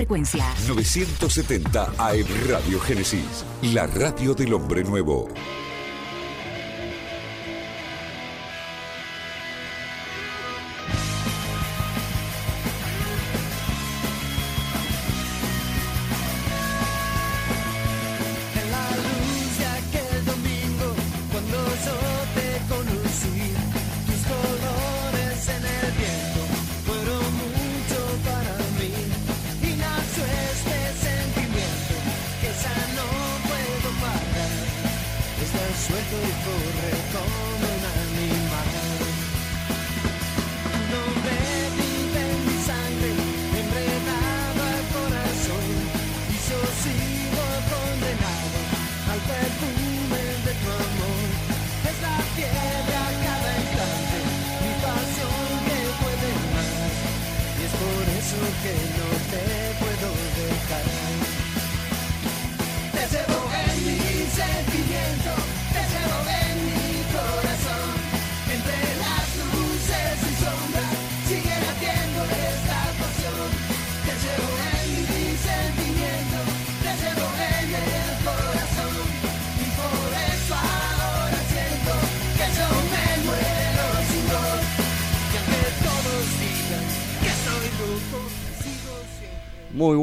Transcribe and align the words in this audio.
Frecuencia 0.00 0.44
970 0.68 1.92
AM 1.98 2.26
Radio 2.48 2.78
Génesis, 2.78 3.44
la 3.74 3.88
radio 3.88 4.32
del 4.32 4.54
hombre 4.54 4.84
nuevo. 4.84 5.26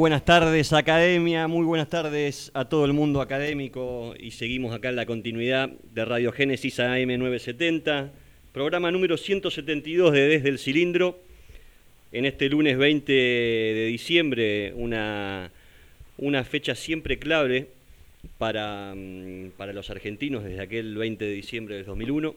Buenas 0.06 0.24
tardes, 0.24 0.72
academia. 0.72 1.48
Muy 1.48 1.66
buenas 1.66 1.88
tardes 1.88 2.52
a 2.54 2.66
todo 2.66 2.84
el 2.84 2.92
mundo 2.92 3.20
académico. 3.20 4.14
Y 4.16 4.30
seguimos 4.30 4.72
acá 4.72 4.90
en 4.90 4.94
la 4.94 5.04
continuidad 5.04 5.68
de 5.68 6.04
Radio 6.04 6.30
Génesis 6.30 6.78
AM970, 6.78 8.10
programa 8.52 8.92
número 8.92 9.16
172 9.16 10.12
de 10.12 10.28
Desde 10.28 10.48
el 10.48 10.60
Cilindro. 10.60 11.18
En 12.12 12.24
este 12.24 12.48
lunes 12.48 12.78
20 12.78 13.12
de 13.12 13.86
diciembre, 13.86 14.72
una, 14.76 15.50
una 16.18 16.44
fecha 16.44 16.76
siempre 16.76 17.18
clave 17.18 17.66
para, 18.38 18.94
mm, 18.94 19.54
para 19.56 19.72
los 19.72 19.90
argentinos 19.90 20.44
desde 20.44 20.60
aquel 20.60 20.96
20 20.96 21.24
de 21.24 21.32
diciembre 21.32 21.74
del 21.74 21.84
2001. 21.84 22.36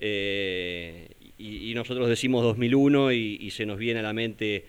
Eh, 0.00 1.08
y, 1.36 1.74
nosotros 1.74 2.08
decimos 2.08 2.42
2001 2.42 3.12
y, 3.12 3.36
y 3.38 3.50
se 3.50 3.66
nos 3.66 3.76
viene 3.76 4.00
a 4.00 4.02
la 4.02 4.14
mente 4.14 4.64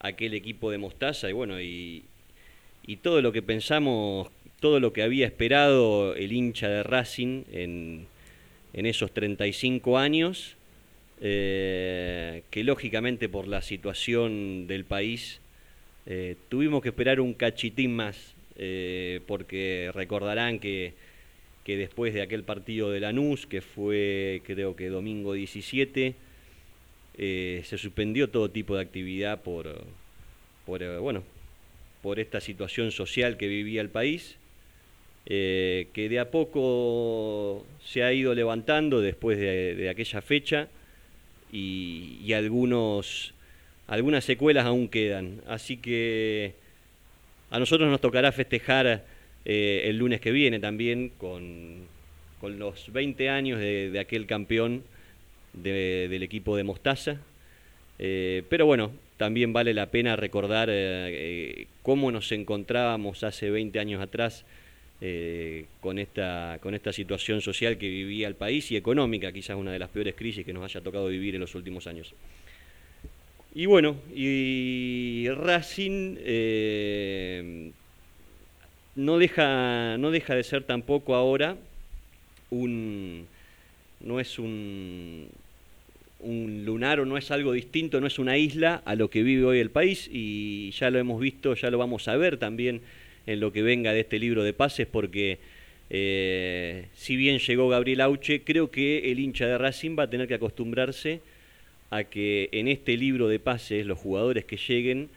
aquel 0.00 0.34
equipo 0.34 0.70
de 0.70 0.78
Mostaza 0.78 1.28
y 1.28 1.32
bueno, 1.32 1.60
y, 1.60 2.04
y 2.86 2.96
todo 2.96 3.20
lo 3.22 3.32
que 3.32 3.42
pensamos, 3.42 4.28
todo 4.60 4.80
lo 4.80 4.92
que 4.92 5.02
había 5.02 5.26
esperado 5.26 6.14
el 6.14 6.32
hincha 6.32 6.68
de 6.68 6.82
Racing 6.82 7.44
en, 7.52 8.06
en 8.72 8.86
esos 8.86 9.12
35 9.12 9.98
años, 9.98 10.56
eh, 11.20 12.42
que 12.50 12.62
lógicamente 12.62 13.28
por 13.28 13.48
la 13.48 13.60
situación 13.60 14.66
del 14.66 14.84
país 14.84 15.40
eh, 16.06 16.36
tuvimos 16.48 16.82
que 16.82 16.90
esperar 16.90 17.20
un 17.20 17.34
cachitín 17.34 17.94
más, 17.96 18.34
eh, 18.56 19.20
porque 19.26 19.90
recordarán 19.94 20.58
que, 20.58 20.94
que 21.64 21.76
después 21.76 22.14
de 22.14 22.22
aquel 22.22 22.44
partido 22.44 22.90
de 22.90 23.00
Lanús, 23.00 23.46
que 23.46 23.60
fue 23.60 24.42
creo 24.44 24.76
que 24.76 24.88
domingo 24.88 25.34
17, 25.34 26.14
eh, 27.20 27.62
se 27.64 27.78
suspendió 27.78 28.30
todo 28.30 28.48
tipo 28.48 28.76
de 28.76 28.82
actividad 28.82 29.42
por, 29.42 29.84
por, 30.64 30.84
eh, 30.84 30.98
bueno, 30.98 31.24
por 32.00 32.20
esta 32.20 32.40
situación 32.40 32.92
social 32.92 33.36
que 33.36 33.48
vivía 33.48 33.80
el 33.80 33.88
país, 33.88 34.36
eh, 35.26 35.88
que 35.92 36.08
de 36.08 36.20
a 36.20 36.30
poco 36.30 37.66
se 37.84 38.04
ha 38.04 38.12
ido 38.12 38.36
levantando 38.36 39.00
después 39.00 39.36
de, 39.36 39.88
aquella 39.90 40.22
fecha 40.22 40.68
y, 41.52 42.32
algunos, 42.34 43.34
algunas 43.88 44.24
secuelas 44.24 44.64
aún 44.64 44.88
quedan. 44.88 45.42
Así 45.48 45.76
que 45.76 46.54
a 47.50 47.58
nosotros 47.58 47.90
nos 47.90 48.00
tocará 48.00 48.30
festejar 48.30 49.04
el 49.44 49.96
lunes 49.96 50.20
que 50.20 50.30
viene 50.30 50.60
también 50.60 51.08
con, 51.18 51.86
con 52.40 52.60
los 52.60 52.92
20 52.92 53.28
años 53.28 53.58
de 53.58 53.98
aquel 53.98 54.26
campeón 54.26 54.84
de- 55.62 56.08
del 56.08 56.22
equipo 56.22 56.56
de 56.56 56.64
Mostaza. 56.64 57.18
Eh, 57.98 58.42
pero 58.48 58.66
bueno, 58.66 58.92
también 59.16 59.52
vale 59.52 59.74
la 59.74 59.86
pena 59.90 60.16
recordar 60.16 60.68
eh, 60.70 60.74
eh, 61.10 61.66
cómo 61.82 62.12
nos 62.12 62.30
encontrábamos 62.32 63.24
hace 63.24 63.50
20 63.50 63.78
años 63.80 64.00
atrás 64.00 64.44
con, 65.80 66.00
esta, 66.00 66.58
con 66.60 66.74
esta 66.74 66.92
situación 66.92 67.40
social 67.40 67.78
que 67.78 67.88
vivía 67.88 68.26
el 68.26 68.34
país 68.34 68.72
y 68.72 68.76
económica, 68.76 69.30
quizás 69.30 69.56
una 69.56 69.70
de 69.70 69.78
las 69.78 69.90
peores 69.90 70.16
crisis 70.16 70.44
que 70.44 70.52
nos 70.52 70.64
haya 70.64 70.80
tocado 70.80 71.06
vivir 71.06 71.36
en 71.36 71.40
los 71.40 71.54
últimos 71.54 71.86
años. 71.86 72.12
Y 73.54 73.66
bueno, 73.66 73.94
y 74.12 75.28
Racing 75.30 76.16
no, 78.96 79.18
deja, 79.18 79.96
no 79.98 80.10
deja 80.10 80.34
de 80.34 80.42
ser 80.42 80.64
tampoco 80.64 81.14
ahora 81.14 81.56
un... 82.50 83.26
no 84.00 84.20
es 84.20 84.38
un, 84.38 85.28
un 86.20 86.64
lunar 86.64 87.00
o 87.00 87.04
no 87.04 87.16
es 87.16 87.30
algo 87.30 87.52
distinto, 87.52 88.00
no 88.00 88.06
es 88.06 88.18
una 88.18 88.36
isla 88.36 88.82
a 88.84 88.94
lo 88.94 89.08
que 89.08 89.22
vive 89.22 89.44
hoy 89.44 89.60
el 89.60 89.70
país 89.70 90.08
y 90.12 90.70
ya 90.72 90.90
lo 90.90 90.98
hemos 90.98 91.20
visto, 91.20 91.54
ya 91.54 91.70
lo 91.70 91.78
vamos 91.78 92.08
a 92.08 92.16
ver 92.16 92.38
también 92.38 92.80
en 93.26 93.40
lo 93.40 93.52
que 93.52 93.62
venga 93.62 93.92
de 93.92 94.00
este 94.00 94.18
libro 94.18 94.42
de 94.42 94.52
pases 94.52 94.86
porque 94.86 95.38
eh, 95.90 96.86
si 96.94 97.16
bien 97.16 97.38
llegó 97.38 97.68
Gabriel 97.68 98.00
Auche, 98.00 98.42
creo 98.42 98.70
que 98.70 99.10
el 99.10 99.20
hincha 99.20 99.46
de 99.46 99.58
Racing 99.58 99.96
va 99.98 100.04
a 100.04 100.10
tener 100.10 100.26
que 100.26 100.34
acostumbrarse 100.34 101.20
a 101.90 102.04
que 102.04 102.48
en 102.52 102.68
este 102.68 102.96
libro 102.96 103.28
de 103.28 103.38
pases 103.38 103.86
los 103.86 103.98
jugadores 103.98 104.44
que 104.44 104.56
lleguen 104.56 105.08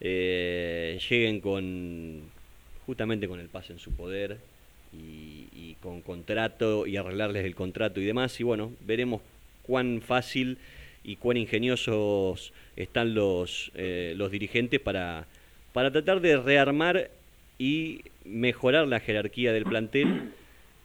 eh, 0.00 0.98
lleguen 1.08 1.40
con 1.40 2.22
justamente 2.86 3.26
con 3.26 3.40
el 3.40 3.48
pase 3.48 3.72
en 3.72 3.78
su 3.78 3.92
poder 3.92 4.38
y, 4.92 5.46
y 5.52 5.76
con 5.80 6.00
contrato 6.02 6.86
y 6.86 6.96
arreglarles 6.96 7.44
el 7.44 7.54
contrato 7.54 8.00
y 8.00 8.04
demás. 8.04 8.38
Y 8.40 8.44
bueno 8.44 8.72
veremos 8.86 9.20
cuán 9.66 10.02
fácil 10.02 10.58
y 11.02 11.16
cuán 11.16 11.36
ingeniosos 11.36 12.52
están 12.76 13.14
los, 13.14 13.70
eh, 13.74 14.14
los 14.16 14.30
dirigentes 14.30 14.80
para, 14.80 15.26
para 15.72 15.90
tratar 15.90 16.20
de 16.20 16.36
rearmar 16.36 17.10
y 17.58 18.00
mejorar 18.24 18.88
la 18.88 19.00
jerarquía 19.00 19.52
del 19.52 19.64
plantel, 19.64 20.30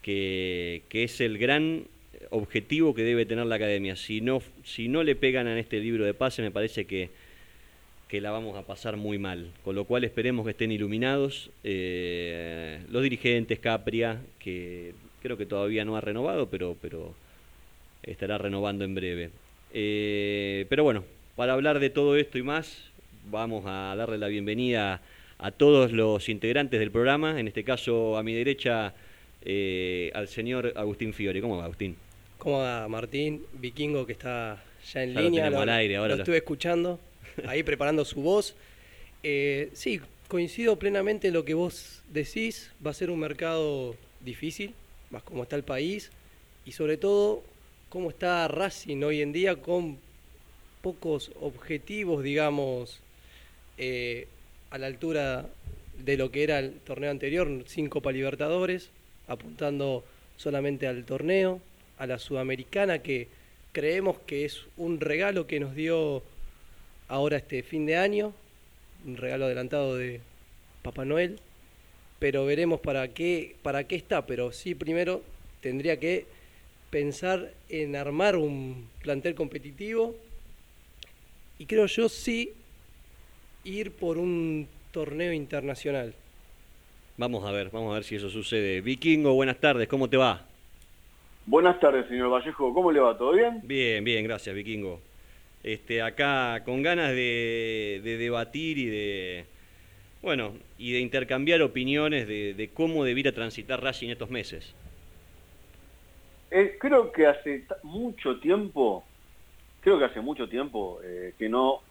que, 0.01 0.83
que 0.89 1.03
es 1.03 1.21
el 1.21 1.37
gran 1.37 1.85
objetivo 2.31 2.93
que 2.93 3.03
debe 3.03 3.25
tener 3.25 3.45
la 3.45 3.55
academia. 3.55 3.95
Si 3.95 4.21
no, 4.21 4.41
si 4.63 4.87
no 4.87 5.03
le 5.03 5.15
pegan 5.15 5.47
a 5.47 5.57
este 5.59 5.79
libro 5.79 6.05
de 6.05 6.13
pase, 6.13 6.41
me 6.41 6.51
parece 6.51 6.85
que, 6.85 7.09
que 8.07 8.21
la 8.21 8.31
vamos 8.31 8.57
a 8.57 8.63
pasar 8.63 8.97
muy 8.97 9.17
mal. 9.17 9.51
Con 9.63 9.75
lo 9.75 9.85
cual 9.85 10.03
esperemos 10.03 10.45
que 10.45 10.51
estén 10.51 10.71
iluminados 10.71 11.49
eh, 11.63 12.81
los 12.89 13.03
dirigentes, 13.03 13.59
Capria, 13.59 14.21
que 14.37 14.93
creo 15.21 15.37
que 15.37 15.45
todavía 15.45 15.85
no 15.85 15.95
ha 15.95 16.01
renovado, 16.01 16.49
pero, 16.49 16.75
pero 16.81 17.13
estará 18.03 18.37
renovando 18.37 18.85
en 18.85 18.95
breve. 18.95 19.29
Eh, 19.73 20.65
pero 20.69 20.83
bueno, 20.83 21.03
para 21.35 21.53
hablar 21.53 21.79
de 21.79 21.89
todo 21.89 22.15
esto 22.15 22.37
y 22.37 22.43
más, 22.43 22.83
vamos 23.29 23.63
a 23.67 23.95
darle 23.95 24.17
la 24.17 24.27
bienvenida 24.27 25.01
a 25.37 25.51
todos 25.51 25.91
los 25.91 26.27
integrantes 26.29 26.79
del 26.79 26.91
programa, 26.91 27.39
en 27.39 27.47
este 27.47 27.63
caso 27.63 28.17
a 28.17 28.23
mi 28.23 28.33
derecha 28.33 28.93
eh, 29.45 30.11
al 30.13 30.27
señor 30.27 30.73
Agustín 30.75 31.13
Fiore. 31.13 31.41
¿Cómo 31.41 31.57
va, 31.57 31.65
Agustín? 31.65 31.95
¿Cómo 32.37 32.59
va 32.59 32.87
Martín? 32.87 33.43
Vikingo 33.53 34.05
que 34.05 34.13
está 34.13 34.61
ya 34.93 35.03
en 35.03 35.13
Ya 35.13 35.21
lo 35.21 35.27
línea. 35.27 35.43
tenemos 35.45 35.61
al 35.63 35.69
aire, 35.69 35.95
ahora 35.97 36.09
lo 36.09 36.15
lo- 36.17 36.23
estuve 36.23 36.37
escuchando, 36.37 36.99
ahí 37.47 37.63
preparando 37.63 38.03
su 38.05 38.21
voz. 38.21 38.55
Eh, 39.23 39.69
sí, 39.73 40.01
coincido 40.27 40.77
plenamente 40.79 41.27
en 41.29 41.33
lo 41.33 41.45
que 41.45 41.53
vos 41.53 42.01
decís. 42.11 42.71
Va 42.85 42.91
a 42.91 42.93
ser 42.93 43.11
un 43.11 43.19
mercado 43.19 43.95
difícil, 44.21 44.73
más 45.11 45.23
como 45.23 45.43
está 45.43 45.55
el 45.55 45.63
país 45.63 46.11
y 46.65 46.71
sobre 46.73 46.97
todo 46.97 47.43
cómo 47.89 48.11
está 48.11 48.47
Racing 48.47 49.01
hoy 49.03 49.21
en 49.21 49.33
día 49.33 49.55
con 49.55 49.97
pocos 50.81 51.31
objetivos, 51.41 52.23
digamos, 52.23 52.99
eh, 53.77 54.27
a 54.69 54.77
la 54.77 54.87
altura 54.87 55.47
de 55.97 56.15
lo 56.15 56.31
que 56.31 56.43
era 56.43 56.59
el 56.59 56.73
torneo 56.81 57.09
anterior, 57.09 57.63
sin 57.65 57.89
Copa 57.89 58.11
Libertadores, 58.11 58.89
apuntando 59.27 60.03
solamente 60.37 60.87
al 60.87 61.03
torneo, 61.03 61.59
a 61.97 62.05
la 62.05 62.19
Sudamericana, 62.19 62.99
que 62.99 63.27
creemos 63.71 64.17
que 64.19 64.45
es 64.45 64.61
un 64.77 64.99
regalo 64.99 65.47
que 65.47 65.59
nos 65.59 65.75
dio 65.75 66.23
ahora 67.07 67.37
este 67.37 67.63
fin 67.63 67.85
de 67.85 67.97
año, 67.97 68.33
un 69.05 69.17
regalo 69.17 69.45
adelantado 69.45 69.97
de 69.97 70.21
Papá 70.83 71.05
Noel, 71.05 71.39
pero 72.19 72.45
veremos 72.45 72.79
para 72.79 73.07
qué, 73.09 73.55
para 73.63 73.85
qué 73.85 73.95
está, 73.95 74.25
pero 74.25 74.51
sí 74.51 74.75
primero 74.75 75.23
tendría 75.61 75.99
que 75.99 76.25
pensar 76.89 77.51
en 77.69 77.95
armar 77.95 78.35
un 78.35 78.87
plantel 79.01 79.35
competitivo 79.35 80.15
y 81.57 81.65
creo 81.65 81.85
yo 81.85 82.09
sí 82.09 82.53
ir 83.63 83.91
por 83.91 84.17
un 84.17 84.67
torneo 84.91 85.33
internacional. 85.33 86.13
Vamos 87.17 87.45
a 87.45 87.51
ver, 87.51 87.69
vamos 87.69 87.91
a 87.91 87.95
ver 87.95 88.03
si 88.03 88.15
eso 88.15 88.29
sucede. 88.29 88.81
Vikingo, 88.81 89.33
buenas 89.33 89.59
tardes, 89.59 89.87
¿cómo 89.87 90.09
te 90.09 90.17
va? 90.17 90.45
Buenas 91.45 91.79
tardes, 91.79 92.07
señor 92.07 92.31
Vallejo. 92.31 92.73
¿Cómo 92.73 92.91
le 92.91 92.99
va? 92.99 93.17
¿Todo 93.17 93.33
bien? 93.33 93.61
Bien, 93.63 94.03
bien, 94.03 94.23
gracias, 94.23 94.55
Vikingo. 94.55 95.01
Este, 95.63 96.01
acá 96.01 96.63
con 96.63 96.81
ganas 96.81 97.09
de, 97.11 97.99
de 98.03 98.17
debatir 98.17 98.77
y 98.77 98.85
de, 98.85 99.45
bueno, 100.21 100.53
y 100.77 100.93
de 100.93 100.99
intercambiar 100.99 101.61
opiniones 101.61 102.27
de, 102.27 102.53
de 102.53 102.67
cómo 102.69 103.03
debiera 103.03 103.33
transitar 103.33 103.83
Racing 103.83 104.09
estos 104.09 104.29
meses. 104.29 104.73
Eh, 106.51 106.77
creo 106.79 107.11
que 107.11 107.27
hace 107.27 107.65
mucho 107.83 108.39
tiempo, 108.39 109.03
creo 109.81 109.99
que 109.99 110.05
hace 110.05 110.21
mucho 110.21 110.47
tiempo 110.49 110.99
eh, 111.03 111.33
que 111.37 111.47
no 111.49 111.81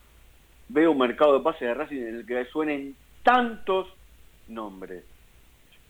veo 0.68 0.90
un 0.92 0.98
mercado 0.98 1.38
de 1.38 1.44
pases 1.44 1.60
de 1.68 1.74
Racing 1.74 1.96
en 2.02 2.14
el 2.16 2.26
que 2.26 2.44
suenen 2.46 2.94
tantos 3.22 3.86
nombres. 4.48 5.04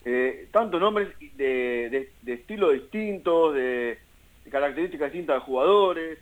Eh, 0.04 0.48
tantos 0.52 0.80
nombres 0.80 1.08
de, 1.36 1.88
de, 1.90 2.12
de 2.22 2.32
estilos 2.32 2.72
distintos, 2.74 3.54
de, 3.54 3.98
de 4.44 4.50
características 4.50 5.12
distintas 5.12 5.36
de 5.36 5.40
jugadores. 5.40 6.18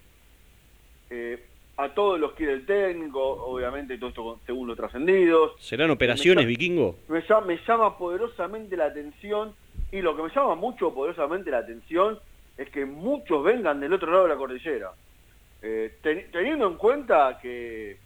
A 1.78 1.90
todos 1.94 2.18
los 2.18 2.32
quiere 2.32 2.54
el 2.54 2.64
técnico, 2.64 3.20
obviamente 3.22 3.98
todo 3.98 4.08
esto 4.08 4.24
con- 4.24 4.40
según 4.46 4.66
los 4.66 4.76
trascendidos. 4.78 5.52
¿Serán 5.60 5.90
operaciones, 5.90 6.44
Me- 6.44 6.48
Vikingo? 6.48 6.96
me 7.08 7.20
llama, 7.28 7.46
me 7.48 7.58
llama 7.68 7.98
poderosamente 7.98 8.76
la 8.78 8.86
atención 8.86 9.54
y 9.92 10.00
lo 10.00 10.16
que 10.16 10.22
me 10.22 10.30
llama 10.34 10.54
mucho 10.54 10.94
poderosamente 10.94 11.50
la 11.50 11.58
atención 11.58 12.18
es 12.56 12.70
que 12.70 12.84
muchos 12.86 13.42
vengan 13.44 13.80
del 13.80 13.92
otro 13.92 14.10
lado 14.10 14.24
de 14.24 14.28
la 14.30 14.36
cordillera. 14.36 14.94
Eh, 15.62 15.98
ten- 16.02 16.30
teniendo 16.30 16.66
en 16.66 16.76
cuenta 16.76 17.38
que 17.40 18.00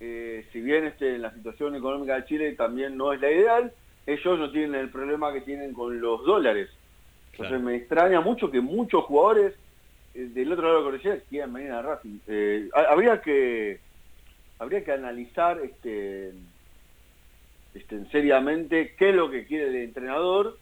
eh, 0.00 0.46
si 0.52 0.60
bien 0.60 0.84
este, 0.84 1.18
la 1.18 1.32
situación 1.32 1.74
económica 1.76 2.16
de 2.16 2.24
Chile 2.26 2.52
también 2.54 2.96
no 2.96 3.12
es 3.12 3.20
la 3.20 3.30
ideal, 3.30 3.74
ellos 4.06 4.38
no 4.38 4.50
tienen 4.50 4.74
el 4.74 4.90
problema 4.90 5.32
que 5.32 5.40
tienen 5.42 5.72
con 5.72 6.00
los 6.00 6.24
dólares. 6.24 6.68
Entonces 7.32 7.60
me 7.60 7.76
extraña 7.76 8.20
mucho 8.20 8.50
que 8.50 8.60
muchos 8.60 9.04
jugadores 9.04 9.54
eh, 10.14 10.26
del 10.28 10.52
otro 10.52 10.64
lado 10.66 10.76
de 10.76 10.84
la 10.84 10.90
cordillera 10.90 11.24
quieran 11.28 11.52
venir 11.52 11.72
a 11.72 11.82
Racing. 11.82 12.18
Eh, 12.26 12.68
ha- 12.74 12.92
habría 12.92 13.20
que 13.20 13.82
habría 14.58 14.84
que 14.84 14.92
analizar 14.92 15.58
este, 15.60 16.32
este, 17.72 18.04
seriamente 18.10 18.94
qué 18.96 19.10
es 19.10 19.14
lo 19.16 19.30
que 19.30 19.46
quiere 19.46 19.68
el 19.68 19.76
entrenador 19.76 20.60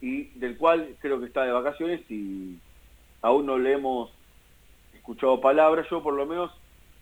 y 0.00 0.24
del 0.38 0.56
cual 0.56 0.96
creo 1.00 1.20
que 1.20 1.26
está 1.26 1.44
de 1.44 1.52
vacaciones 1.52 2.00
y 2.10 2.56
aún 3.22 3.46
no 3.46 3.58
le 3.58 3.72
hemos 3.72 4.10
escuchado 4.94 5.40
palabras. 5.40 5.86
Yo 5.90 6.02
por 6.02 6.14
lo 6.14 6.26
menos 6.26 6.50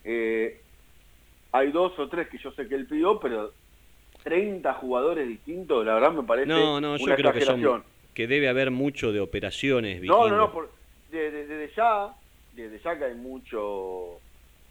eh, 0.05 0.61
hay 1.53 1.71
dos 1.73 1.99
o 1.99 2.09
tres 2.09 2.29
que 2.29 2.39
yo 2.39 2.51
sé 2.53 2.67
que 2.69 2.75
él 2.75 2.87
pidió, 2.87 3.19
pero 3.21 3.53
30 4.25 4.73
jugadores 4.75 5.29
distintos, 5.29 5.87
la 5.87 5.95
verdad 5.95 6.13
me 6.13 6.23
parece 6.25 6.49
No, 6.49 6.81
no, 6.81 6.97
yo 6.97 7.05
una 7.05 7.17
creo 7.17 7.33
que 7.33 7.39
exageración. 7.39 7.83
son 7.83 7.99
que 8.15 8.27
debe 8.27 8.49
haber 8.49 8.73
mucho 8.73 9.13
de 9.13 9.21
operaciones, 9.21 10.01
Vikingo. 10.01 10.29
No, 10.29 10.29
no, 10.29 10.37
no, 10.39 10.53
por- 10.53 10.73
de- 11.13 11.31
de- 11.31 11.47
desde 11.47 11.73
ya, 11.77 12.13
desde 12.55 12.81
ya 12.81 12.99
que 12.99 13.05
hay 13.05 13.15
mucho 13.15 14.21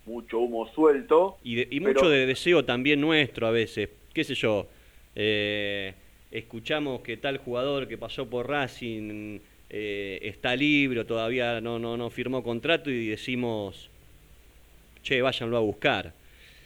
mucho 0.05 0.39
humo 0.39 0.67
suelto. 0.73 1.37
Y, 1.43 1.55
de- 1.55 1.67
y 1.71 1.79
pero- 1.81 1.93
mucho 1.93 2.09
de 2.09 2.25
deseo 2.25 2.63
también 2.65 2.99
nuestro 3.01 3.47
a 3.47 3.51
veces, 3.51 3.89
qué 4.13 4.23
sé 4.23 4.35
yo, 4.35 4.67
eh, 5.15 5.93
escuchamos 6.31 7.01
que 7.01 7.17
tal 7.17 7.37
jugador 7.37 7.87
que 7.87 7.97
pasó 7.97 8.29
por 8.29 8.49
Racing 8.49 9.39
eh, 9.69 10.19
está 10.21 10.55
libre, 10.55 11.03
todavía 11.05 11.59
no, 11.61 11.79
no, 11.79 11.97
no 11.97 12.09
firmó 12.09 12.43
contrato 12.43 12.89
y 12.89 13.07
decimos, 13.07 13.89
che, 15.01 15.21
váyanlo 15.21 15.57
a 15.57 15.61
buscar. 15.61 16.13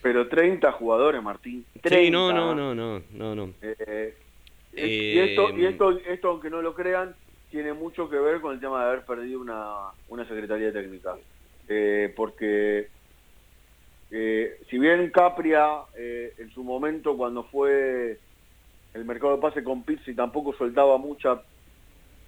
Pero 0.01 0.27
30 0.27 0.71
jugadores, 0.73 1.21
Martín. 1.21 1.65
Sí, 1.73 1.79
30. 1.79 2.11
no, 2.11 2.31
no, 2.31 2.55
no, 2.55 2.75
no, 2.75 3.01
no, 3.11 3.35
no. 3.35 3.53
Eh, 3.61 4.15
Eh, 4.73 5.13
y, 5.15 5.19
esto, 5.19 5.57
y 5.57 5.65
esto, 5.65 5.99
esto, 6.07 6.29
aunque 6.29 6.49
no 6.49 6.61
lo 6.61 6.73
crean, 6.73 7.13
tiene 7.49 7.73
mucho 7.73 8.09
que 8.09 8.17
ver 8.17 8.39
con 8.39 8.53
el 8.53 8.59
tema 8.61 8.81
de 8.81 8.89
haber 8.89 9.05
perdido 9.05 9.41
una, 9.41 9.91
una 10.07 10.25
secretaría 10.25 10.71
técnica. 10.71 11.15
Eh, 11.67 12.13
porque 12.15 12.87
si 14.09 14.77
bien 14.77 15.09
Capria 15.11 15.83
en 15.95 16.49
su 16.51 16.63
momento 16.63 17.15
cuando 17.15 17.43
fue 17.45 18.17
el 18.93 19.05
mercado 19.05 19.35
de 19.35 19.41
pase 19.41 19.63
con 19.63 19.83
Pizzi 19.83 20.13
tampoco 20.13 20.53
soltaba 20.57 20.97
mucha 20.97 21.41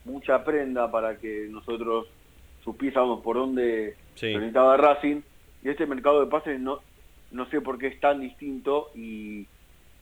mucha 0.06 0.44
prenda 0.44 0.92
para 0.92 1.18
que 1.18 1.48
nosotros 1.50 2.08
supiésemos 2.64 3.22
por 3.22 3.38
dónde 3.38 3.96
Sí. 4.16 4.34
orientaba 4.34 4.78
Racing 4.78 5.22
y 5.64 5.70
este 5.70 5.86
mercado 5.86 6.20
de 6.24 6.28
pases 6.30 6.60
no 6.60 6.82
no 7.32 7.50
sé 7.50 7.62
por 7.62 7.78
qué 7.80 7.88
es 7.88 8.00
tan 8.00 8.20
distinto 8.22 8.92
y 8.96 9.48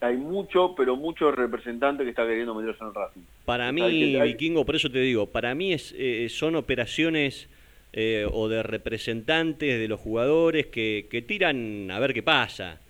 hay 0.01 0.17
mucho 0.17 0.73
pero 0.75 0.95
mucho 0.95 1.31
representante 1.31 2.03
que 2.03 2.09
está 2.09 2.25
queriendo 2.25 2.53
meterse 2.55 2.83
en 2.83 2.87
el 2.89 2.95
Racing 2.95 3.21
Para 3.45 3.71
mí, 3.71 3.81
hay- 3.81 4.21
Vikingo, 4.33 4.65
por 4.65 4.75
eso 4.75 4.89
te 4.91 4.99
digo, 4.99 5.27
para 5.27 5.53
mí 5.55 5.71
es, 5.73 5.93
eh, 5.97 6.27
son 6.29 6.55
operaciones 6.55 7.47
eh, 7.93 8.25
o 8.31 8.47
de 8.49 8.63
representantes 8.63 9.79
de 9.79 9.87
los 9.87 9.99
jugadores 9.99 10.65
que, 10.67 11.07
que 11.11 11.21
tiran 11.21 11.89
a 11.91 11.99
ver 11.99 12.13
qué 12.13 12.23
pasa. 12.23 12.80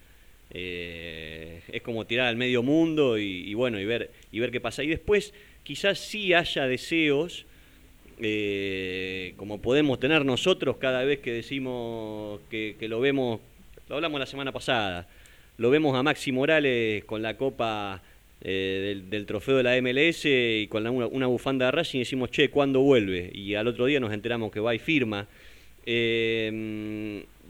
Eh, 0.54 1.62
es 1.72 1.82
como 1.82 2.06
tirar 2.06 2.28
al 2.28 2.36
medio 2.36 2.62
mundo 2.62 3.18
y, 3.18 3.54
bueno, 3.54 3.80
y 3.80 3.86
ver, 3.86 4.12
y 4.32 4.40
ver 4.40 4.52
qué 4.52 4.60
pasa. 4.60 4.84
Y 4.84 4.88
después 4.88 5.34
quizás 5.64 6.00
sí 6.00 6.34
haya 6.34 6.68
deseos, 6.68 7.46
eh, 8.20 9.34
como 9.38 9.62
podemos 9.62 10.00
tener 10.00 10.26
nosotros 10.26 10.78
cada 10.78 11.04
vez 11.04 11.20
que 11.20 11.32
decimos 11.32 12.42
que, 12.50 12.76
lo 12.82 13.00
vemos, 13.00 13.40
lo 13.88 13.96
hablamos 13.96 14.20
la 14.20 14.26
semana 14.26 14.52
pasada, 14.52 15.08
lo 15.58 15.70
vemos 15.70 15.96
a 15.96 16.04
Maxi 16.04 16.32
Morales 16.32 17.06
con 17.06 17.22
la 17.22 17.38
copa 17.38 18.02
eh, 18.42 19.02
del, 19.10 19.26
trofeo 19.26 19.58
de 19.58 19.64
la 19.64 19.82
MLS 19.82 20.26
y 20.26 20.68
con 20.68 20.86
una, 20.86 21.28
bufanda 21.28 21.68
de 21.68 21.72
Racing 21.72 22.00
y 22.00 22.02
decimos, 22.02 22.30
che, 22.32 22.50
¿cuándo 22.50 22.82
vuelve? 22.82 23.32
Y 23.34 23.56
al 23.56 23.68
otro 23.68 23.86
día 23.86 24.00
nos 24.00 24.12
enteramos 24.12 24.52
que 24.52 24.60
va 24.60 24.76
y 24.76 24.80
firma. 24.80 25.28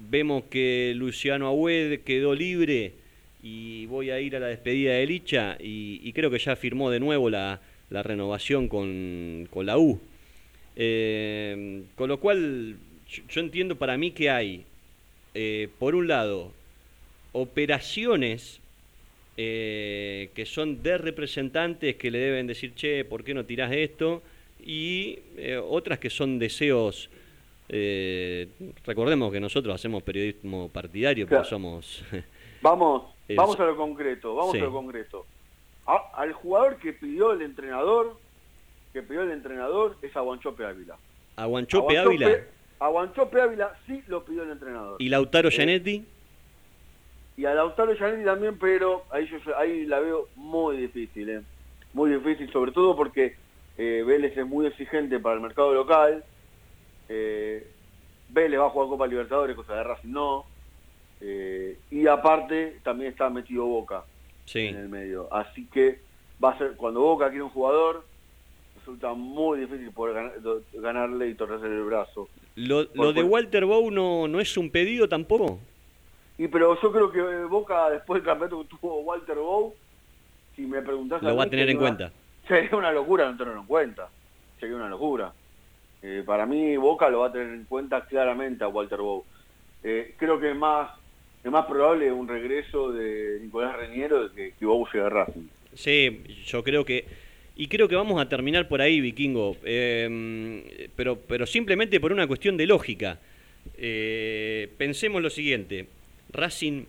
Vemos 0.10 0.44
que 0.50 0.94
Luciano 0.96 1.48
Agüed 1.48 2.02
quedó 2.02 2.34
libre 2.34 2.94
y 3.44 3.86
voy 3.88 4.12
a 4.12 4.20
ir 4.20 4.36
a 4.36 4.40
la 4.40 4.48
despedida 4.48 4.94
de 4.94 5.06
Licha 5.06 5.58
y, 5.60 6.00
y 6.04 6.14
creo 6.14 6.30
que 6.30 6.40
ya 6.40 6.56
firmó 6.56 6.90
de 6.90 7.00
nuevo 7.00 7.30
la, 7.30 7.60
la 7.90 8.04
renovación 8.04 8.68
con, 8.68 9.48
con 9.52 9.66
la 9.66 9.78
U. 9.78 10.00
Eh, 10.76 11.84
con 11.96 12.08
lo 12.10 12.20
cual, 12.20 12.76
yo, 13.10 13.24
yo 13.28 13.42
entiendo 13.42 13.76
para 13.76 13.98
mí 13.98 14.12
que 14.12 14.30
hay, 14.30 14.64
eh, 15.34 15.68
por 15.80 15.96
un 15.96 16.08
lado, 16.08 16.52
operaciones 17.34 18.60
eh, 19.38 20.30
que 20.36 20.46
son 20.46 20.84
de 20.84 20.98
representantes 20.98 21.96
que 21.96 22.12
le 22.12 22.20
deben 22.20 22.48
decir, 22.48 22.74
che, 22.76 23.06
¿por 23.06 23.24
qué 23.24 23.34
no 23.34 23.46
tirás 23.46 23.72
esto? 23.72 24.22
Y 24.64 25.20
eh, 25.38 25.58
otras 25.58 26.00
que 26.00 26.10
son 26.10 26.38
deseos, 26.38 27.10
eh, 27.70 28.48
recordemos 28.86 29.32
que 29.32 29.40
nosotros 29.40 29.74
hacemos 29.74 30.04
periodismo 30.04 30.70
partidario, 30.70 31.26
porque 31.26 31.36
Claro. 31.36 31.50
somos... 31.50 32.04
Vamos, 32.62 33.04
Eh, 33.28 33.36
vamos 33.36 33.60
a 33.60 33.66
lo 33.66 33.75
concreto, 33.78 34.36
vamos 34.36 34.54
Sí. 34.54 34.60
a 34.60 34.63
lo 34.63 34.72
concreto. 34.72 35.25
A- 35.86 36.12
al 36.16 36.34
jugador 36.34 36.78
que 36.78 36.94
pidió 36.94 37.32
el 37.34 37.42
entrenador, 37.42 38.18
que 38.94 39.01
pidió 39.01 39.22
el 39.24 39.32
entrenador 39.32 39.96
es 40.01 40.16
a 40.16 40.22
Guanchope 40.22 40.66
Ávila. 40.66 40.98
a 41.38 41.46
Guanchope 41.46 41.98
A 41.98 42.01
Ávila 42.04 42.30
A 42.80 42.88
Guanchope 42.90 43.42
Ávila 43.42 43.74
sí 43.88 44.04
lo 44.08 44.24
pidió 44.25 44.44
el 44.44 44.51
entrenador. 44.51 45.01
y 45.01 45.10
Lautaro 45.10 45.48
Eh, 45.50 45.51
Gianetti. 45.51 46.06
Y 47.38 47.46
a 47.46 47.54
Lautaro 47.54 47.94
Giannetti 47.96 48.25
también, 48.25 48.58
pero 48.60 49.04
ahí 49.12 49.28
yo 49.28 49.58
ahí 49.58 49.86
la 49.86 50.00
veo 50.00 50.28
muy 50.36 50.78
difícil, 50.78 51.30
¿eh? 51.30 51.42
muy 51.94 52.10
difícil, 52.12 52.51
sobre 52.51 52.72
todo 52.72 52.96
porque 52.96 53.36
eh, 53.78 54.04
Vélez 54.06 54.38
es 54.38 54.46
muy 54.46 54.66
exigente 54.68 55.20
para 55.20 55.36
el 55.36 55.42
mercado 55.42 55.74
local. 55.74 56.24
Eh, 57.10 57.66
Vélez 58.30 58.60
va 58.60 58.68
a 58.68 58.70
jugar 58.70 58.90
Copa 58.90 59.08
Libertadores, 59.08 59.56
cosa 59.56 59.75
de 59.75 59.84
Racing 59.84 60.10
no. 60.12 60.46
Eh, 61.22 61.78
y 61.92 62.08
aparte 62.08 62.80
también 62.84 63.12
está 63.12 63.30
metido 63.30 63.66
Boca 63.66 64.04
Sí. 64.46 64.60
en 64.68 64.75
el 64.75 64.90
medio. 64.90 65.32
Así 65.32 65.68
que 65.68 66.00
va 66.44 66.51
a 66.51 66.58
ser 66.58 66.75
cuando 66.75 67.01
Boca 67.01 67.30
quiere 67.30 67.44
un 67.44 67.50
jugador, 67.51 68.04
resulta 68.78 69.13
muy 69.13 69.60
difícil 69.60 69.92
poder 69.92 70.16
ganar- 70.16 70.34
ganarle 70.74 71.30
y 71.30 71.36
torcerle 71.36 71.75
el 71.78 71.84
brazo. 71.84 72.28
Lo, 72.56 72.88
por- 72.88 73.06
lo 73.06 73.13
de 73.13 73.24
Walter 73.24 73.66
Bow 73.66 73.92
no, 73.92 74.28
no 74.28 74.40
es 74.40 74.58
un 74.58 74.70
pedido 74.72 75.08
tampoco. 75.08 75.60
Y 76.38 76.48
pero 76.48 76.80
yo 76.82 76.92
creo 76.92 77.12
que 77.12 77.20
eh, 77.20 77.44
Boca, 77.46 77.90
después 77.92 78.22
del 78.22 78.25
campeonato 78.25 78.62
que 78.63 78.68
tuvo 78.70 79.01
Walter 79.01 79.36
Bow, 79.38 79.75
si 80.56 80.63
me 80.66 80.82
preguntás... 80.82 81.22
Lo 81.22 81.36
va 81.36 81.44
a 81.44 81.50
tener 81.50 81.70
en 81.70 81.78
una- 81.78 81.88
cuenta. 81.88 82.12
Sería 82.48 82.75
una 82.75 82.92
locura 82.92 83.30
no 83.30 83.38
tenerlo 83.38 83.62
en 83.62 83.68
cuenta. 83.68 84.10
Sería 84.60 84.75
una 84.75 84.90
locura. 84.90 85.32
Eh, 86.01 86.24
para 86.25 86.48
mí 86.48 86.75
Boca 86.78 87.10
lo 87.10 87.20
va 87.20 87.28
a 87.28 87.32
tener 87.32 87.50
en 87.54 87.66
cuenta 87.66 88.06
claramente 88.08 88.63
a 88.63 88.68
Walter 88.68 88.98
Bow. 89.00 89.24
Eh, 89.84 90.16
creo 90.18 90.40
que 90.40 90.50
es 90.51 90.56
más, 90.58 90.90
es 91.44 91.52
más 91.52 91.66
probable 91.66 92.12
un 92.12 92.28
regreso 92.28 92.92
de 92.92 93.40
Nicolás 93.42 93.76
Reñero 93.76 94.32
que, 94.34 94.54
que 94.58 94.66
Bow 94.66 94.86
llegue 94.92 95.06
a 95.06 95.10
Racing. 95.10 95.48
Sí, 95.74 96.22
yo 96.46 96.64
creo 96.64 96.86
que. 96.86 97.06
Y 97.56 97.68
creo 97.68 97.88
que 97.88 97.96
vamos 97.96 98.22
a 98.22 98.30
terminar 98.30 98.68
por 98.68 98.82
ahí, 98.82 99.02
Vikingo. 99.02 99.58
eh, 99.64 100.90
pero, 100.96 101.18
pero 101.18 101.46
simplemente 101.46 102.00
por 102.00 102.12
una 102.12 102.28
cuestión 102.28 102.58
de 102.58 102.68
lógica. 102.68 103.20
Eh, 103.78 104.70
pensemos 104.78 105.22
lo 105.22 105.30
siguiente: 105.30 105.88
Racing, 106.32 106.84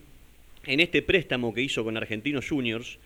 en 0.65 0.79
este 0.79 1.01
préstamo 1.01 1.53
que 1.53 1.61
hizo 1.61 1.83
con 1.83 1.97
Argentinos 1.97 2.47
Juniors, 2.47 2.99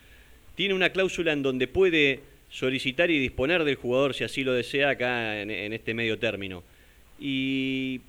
tiene 0.55 0.73
una 0.73 0.89
cláusula 0.89 1.31
en 1.31 1.43
donde 1.43 1.67
puede 1.67 2.19
solicitar 2.49 3.09
y 3.09 3.19
disponer 3.19 3.63
del 3.63 3.75
jugador 3.75 4.13
si 4.13 4.23
así 4.23 4.43
lo 4.43 4.53
desea 4.53 4.91
acá 4.91 5.41
en, 5.41 5.73
este 5.73 5.93
medio 5.93 6.17
término. 6.19 6.63
Y 7.19 8.01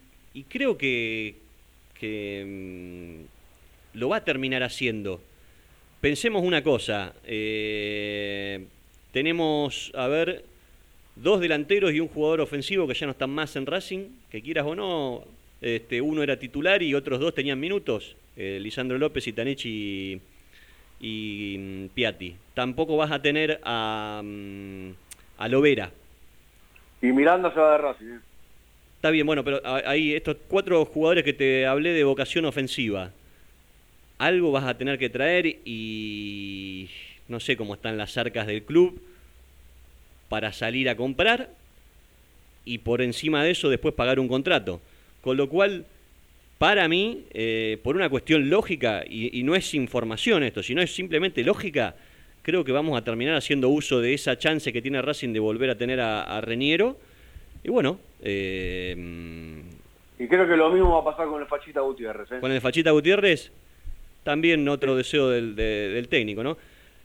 creo 0.49 0.79
que, 0.79 1.35
que 1.99 3.25
mm, 3.95 3.99
lo 3.99 4.09
va 4.09 4.17
a 4.17 4.25
terminar 4.25 4.63
haciendo. 4.63 5.21
Pensemos 6.01 6.45
una 6.45 6.63
cosa, 6.63 7.13
eh, 7.25 8.67
tenemos, 9.13 9.91
a 9.95 10.07
ver, 10.07 10.45
dos 11.17 11.41
delanteros 11.41 11.93
y 11.93 12.01
un 12.01 12.09
jugador 12.09 12.41
ofensivo 12.41 12.87
que 12.87 12.95
ya 12.95 13.07
no 13.07 13.13
están 13.13 13.31
más 13.31 13.57
en 13.57 13.67
Racing, 13.67 14.07
que 14.31 14.41
quieras 14.41 14.65
o 14.67 14.75
no, 14.75 15.25
este, 15.61 16.01
uno 16.01 16.23
era 16.23 16.39
titular 16.39 16.83
y 16.83 16.95
otros 16.95 17.19
dos 17.19 17.35
tenían 17.35 17.59
minutos, 17.59 18.15
eh, 18.37 18.59
Lisandro 18.61 18.97
López 18.99 19.27
y 19.27 20.21
y 21.01 21.57
mm, 21.59 21.87
Piatti. 21.95 22.37
Tampoco 22.55 22.97
vas 22.97 23.11
a 23.11 23.23
tener 23.23 23.61
a, 23.65 24.21
mm, 24.25 24.91
a 25.39 25.49
Lovera. 25.49 25.91
Y 27.01 27.07
Miranda 27.07 27.53
se 27.53 27.61
va 27.61 27.73
de 27.73 27.79
Racing. 27.79 28.19
Está 28.99 29.11
bien, 29.11 29.25
bueno, 29.25 29.45
pero 29.45 29.63
ahí 29.65 30.13
estos 30.13 30.39
cuatro 30.49 30.85
jugadores 30.85 31.23
que 31.23 31.33
te 31.33 31.67
hablé 31.67 31.93
de 31.93 32.03
vocación 32.03 32.45
ofensiva, 32.47 33.13
algo 34.19 34.51
vas 34.51 34.65
a 34.65 34.77
tener 34.77 34.99
que 34.99 35.09
traer 35.09 35.47
y 35.65 36.89
no 37.29 37.39
sé 37.39 37.57
cómo 37.57 37.75
están 37.75 37.97
las 37.97 38.19
arcas 38.19 38.49
del 38.49 38.65
club 38.65 39.01
para 40.29 40.53
salir 40.53 40.89
a 40.89 40.97
comprar 40.97 41.49
y 42.65 42.79
por 42.79 43.01
encima 43.01 43.45
de 43.45 43.53
eso 43.53 43.69
después 43.69 43.95
pagar 43.95 44.19
un 44.19 44.27
contrato. 44.27 44.81
Con 45.21 45.37
lo 45.37 45.49
cual, 45.49 45.85
para 46.59 46.89
mí, 46.89 47.23
eh, 47.35 47.79
por 47.85 47.95
una 47.95 48.09
cuestión 48.09 48.51
lógica, 48.51 49.05
y, 49.09 49.39
y 49.39 49.45
no 49.45 49.55
es 49.55 49.75
información 49.75 50.43
esto, 50.43 50.61
sino 50.61 50.83
es 50.83 50.93
simplemente 50.93 51.45
lógica, 51.45 51.95
creo 52.43 52.65
que 52.65 52.73
vamos 52.73 52.99
a 52.99 53.05
terminar 53.05 53.37
haciendo 53.37 53.69
uso 53.69 54.01
de 54.01 54.13
esa 54.13 54.37
chance 54.37 54.73
que 54.73 54.83
tiene 54.83 55.01
Racing 55.03 55.33
de 55.33 55.39
volver 55.39 55.71
a 55.71 55.79
tener 55.79 56.01
a, 56.01 56.25
a 56.25 56.41
Reniero. 56.41 56.99
Y 57.63 57.71
bueno, 57.71 58.01
eh, 58.23 58.97
Y 60.19 60.27
creo 60.27 60.49
que 60.49 60.57
lo 60.57 60.71
mismo 60.71 60.93
va 60.93 61.01
a 61.11 61.15
pasar 61.15 61.29
con 61.29 61.41
el 61.41 61.49
Fachita 61.49 61.81
Gutiérrez. 61.81 62.31
¿eh? 62.33 62.39
con 62.41 62.51
el 62.53 62.61
Fachita 62.61 62.91
Gutiérrez, 62.91 63.53
también 64.25 64.69
otro 64.69 64.97
deseo 64.97 65.29
del, 65.31 65.55
de- 65.57 65.89
del 65.91 66.09
técnico, 66.09 66.43
¿no? 66.43 66.57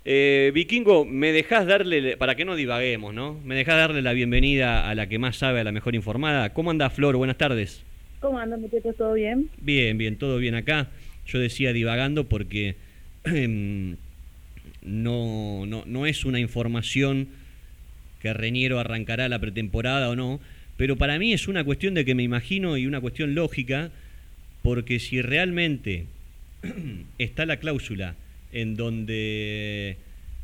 Eh, 0.06 0.52
Vikingo, 0.54 1.06
me 1.06 1.32
dejás 1.32 1.66
darle, 1.66 2.18
para 2.18 2.36
que 2.36 2.44
no 2.44 2.56
divaguemos, 2.58 3.14
¿no? 3.14 3.40
Me 3.46 3.56
dejás 3.56 3.78
darle 3.78 4.02
la 4.02 4.12
bienvenida 4.12 4.90
a 4.90 4.96
la 4.96 5.08
que 5.08 5.18
más 5.18 5.38
sabe, 5.38 5.62
a 5.62 5.64
la 5.64 5.72
mejor 5.72 5.96
informada. 5.96 6.54
¿Cómo 6.54 6.72
anda 6.72 6.90
Flor? 6.90 7.16
Buenas 7.16 7.38
tardes. 7.38 7.84
¿Cómo 8.20 8.38
andan 8.38 8.60
muchachos? 8.60 8.96
¿Todo 8.98 9.14
bien? 9.14 9.50
Bien, 9.62 9.98
bien, 9.98 10.18
todo 10.18 10.38
bien 10.40 10.56
acá. 10.56 10.88
Yo 11.26 11.40
decía 11.40 11.72
divagando 11.72 12.26
porque 12.26 12.76
em, 13.24 13.96
no, 14.82 15.66
no, 15.66 15.84
no 15.86 16.06
es 16.06 16.26
una 16.26 16.40
información 16.40 17.30
que 18.22 18.34
Reñero 18.34 18.80
arrancará 18.80 19.30
la 19.30 19.40
pretemporada 19.40 20.10
o 20.10 20.16
no, 20.18 20.42
pero 20.78 20.96
para 20.96 21.20
mí 21.20 21.34
es 21.34 21.48
una 21.48 21.64
cuestión 21.64 21.94
de 21.94 22.06
que 22.06 22.16
me 22.16 22.24
imagino 22.24 22.78
y 22.78 22.88
una 22.88 23.02
cuestión 23.02 23.36
lógica, 23.36 23.92
porque 24.62 25.00
si 25.00 25.22
realmente 25.22 26.06
está 27.18 27.46
la 27.46 27.58
cláusula 27.58 28.16
en 28.52 28.76
donde 28.76 29.98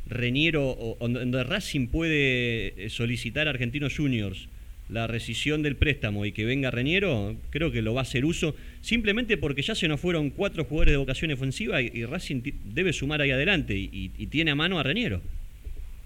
Reñero 0.07 0.69
o 0.71 1.05
en 1.05 1.13
donde 1.13 1.43
Racing 1.43 1.87
puede 1.87 2.73
eh, 2.85 2.89
solicitar 2.89 3.47
a 3.47 3.51
Argentinos 3.51 3.95
Juniors 3.95 4.47
la 4.89 5.05
rescisión 5.05 5.61
del 5.61 5.75
préstamo 5.75 6.25
y 6.25 6.31
que 6.31 6.45
venga 6.45 6.71
Reñero, 6.71 7.35
creo 7.51 7.71
que 7.71 7.83
lo 7.83 7.93
va 7.93 8.01
a 8.01 8.03
hacer 8.03 8.25
uso, 8.25 8.55
simplemente 8.81 9.37
porque 9.37 9.61
ya 9.61 9.75
se 9.75 9.87
nos 9.87 9.99
fueron 9.99 10.31
cuatro 10.31 10.63
jugadores 10.65 10.93
de 10.93 10.97
vocación 10.97 11.31
ofensiva 11.31 11.79
y, 11.79 12.05
Racing 12.05 12.41
debe 12.73 12.91
sumar 12.91 13.21
ahí 13.21 13.29
adelante 13.29 13.77
y, 13.77 13.87
y- 13.93 14.11
y 14.17 14.25
tiene 14.27 14.49
a 14.49 14.55
mano 14.55 14.79
a 14.79 14.83
Reñero. 14.83 15.21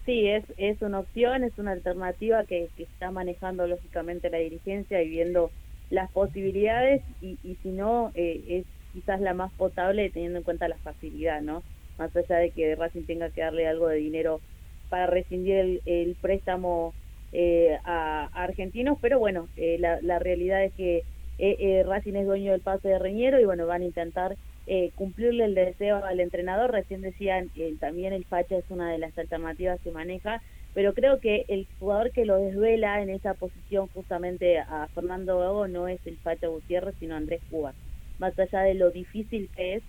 Sí, 0.05 0.27
es, 0.27 0.43
es 0.57 0.81
una 0.81 0.99
opción, 0.99 1.43
es 1.45 1.57
una 1.57 1.71
alternativa 1.71 2.45
que, 2.45 2.71
que 2.75 2.83
está 2.83 3.11
manejando 3.11 3.67
lógicamente 3.67 4.29
la 4.29 4.39
dirigencia 4.39 5.01
y 5.01 5.07
viendo 5.09 5.53
las 5.89 6.11
posibilidades 6.11 7.05
y, 7.21 7.39
y 7.41 7.55
si 7.57 7.71
no, 7.71 8.11
eh, 8.13 8.43
es 8.47 8.67
quizás 8.91 9.21
la 9.21 9.33
más 9.33 9.53
potable 9.53 10.11
teniendo 10.11 10.39
en 10.39 10.43
cuenta 10.43 10.67
la 10.67 10.79
facilidad, 10.79 11.41
¿no? 11.41 11.65
Más 11.97 12.13
allá 12.17 12.37
de 12.37 12.51
que 12.51 12.75
Racing 12.75 13.05
tenga 13.05 13.31
que 13.31 13.41
darle 13.41 13.65
algo 13.67 13.87
de 13.87 13.97
dinero 13.97 14.43
para 14.89 15.07
rescindir 15.07 15.81
el, 15.85 16.17
préstamo 16.19 16.95
eh, 17.31 17.77
a, 17.85 18.29
a 18.33 18.43
argentinos, 18.43 18.97
pero 19.01 19.19
bueno, 19.19 19.49
eh, 19.55 19.77
la, 19.79 19.99
la 20.01 20.19
realidad 20.19 20.63
es 20.65 20.73
que 20.75 20.97
eh, 21.37 21.55
eh, 21.59 21.83
Racing 21.85 22.15
es 22.15 22.25
dueño 22.25 22.51
del 22.51 22.61
pase 22.61 22.89
de 22.89 22.99
Reñero 22.99 23.39
y 23.39 23.45
bueno, 23.45 23.65
van 23.67 23.81
a 23.83 23.85
intentar 23.85 24.37
eh, 24.65 24.91
cumplirle 24.95 25.45
el 25.45 25.55
deseo 25.55 26.03
al 26.03 26.19
entrenador. 26.19 26.71
Recién 26.71 27.01
decían, 27.01 27.49
eh, 27.55 27.75
también 27.79 28.13
el 28.13 28.25
Facha 28.25 28.57
es 28.57 28.65
una 28.69 28.91
de 28.91 28.97
las 28.97 29.17
alternativas 29.17 29.79
que 29.81 29.91
maneja, 29.91 30.41
pero 30.73 30.93
creo 30.93 31.19
que 31.19 31.45
el 31.47 31.67
jugador 31.79 32.11
que 32.11 32.25
lo 32.25 32.37
desvela 32.37 33.01
en 33.01 33.09
esa 33.09 33.33
posición 33.33 33.87
justamente 33.93 34.57
a 34.57 34.87
Fernando 34.93 35.39
Gago 35.39 35.67
no 35.67 35.87
es 35.87 35.99
el 36.05 36.17
Facha 36.17 36.47
Gutiérrez, 36.47 36.95
sino 36.99 37.15
Andrés 37.15 37.41
Cuba. 37.49 37.73
Más 38.19 38.37
allá 38.39 38.61
de 38.61 38.73
lo 38.73 38.89
difícil 38.89 39.49
que 39.55 39.75
es, 39.75 39.83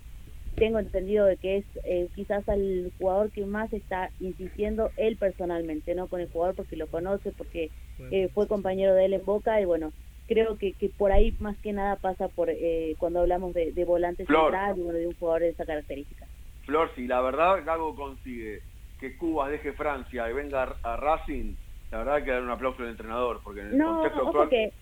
tengo 0.55 0.79
entendido 0.79 1.25
de 1.25 1.37
que 1.37 1.57
es 1.57 1.65
eh, 1.83 2.07
quizás 2.15 2.47
al 2.47 2.91
jugador 2.97 3.31
que 3.31 3.45
más 3.45 3.71
está 3.73 4.09
insistiendo 4.19 4.91
él 4.97 5.17
personalmente, 5.17 5.95
no 5.95 6.07
con 6.07 6.21
el 6.21 6.29
jugador 6.29 6.55
porque 6.55 6.77
lo 6.77 6.87
conoce, 6.87 7.31
porque 7.31 7.71
eh, 8.11 8.29
fue 8.33 8.47
compañero 8.47 8.93
de 8.93 9.05
él 9.05 9.13
en 9.13 9.25
Boca 9.25 9.59
y 9.59 9.65
bueno, 9.65 9.91
creo 10.27 10.57
que, 10.57 10.73
que 10.73 10.89
por 10.89 11.11
ahí 11.11 11.35
más 11.39 11.57
que 11.59 11.73
nada 11.73 11.97
pasa 11.97 12.29
por 12.29 12.49
eh, 12.49 12.95
cuando 12.97 13.19
hablamos 13.21 13.53
de, 13.53 13.71
de 13.73 13.85
volante 13.85 14.25
Flor. 14.25 14.51
central 14.51 14.75
de 14.75 15.07
un 15.07 15.13
jugador 15.15 15.41
de 15.41 15.49
esa 15.49 15.65
característica. 15.65 16.27
Flor, 16.65 16.91
si 16.95 17.07
la 17.07 17.21
verdad 17.21 17.63
Gago 17.65 17.95
consigue 17.95 18.63
que 18.97 19.17
Cuba 19.17 19.49
deje 19.49 19.73
Francia 19.73 20.29
y 20.29 20.33
venga 20.33 20.79
a 20.83 20.97
Racing, 20.97 21.55
la 21.91 21.99
verdad 21.99 22.23
que 22.23 22.31
dar 22.31 22.41
un 22.43 22.49
aplauso 22.49 22.81
al 22.83 22.89
entrenador, 22.89 23.41
porque 23.43 23.61
en 23.61 23.67
el 23.67 23.77
No, 23.77 24.01
contexto 24.01 24.21
ojo 24.23 24.27
actual... 24.27 24.49
que, 24.49 24.73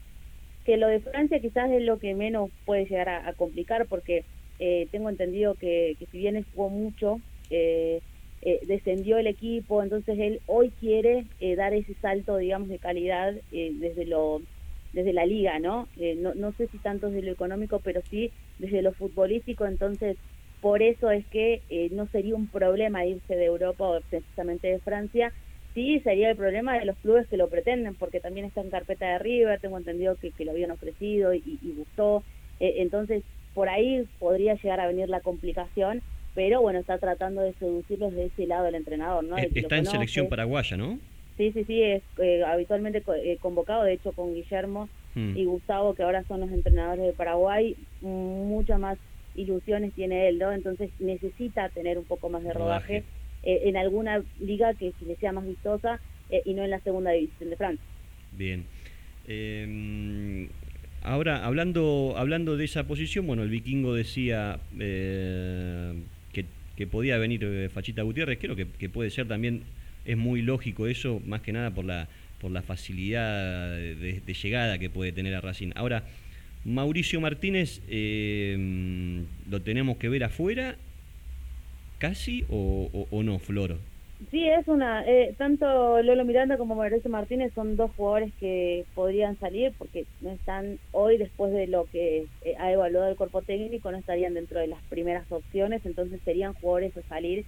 que 0.63 0.77
lo 0.77 0.87
de 0.87 1.01
Francia 1.01 1.39
quizás 1.41 1.71
es 1.71 1.81
lo 1.83 1.99
que 1.99 2.15
menos 2.15 2.51
puede 2.65 2.85
llegar 2.85 3.09
a, 3.09 3.27
a 3.27 3.33
complicar 3.33 3.87
porque 3.87 4.25
eh, 4.59 4.87
tengo 4.91 5.09
entendido 5.09 5.55
que, 5.55 5.95
que 5.99 6.05
si 6.07 6.17
bien 6.19 6.43
jugó 6.53 6.69
mucho, 6.69 7.21
eh, 7.49 8.01
eh, 8.41 8.59
descendió 8.67 9.17
el 9.17 9.27
equipo, 9.27 9.81
entonces 9.83 10.17
él 10.19 10.41
hoy 10.45 10.71
quiere 10.79 11.25
eh, 11.39 11.55
dar 11.55 11.73
ese 11.73 11.95
salto, 11.95 12.37
digamos, 12.37 12.69
de 12.69 12.79
calidad 12.79 13.33
eh, 13.51 13.71
desde 13.75 14.05
lo 14.05 14.41
desde 14.93 15.13
la 15.13 15.25
liga, 15.25 15.59
¿no? 15.59 15.87
Eh, 15.97 16.15
¿no? 16.15 16.33
No 16.35 16.51
sé 16.53 16.67
si 16.67 16.77
tanto 16.79 17.09
desde 17.09 17.25
lo 17.27 17.33
económico, 17.33 17.79
pero 17.83 18.01
sí 18.09 18.31
desde 18.59 18.81
lo 18.81 18.93
futbolístico, 18.93 19.65
entonces 19.65 20.17
por 20.61 20.81
eso 20.81 21.11
es 21.11 21.25
que 21.27 21.61
eh, 21.69 21.89
no 21.91 22.07
sería 22.07 22.35
un 22.35 22.47
problema 22.47 23.05
irse 23.05 23.35
de 23.35 23.45
Europa 23.45 23.85
o 23.85 23.99
precisamente 24.09 24.67
de 24.67 24.79
Francia, 24.79 25.33
sí 25.73 25.99
sería 26.01 26.29
el 26.29 26.37
problema 26.37 26.77
de 26.79 26.85
los 26.85 26.95
clubes 26.99 27.27
que 27.27 27.35
lo 27.37 27.49
pretenden, 27.49 27.95
porque 27.95 28.19
también 28.21 28.45
está 28.45 28.61
en 28.61 28.69
carpeta 28.69 29.05
de 29.07 29.19
River, 29.19 29.59
tengo 29.59 29.77
entendido 29.77 30.15
que, 30.15 30.31
que 30.31 30.45
lo 30.45 30.51
habían 30.51 30.71
ofrecido 30.71 31.33
y, 31.33 31.41
y 31.61 31.73
gustó, 31.75 32.23
Eh, 32.59 32.75
entonces 32.77 33.23
por 33.55 33.67
ahí 33.67 34.05
podría 34.19 34.53
llegar 34.55 34.79
a 34.79 34.87
venir 34.87 35.09
la 35.09 35.19
complicación, 35.21 36.01
pero 36.35 36.61
bueno, 36.61 36.79
está 36.79 36.97
tratando 36.97 37.41
de 37.41 37.53
seducirlos 37.53 38.13
de 38.13 38.25
ese 38.27 38.45
lado 38.47 38.63
del 38.65 38.75
entrenador, 38.75 39.23
¿no? 39.23 39.35
De 39.35 39.43
lo 39.43 39.47
Está 39.47 39.75
en 39.75 39.81
conoce. 39.81 39.91
selección 39.91 40.29
paraguaya, 40.29 40.77
¿no? 40.77 40.97
Sí, 41.37 41.51
sí, 41.51 41.63
sí, 41.65 41.81
es 41.81 42.03
eh, 42.17 42.43
habitualmente 42.43 43.01
co- 43.01 43.13
eh, 43.15 43.37
convocado, 43.39 43.83
de 43.83 43.93
hecho 43.93 44.13
con 44.13 44.33
Guillermo 44.33 44.89
Mm. 45.15 45.37
y 45.37 45.45
Gustavo, 45.45 45.93
que 45.93 46.01
ahora 46.03 46.23
son 46.27 46.39
los 46.41 46.51
entrenadores 46.51 47.05
de 47.05 47.13
Paraguay, 47.13 47.75
muchas 48.01 48.79
más 48.79 48.97
ilusiones 49.35 49.93
tiene 49.93 50.27
él, 50.27 50.39
¿no? 50.39 50.51
Entonces 50.51 50.89
necesita 50.99 51.69
tener 51.69 51.97
un 51.99 52.05
poco 52.05 52.29
más 52.29 52.43
de 52.43 52.51
rodaje, 52.53 53.03
eh, 53.43 53.61
en 53.65 53.77
alguna 53.77 54.23
liga 54.39 54.73
que 54.73 54.93
le 55.05 55.15
sea 55.17 55.31
más 55.31 55.45
vistosa 55.45 56.01
eh, 56.29 56.41
y 56.45 56.53
no 56.55 56.63
en 56.63 56.71
la 56.71 56.79
segunda 56.81 57.11
división 57.11 57.49
de 57.51 57.57
Francia. 57.57 57.85
Bien. 58.31 58.65
Eh, 59.25 60.49
ahora, 61.01 61.45
hablando, 61.45 62.13
hablando 62.17 62.57
de 62.57 62.65
esa 62.65 62.87
posición, 62.87 63.27
bueno, 63.27 63.43
el 63.43 63.49
vikingo 63.49 63.93
decía 63.93 64.59
eh, 64.79 65.93
que, 66.31 66.45
que 66.75 66.87
podía 66.87 67.17
venir 67.17 67.43
eh, 67.43 67.69
Fachita 67.69 68.01
Gutiérrez, 68.01 68.39
creo 68.39 68.55
que, 68.55 68.65
que 68.67 68.89
puede 68.89 69.09
ser 69.09 69.27
también, 69.27 69.61
es 70.05 70.17
muy 70.17 70.41
lógico 70.41 70.87
eso, 70.87 71.21
más 71.25 71.41
que 71.41 71.53
nada 71.53 71.71
por 71.71 71.85
la, 71.85 72.07
por 72.39 72.51
la 72.51 72.61
facilidad 72.61 73.71
de, 73.75 74.21
de 74.25 74.33
llegada 74.33 74.77
que 74.77 74.89
puede 74.89 75.11
tener 75.11 75.33
a 75.35 75.41
Racing. 75.41 75.71
Ahora, 75.75 76.03
Mauricio 76.65 77.19
Martínez, 77.19 77.81
eh, 77.89 79.25
¿lo 79.49 79.61
tenemos 79.61 79.97
que 79.97 80.07
ver 80.07 80.23
afuera 80.23 80.75
casi 81.97 82.45
o, 82.49 83.07
no, 83.23 83.39
Floro? 83.39 83.77
Sí, 84.31 84.47
es 84.47 84.65
una. 84.69 85.03
Eh, 85.05 85.35
tanto 85.37 86.01
Lolo 86.01 86.23
Miranda 86.23 86.57
como 86.57 86.75
Mauricio 86.75 87.09
Martínez 87.09 87.51
son 87.53 87.75
dos 87.75 87.91
jugadores 87.97 88.31
que 88.39 88.85
podrían 88.95 89.37
salir 89.39 89.73
porque 89.77 90.05
no 90.21 90.31
están 90.31 90.79
hoy, 90.93 91.17
después 91.17 91.51
de 91.51 91.67
lo 91.67 91.85
que 91.85 92.27
eh, 92.43 92.55
ha 92.57 92.71
evaluado 92.71 93.09
el 93.09 93.17
cuerpo 93.17 93.41
técnico, 93.41 93.91
no 93.91 93.97
estarían 93.97 94.33
dentro 94.33 94.61
de 94.61 94.67
las 94.67 94.81
primeras 94.83 95.29
opciones, 95.29 95.85
entonces 95.85 96.21
serían 96.23 96.53
jugadores 96.53 96.95
a 96.95 97.01
salir 97.09 97.43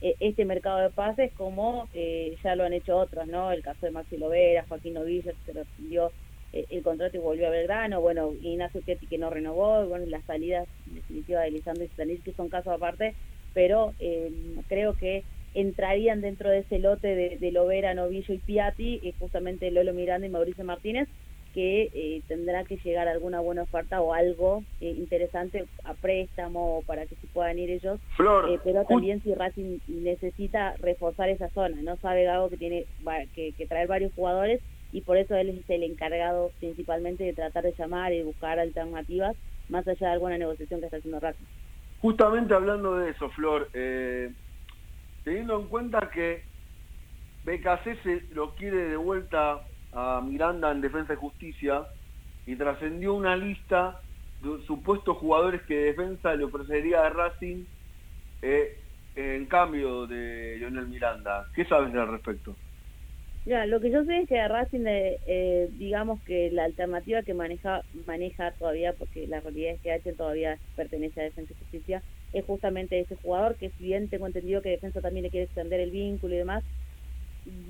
este 0.00 0.44
mercado 0.44 0.78
de 0.78 0.90
pases 0.90 1.32
como 1.32 1.88
eh, 1.94 2.36
ya 2.42 2.54
lo 2.54 2.64
han 2.64 2.72
hecho 2.72 2.96
otros, 2.96 3.26
¿no? 3.26 3.50
El 3.50 3.62
caso 3.62 3.86
de 3.86 3.92
Maxi 3.92 4.16
Lovera, 4.16 4.64
Joaquín 4.68 4.94
Novilla, 4.94 5.32
que 5.32 5.52
se 5.52 5.58
rescindió 5.58 6.12
eh, 6.52 6.66
el 6.70 6.82
contrato 6.82 7.16
y 7.16 7.20
volvió 7.20 7.48
a 7.48 7.50
Belgrano, 7.50 8.00
bueno, 8.00 8.32
Ignacio 8.40 8.80
Chetti 8.82 9.06
que 9.06 9.18
no 9.18 9.30
renovó, 9.30 9.84
y 9.84 9.88
bueno, 9.88 10.06
las 10.06 10.24
salidas 10.24 10.68
definitivas 10.86 11.44
de 11.44 11.50
Lisandro 11.50 11.84
y 11.84 11.88
Stanis 11.88 12.22
que 12.22 12.32
son 12.32 12.48
casos 12.48 12.72
aparte, 12.72 13.14
pero 13.52 13.94
eh, 13.98 14.30
creo 14.68 14.94
que 14.94 15.24
entrarían 15.54 16.20
dentro 16.20 16.50
de 16.50 16.58
ese 16.58 16.78
lote 16.78 17.08
de, 17.14 17.38
de 17.38 17.52
Lovera, 17.52 17.94
Novillo 17.94 18.34
y 18.34 18.38
Piatti, 18.38 19.00
eh, 19.02 19.14
justamente 19.18 19.70
Lolo 19.70 19.94
Miranda 19.94 20.26
y 20.26 20.30
Mauricio 20.30 20.64
Martínez, 20.64 21.08
que 21.56 21.88
eh, 21.94 22.22
tendrá 22.28 22.64
que 22.64 22.76
llegar 22.84 23.08
alguna 23.08 23.40
buena 23.40 23.62
oferta 23.62 24.02
o 24.02 24.12
algo 24.12 24.62
eh, 24.82 24.90
interesante 24.90 25.64
a 25.84 25.94
préstamo 25.94 26.76
o 26.76 26.82
para 26.82 27.06
que 27.06 27.14
se 27.14 27.26
puedan 27.28 27.58
ir 27.58 27.70
ellos, 27.70 27.98
Flor, 28.14 28.50
eh, 28.50 28.60
pero 28.62 28.84
también 28.84 29.22
si 29.22 29.32
Racing 29.32 29.78
necesita 29.88 30.74
reforzar 30.80 31.30
esa 31.30 31.48
zona, 31.48 31.80
no 31.80 31.96
sabe 31.96 32.24
Gago 32.24 32.50
que 32.50 32.58
tiene 32.58 32.84
que, 33.34 33.52
que 33.52 33.66
traer 33.66 33.88
varios 33.88 34.12
jugadores 34.12 34.60
y 34.92 35.00
por 35.00 35.16
eso 35.16 35.34
él 35.34 35.48
es 35.48 35.70
el 35.70 35.84
encargado 35.84 36.50
principalmente 36.58 37.24
de 37.24 37.32
tratar 37.32 37.64
de 37.64 37.74
llamar 37.78 38.12
y 38.12 38.22
buscar 38.22 38.58
alternativas 38.58 39.34
más 39.70 39.88
allá 39.88 40.08
de 40.08 40.12
alguna 40.12 40.36
negociación 40.36 40.80
que 40.80 40.86
está 40.86 40.98
haciendo 40.98 41.20
Racing. 41.20 41.46
Justamente 42.02 42.52
hablando 42.52 42.98
de 42.98 43.12
eso, 43.12 43.30
Flor, 43.30 43.70
eh, 43.72 44.30
teniendo 45.24 45.58
en 45.58 45.68
cuenta 45.68 46.10
que 46.12 46.44
BKC 47.44 48.02
se 48.02 48.22
lo 48.34 48.54
quiere 48.56 48.88
de 48.90 48.96
vuelta 48.98 49.62
a 49.96 50.20
Miranda 50.20 50.70
en 50.70 50.82
Defensa 50.82 51.14
y 51.14 51.16
Justicia 51.16 51.86
y 52.44 52.54
trascendió 52.54 53.14
una 53.14 53.34
lista 53.34 53.98
de 54.42 54.62
supuestos 54.66 55.16
jugadores 55.16 55.62
que 55.62 55.74
Defensa 55.74 56.34
le 56.34 56.44
ofrecería 56.44 57.06
a 57.06 57.08
Racing 57.08 57.64
eh, 58.42 58.78
en 59.16 59.46
cambio 59.46 60.06
de 60.06 60.56
Lionel 60.58 60.86
Miranda. 60.86 61.46
¿Qué 61.54 61.64
sabes 61.64 61.94
al 61.94 62.08
respecto? 62.08 62.54
Ya, 63.46 63.64
lo 63.64 63.80
que 63.80 63.90
yo 63.90 64.04
sé 64.04 64.18
es 64.18 64.28
que 64.28 64.38
a 64.38 64.48
Racing, 64.48 64.86
eh, 64.86 65.18
eh, 65.26 65.68
digamos 65.78 66.20
que 66.24 66.50
la 66.50 66.64
alternativa 66.64 67.22
que 67.22 67.32
maneja 67.32 67.80
maneja 68.06 68.50
todavía, 68.50 68.92
porque 68.92 69.26
la 69.28 69.40
realidad 69.40 69.74
es 69.74 69.80
que 69.80 69.92
H 69.92 70.12
todavía 70.14 70.58
pertenece 70.74 71.20
a 71.20 71.24
Defensa 71.24 71.54
y 71.54 71.58
Justicia, 71.60 72.02
es 72.32 72.44
justamente 72.44 73.00
ese 73.00 73.14
jugador 73.16 73.56
que 73.56 73.70
si 73.70 73.84
bien 73.84 74.08
tengo 74.08 74.26
entendido 74.26 74.60
que 74.60 74.70
Defensa 74.70 75.00
también 75.00 75.22
le 75.22 75.30
quiere 75.30 75.44
extender 75.46 75.80
el 75.80 75.92
vínculo 75.92 76.34
y 76.34 76.38
demás, 76.38 76.64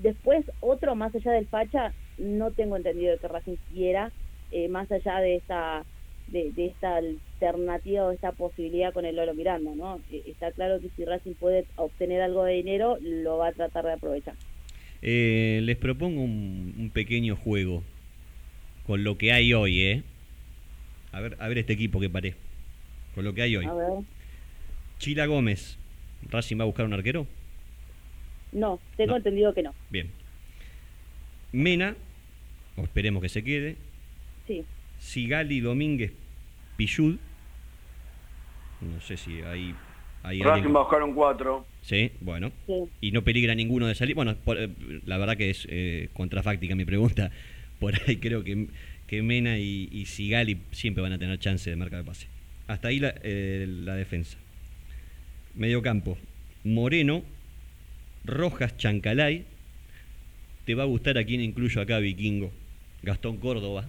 después 0.03 0.45
otro 0.61 0.95
más 0.95 1.15
allá 1.15 1.33
del 1.33 1.47
Facha, 1.47 1.93
no 2.19 2.51
tengo 2.51 2.77
entendido 2.77 3.19
que 3.19 3.29
Racing 3.29 3.57
quiera, 3.73 4.11
eh, 4.53 4.69
más 4.69 4.91
allá 4.91 5.19
de 5.21 5.37
esta 5.37 5.85
de, 6.29 6.51
de 6.53 6.67
esta 6.67 6.97
alternativa 6.97 8.05
o 8.07 8.11
esta 8.11 8.33
posibilidad 8.33 8.93
con 8.93 9.05
el 9.05 9.15
Lolo 9.15 9.33
Miranda, 9.35 9.71
¿no? 9.77 10.01
Eh, 10.11 10.23
está 10.27 10.51
claro 10.51 10.81
que 10.81 10.89
si 10.97 11.05
Racing 11.05 11.35
puede 11.35 11.67
obtener 11.77 12.21
algo 12.21 12.43
de 12.45 12.55
dinero, 12.55 12.99
lo 13.01 13.39
va 13.39 13.49
a 13.49 13.53
tratar 13.53 13.85
de 13.85 13.93
aprovechar. 13.93 14.35
Eh, 15.03 15.61
les 15.63 15.77
propongo 15.77 16.21
un, 16.23 16.75
un 16.79 16.91
pequeño 16.91 17.37
juego 17.37 17.83
con 18.87 19.05
lo 19.05 19.17
que 19.19 19.33
hay 19.33 19.53
hoy, 19.55 19.83
¿eh? 19.83 20.03
A 21.13 21.21
ver, 21.21 21.37
a 21.39 21.47
ver 21.49 21.59
este 21.59 21.75
equipo 21.75 22.01
que 22.01 22.11
paré. 22.11 22.35
Con 23.15 23.25
lo 23.25 23.33
que 23.33 23.43
hay 23.43 23.57
hoy. 23.57 23.65
A 23.67 23.75
ver. 23.75 23.89
Chila 24.99 25.27
Gómez. 25.27 25.79
¿Racing 26.29 26.59
va 26.59 26.63
a 26.63 26.67
buscar 26.67 26.87
un 26.87 26.93
arquero? 26.93 27.27
No, 28.53 28.81
tengo 28.97 29.13
No. 29.13 29.17
entendido 29.19 29.55
que 29.55 29.63
no. 29.63 29.75
Bien. 29.91 30.11
Mena, 31.53 31.95
o 32.77 32.83
esperemos 32.83 33.23
que 33.23 33.29
se 33.29 33.43
quede. 33.43 33.77
Sí, 34.47 34.63
Sigali 35.01 35.61
Domínguez 35.61 36.13
Pillud. 36.77 37.17
No 38.81 39.01
sé 39.01 39.17
si 39.17 39.41
hay, 39.43 39.75
hay 40.23 40.41
Racing 40.41 40.53
alguien. 40.55 40.75
va 40.75 40.81
a 40.81 40.83
buscar 40.83 41.03
un 41.03 41.15
4. 41.15 41.67
Sí, 41.83 42.11
bueno. 42.21 42.53
sí. 42.67 42.73
Y 43.01 43.13
no 43.13 43.23
peligra 43.23 43.55
ninguno 43.55 43.87
de 43.87 43.95
salir. 43.95 44.15
Bueno, 44.15 44.37
por- 44.37 44.59
eh, 44.59 44.69
la 45.07 45.19
verdad 45.19 45.37
que 45.37 45.51
es 45.51 45.67
eh, 45.71 46.09
contrafáctica 46.13 46.75
mi 46.75 46.85
pregunta. 46.85 47.31
Por 47.81 47.95
ahí 48.07 48.17
creo 48.17 48.43
que, 48.43 48.69
que 49.07 49.23
Mena 49.23 49.59
y, 49.59 49.89
y 49.93 50.07
Sigali 50.07 50.59
siempre 50.73 51.03
van 51.03 51.13
a 51.13 51.19
tener 51.19 51.39
chance 51.39 51.69
de 51.69 51.77
marca 51.77 51.99
de 51.99 52.05
pase. 52.05 52.27
Hasta 52.69 52.89
ahí 52.89 52.99
la, 53.01 53.15
eh, 53.23 53.67
la 53.69 53.95
defensa. 53.95 54.39
Medio 55.55 55.83
campo. 55.83 56.17
Moreno, 56.65 57.23
Rojas, 58.25 58.77
Chancalay. 58.79 59.45
Te 60.65 60.75
va 60.75 60.83
a 60.85 60.87
gustar 60.87 61.19
a 61.19 61.25
quien 61.25 61.41
incluyo 61.43 61.81
acá, 61.83 61.99
Vikingo. 61.99 62.51
Gastón 63.03 63.37
Córdoba. 63.39 63.85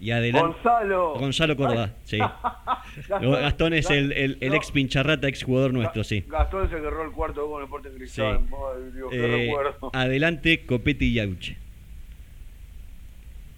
Y 0.00 0.10
adelante. 0.10 0.48
Gonzalo. 0.54 1.14
Gonzalo 1.18 1.56
Córdoba, 1.56 1.90
sí. 2.04 2.18
Gastón 3.08 3.74
es 3.74 3.88
el, 3.90 4.12
el- 4.12 4.38
el 4.40 4.50
no, 4.50 4.54
ex 4.56 4.70
pincharrata, 4.72 5.28
ex 5.28 5.42
jugador 5.44 5.72
nuestro, 5.72 6.04
sí. 6.04 6.24
Gastón 6.28 6.66
es 6.66 6.72
el 6.72 6.80
que 6.80 6.86
erró 6.88 7.04
el 7.04 7.12
cuarto 7.12 7.48
con 7.48 7.60
el 7.62 7.66
Deporte 7.66 7.90
Cristal. 7.90 8.40
Sí. 8.48 8.54
Ay, 8.54 8.90
Dios, 8.94 9.10
qué 9.10 9.16
Eh, 9.24 9.46
recuerdo. 9.46 9.90
adelante, 9.94 10.66
Copete 10.66 11.04
y 11.06 11.14
Yauche. 11.14 11.56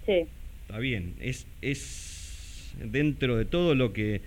Sí, 0.05 0.27
Está 0.67 0.79
bien, 0.79 1.15
es, 1.21 1.47
es 1.63 2.73
dentro 2.79 3.37
de 3.37 3.45
todo 3.45 3.75
lo 3.75 3.93
que 3.93 4.21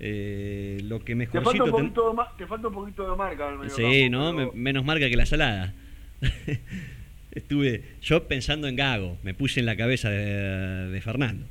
eh, 0.00 0.78
lo 0.84 1.04
que 1.04 1.14
Te 1.14 1.26
falta, 1.26 1.38
mejorcito 1.40 1.64
un 1.64 1.70
ten- 1.70 1.80
poquito 1.92 2.08
de 2.10 2.14
ma- 2.16 2.36
te 2.36 2.46
falta 2.46 2.68
un 2.68 2.74
poquito 2.74 3.10
de 3.10 3.16
marca 3.16 3.46
en 3.46 3.52
el 3.52 3.58
medio 3.60 3.70
Sí, 3.74 3.82
campo, 4.10 4.16
¿no? 4.18 4.36
pero- 4.36 4.52
menos 4.54 4.84
marca 4.84 5.08
que 5.08 5.16
la 5.16 5.26
salada. 5.26 5.74
Estuve 7.34 7.82
yo 8.02 8.28
pensando 8.28 8.68
en 8.68 8.76
Gago, 8.76 9.16
me 9.22 9.32
puse 9.34 9.60
en 9.60 9.66
la 9.66 9.76
cabeza 9.76 10.10
de, 10.10 10.90
de 10.90 11.00
Fernando. 11.00 11.46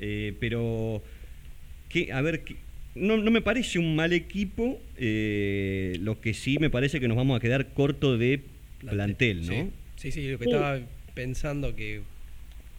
Eh, 0.00 0.34
pero, 0.40 1.02
¿qué? 1.88 2.12
a 2.12 2.20
ver. 2.22 2.42
No, 2.94 3.18
no 3.18 3.30
me 3.30 3.42
parece 3.42 3.78
un 3.78 3.94
mal 3.94 4.14
equipo, 4.14 4.80
eh, 4.96 5.98
lo 6.00 6.18
que 6.22 6.32
sí 6.32 6.56
me 6.58 6.70
parece 6.70 6.98
que 6.98 7.08
nos 7.08 7.16
vamos 7.18 7.36
a 7.36 7.40
quedar 7.40 7.74
corto 7.74 8.16
de 8.16 8.40
plantel, 8.80 9.40
¿no? 9.46 9.52
Sí, 9.52 9.70
sí, 9.96 10.12
sí, 10.12 10.28
lo 10.30 10.38
que 10.38 10.44
Sí. 10.44 10.50
estaba 10.50 10.80
pensando 11.12 11.76
que 11.76 12.00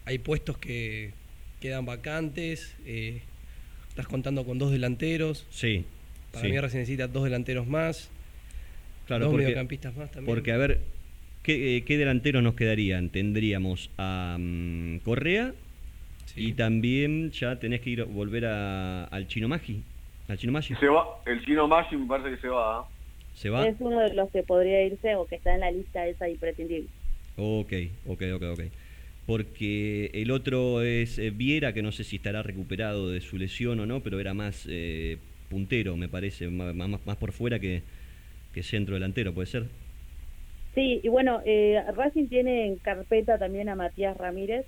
hay 0.04 0.18
puestos 0.18 0.58
que 0.58 1.12
quedan 1.60 1.86
vacantes, 1.86 2.74
eh, 2.84 3.20
estás 3.90 4.08
contando 4.08 4.44
con 4.44 4.58
dos 4.58 4.72
delanteros, 4.72 5.46
Sí. 5.50 5.84
para 6.32 6.46
sí. 6.46 6.50
mí 6.50 6.58
Racing 6.58 6.78
necesita 6.78 7.06
dos 7.06 7.22
delanteros 7.22 7.68
más, 7.68 8.08
Claro, 9.06 9.26
dos 9.26 9.30
porque- 9.32 9.44
mediocampistas 9.44 9.96
más 9.96 10.10
también. 10.10 10.34
Porque, 10.34 10.50
a 10.50 10.56
ver, 10.56 10.80
¿qué, 11.48 11.78
eh, 11.78 11.84
qué 11.84 11.96
delanteros 11.96 12.42
nos 12.42 12.52
quedarían? 12.54 13.08
Tendríamos 13.08 13.88
a 13.96 14.36
mm, 14.38 14.98
Correa 14.98 15.54
Sí. 16.26 16.48
y 16.48 16.52
también 16.52 17.30
ya 17.30 17.58
tenés 17.58 17.80
que 17.80 17.88
ir 17.88 18.04
volver 18.04 18.44
a- 18.44 19.04
al 19.04 19.26
Chino 19.28 19.48
Magi. 19.48 19.80
¿Al 20.28 20.36
Chino 20.36 20.52
Magi? 20.52 20.74
Se 20.74 20.86
va, 20.88 21.06
el 21.24 21.42
chino 21.42 21.66
Maggi 21.66 21.96
me 21.96 22.06
parece 22.06 22.36
que 22.36 22.42
se 22.42 22.48
va. 22.48 22.80
¿ah? 22.80 22.84
¿Se 23.34 23.48
va? 23.48 23.66
es 23.66 23.76
uno 23.80 23.98
de 24.00 24.12
los 24.12 24.30
que 24.30 24.42
podría 24.42 24.84
irse 24.84 25.16
o 25.16 25.26
que 25.26 25.36
está 25.36 25.54
en 25.54 25.60
la 25.60 25.70
lista 25.70 26.06
esa 26.06 26.28
imprescindible. 26.28 26.86
Ok, 27.38 27.72
ok, 28.06 28.22
ok, 28.34 28.42
ok. 28.52 28.60
Porque 29.26 30.10
el 30.12 30.30
otro 30.30 30.82
es 30.82 31.18
eh, 31.18 31.30
Viera, 31.30 31.72
que 31.72 31.82
no 31.82 31.92
sé 31.92 32.04
si 32.04 32.16
estará 32.16 32.42
recuperado 32.42 33.08
de 33.10 33.22
su 33.22 33.38
lesión 33.38 33.80
o 33.80 33.86
no, 33.86 34.00
pero 34.00 34.20
era 34.20 34.34
más 34.34 34.66
eh, 34.68 35.16
puntero, 35.48 35.96
me 35.96 36.08
parece, 36.08 36.48
más, 36.48 36.74
más, 36.74 36.90
más 37.06 37.16
por 37.16 37.32
fuera 37.32 37.58
que, 37.58 37.82
que 38.52 38.62
centro 38.62 38.94
delantero, 38.96 39.32
¿puede 39.32 39.46
ser? 39.46 39.64
Sí, 40.78 41.00
y 41.02 41.08
bueno, 41.08 41.40
eh, 41.44 41.82
Racing 41.96 42.28
tiene 42.28 42.66
en 42.66 42.76
carpeta 42.76 43.36
también 43.36 43.68
a 43.68 43.74
Matías 43.74 44.16
Ramírez 44.16 44.64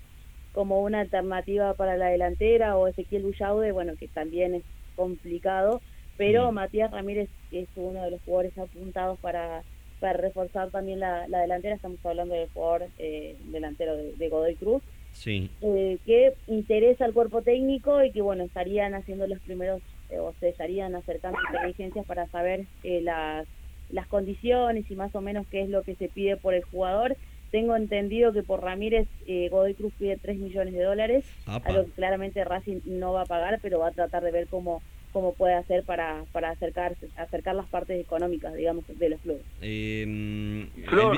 como 0.53 0.83
una 0.83 0.99
alternativa 1.03 1.75
para 1.75 1.96
la 1.96 2.09
delantera 2.09 2.77
o 2.77 2.88
Ezequiel 2.88 3.23
Bullaude, 3.23 3.70
bueno, 3.70 3.92
que 3.96 4.09
también 4.09 4.57
es 4.57 4.64
complicado, 4.96 5.81
pero. 6.16 6.51
Matías 6.51 6.90
Ramírez 6.90 7.29
es 7.53 7.68
uno 7.77 8.03
de 8.03 8.11
los 8.11 8.20
jugadores 8.23 8.59
apuntados 8.59 9.20
para, 9.20 9.62
para 10.01 10.14
reforzar 10.14 10.70
también 10.73 10.99
la, 10.99 11.29
la 11.29 11.42
delantera, 11.42 11.77
estamos 11.77 12.05
hablando 12.05 12.35
del 12.35 12.49
jugador 12.49 12.88
eh, 12.99 13.37
delantero 13.53 13.96
de, 13.96 14.12
de 14.16 14.29
Godoy 14.29 14.57
Cruz, 14.57 14.83
Sí. 15.12 15.49
eh, 15.62 15.99
que 16.05 16.35
interesa 16.49 17.05
al 17.05 17.12
cuerpo 17.12 17.42
técnico 17.42 18.03
y 18.03 18.11
que 18.11 18.20
bueno 18.20 18.42
estarían 18.42 18.94
haciendo 18.94 19.29
los 19.29 19.38
primeros 19.42 19.81
eh, 20.09 20.18
o 20.18 20.35
se 20.40 20.49
estarían 20.49 20.96
acercando 20.96 21.38
inteligencias 21.53 22.05
para 22.05 22.27
saber 22.31 22.66
eh, 22.83 23.01
las 23.01 23.46
las 23.92 24.07
condiciones 24.07 24.90
y 24.90 24.94
más 24.94 25.14
o 25.14 25.20
menos 25.20 25.46
qué 25.50 25.62
es 25.62 25.68
lo 25.68 25.83
que 25.83 25.94
se 25.96 26.09
pide 26.09 26.37
por 26.37 26.55
el 26.55 26.62
jugador. 26.62 27.16
Tengo 27.50 27.74
entendido 27.74 28.33
que 28.33 28.42
por 28.44 28.62
Ramírez 28.62 29.09
eh, 29.26 29.48
Godoy 29.50 29.74
Cruz 29.74 29.92
pide 29.98 30.16
3 30.16 30.38
millones 30.38 30.72
de 30.72 30.83
dólares, 30.85 31.24
Apa. 31.46 31.68
a 31.68 31.72
lo 31.72 31.85
que 31.87 31.90
claramente 31.92 32.44
Racing 32.44 32.81
no 32.85 33.12
va 33.12 33.22
a 33.22 33.26
pagar, 33.26 33.59
pero 33.61 33.81
va 33.81 33.88
a 33.88 33.92
tratar 33.92 34.22
de 34.22 34.31
ver 34.31 34.46
cómo 34.46 34.83
cómo 35.12 35.35
puede 35.35 35.55
hacer 35.55 35.83
para 35.83 36.22
para 36.31 36.50
acercarse 36.50 37.09
acercar 37.16 37.57
las 37.57 37.66
partes 37.66 38.00
económicas, 38.00 38.55
digamos, 38.55 38.85
de 38.96 39.09
los 39.09 39.20
clubes. 39.20 39.42
Eh, 39.61 40.03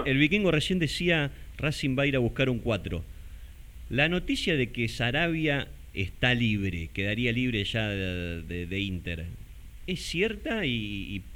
el, 0.06 0.16
vikingo 0.18 0.50
recién 0.50 0.78
decía 0.78 1.30
Racing 1.58 1.94
va 1.98 2.04
a 2.04 2.06
ir 2.06 2.16
a 2.16 2.20
buscar 2.20 2.48
un 2.48 2.58
4. 2.60 3.02
La 3.90 4.08
noticia 4.08 4.56
de 4.56 4.72
que 4.72 4.88
Sarabia 4.88 5.68
está 5.92 6.32
libre, 6.32 6.88
quedaría 6.94 7.32
libre 7.32 7.62
ya 7.64 7.86
de, 7.88 8.40
de- 8.42 8.66
de 8.66 8.80
Inter. 8.80 9.26
¿Es 9.86 10.00
cierta 10.00 10.64
y, 10.64 10.70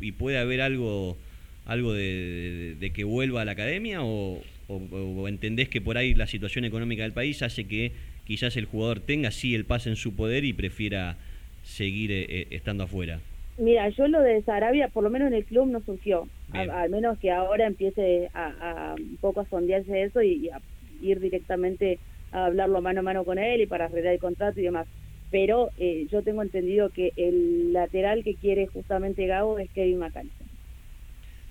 y- 0.01 0.07
y 0.07 0.13
puede 0.13 0.39
haber 0.39 0.63
algo, 0.63 1.19
algo 1.67 1.93
de, 1.93 2.03
de- 2.03 2.75
de 2.77 2.93
que 2.93 3.05
vuelva 3.05 3.43
a 3.43 3.45
la 3.45 3.53
academia 3.53 4.03
o, 4.03 4.41
o- 4.69 4.75
o 4.77 5.29
entendés 5.29 5.69
que 5.69 5.81
por 5.81 5.99
ahí 5.99 6.15
la 6.15 6.27
situación 6.27 6.65
económica 6.65 7.03
del 7.03 7.13
país 7.13 7.43
hace 7.43 7.65
que 7.67 7.93
quizás 8.25 8.57
el 8.57 8.65
jugador 8.65 9.01
tenga 9.01 9.31
sí 9.31 9.55
el 9.55 9.65
pase 9.65 9.89
en 9.91 9.97
su 9.97 10.15
poder 10.17 10.45
y 10.45 10.53
prefiera 10.53 11.17
seguir 11.63 12.11
eh, 12.13 12.27
eh, 12.29 12.47
estando 12.51 12.85
afuera? 12.85 13.19
Mira, 13.59 13.89
yo 13.91 14.07
lo 14.07 14.21
de 14.21 14.43
Sarabia, 14.43 14.89
por 14.89 15.03
lo 15.03 15.11
menos 15.11 15.29
en 15.29 15.35
el 15.35 15.45
club 15.45 15.67
no 15.69 15.81
surgió. 15.81 16.29
A- 16.53 16.83
al 16.83 16.91
menos 16.91 17.19
que 17.19 17.31
ahora 17.31 17.67
empiece 17.67 18.29
a, 18.35 18.93
a 18.93 18.95
un 18.95 19.17
poco 19.21 19.41
a 19.41 19.49
sondearse 19.49 20.03
eso 20.03 20.23
y, 20.23 20.47
y 20.47 20.49
a 20.51 20.61
ir 21.03 21.21
directamente 21.21 21.99
a 22.33 22.47
hablarlo 22.47 22.81
mano 22.81 23.01
a 23.01 23.03
mano 23.03 23.25
con 23.25 23.39
él 23.39 23.61
y 23.63 23.67
para 23.67 23.87
arreglar 23.87 24.15
el 24.15 24.21
contrato 24.21 24.61
y 24.61 24.65
demás. 24.65 24.87
Pero 25.31 25.71
eh, 25.79 26.07
yo 26.11 26.23
tengo 26.23 26.43
entendido 26.43 26.91
que 26.91 27.13
el 27.17 27.73
lateral 27.73 28.23
que 28.25 28.37
quiere 28.37 28.67
justamente 28.67 29.27
Gago 29.27 29.59
es 29.59 29.71
Kevin 29.73 29.99
McAllister. 29.99 30.47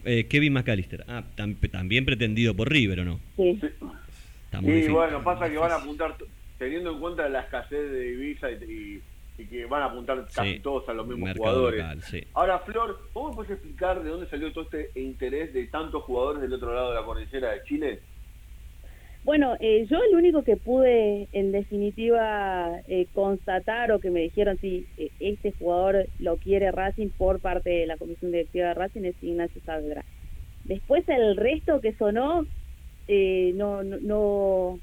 Eh, 0.05 0.27
Kevin 0.27 0.53
McAllister, 0.53 1.03
ah, 1.07 1.23
tam- 1.35 1.57
también 1.71 2.05
pretendido 2.05 2.53
por 2.55 2.69
River, 2.69 2.99
¿o 3.01 3.05
no? 3.05 3.19
Sí. 3.35 3.59
Sí. 3.61 4.87
Bueno, 4.89 5.23
pasa 5.23 5.49
que 5.49 5.57
van 5.57 5.71
a 5.71 5.75
apuntar, 5.75 6.15
teniendo 6.57 6.91
en 6.91 6.99
cuenta 6.99 7.27
la 7.27 7.41
escasez 7.41 7.91
de 7.91 8.13
Ibiza 8.13 8.51
y, 8.51 8.55
y- 8.63 9.01
y 9.37 9.45
que 9.47 9.65
van 9.65 9.81
a 9.81 9.85
apuntar 9.87 10.25
casi 10.33 10.53
Sí, 10.53 10.59
todos 10.59 10.87
a 10.87 10.93
los 10.93 11.05
mismos 11.07 11.25
mercado 11.27 11.43
jugadores. 11.55 11.81
local, 11.81 12.01
sí. 12.03 12.23
Ahora, 12.33 12.59
Flor, 12.59 13.01
¿vos 13.13 13.31
me 13.31 13.35
puedes 13.35 13.51
explicar 13.51 14.01
de 14.01 14.09
dónde 14.09 14.29
salió 14.29 14.53
todo 14.53 14.63
este 14.63 14.91
interés 14.97 15.53
de 15.53 15.65
tantos 15.67 16.03
jugadores 16.03 16.41
del 16.41 16.53
otro 16.53 16.73
lado 16.73 16.91
de 16.91 16.95
la 17.01 17.05
cordillera 17.05 17.51
de 17.51 17.63
Chile? 17.65 17.99
Bueno, 19.25 19.57
eh, 19.59 19.87
yo 19.89 19.97
el 20.03 20.15
único 20.15 20.43
que 20.43 20.55
pude 20.55 21.27
en 21.31 21.51
definitiva 21.51 22.79
eh, 22.87 23.07
constatar 23.11 23.91
o 23.91 23.99
que 23.99 24.11
me 24.11 24.19
dijeron 24.19 24.59
si 24.61 24.85
este 25.19 25.51
jugador 25.53 26.05
lo 26.19 26.37
quiere 26.37 26.71
Racing 26.71 27.09
por 27.09 27.39
parte 27.39 27.71
de 27.71 27.87
la 27.87 27.97
comisión 27.97 28.31
directiva 28.31 28.67
de 28.67 28.73
Racing 28.75 29.03
es 29.05 29.15
Ignacio 29.23 29.59
Saavedra. 29.65 30.05
Después 30.65 31.09
el 31.09 31.37
resto 31.37 31.81
que 31.81 31.95
sonó 31.95 32.45
eh, 33.07 33.51
no, 33.55 33.81
no 33.81 34.77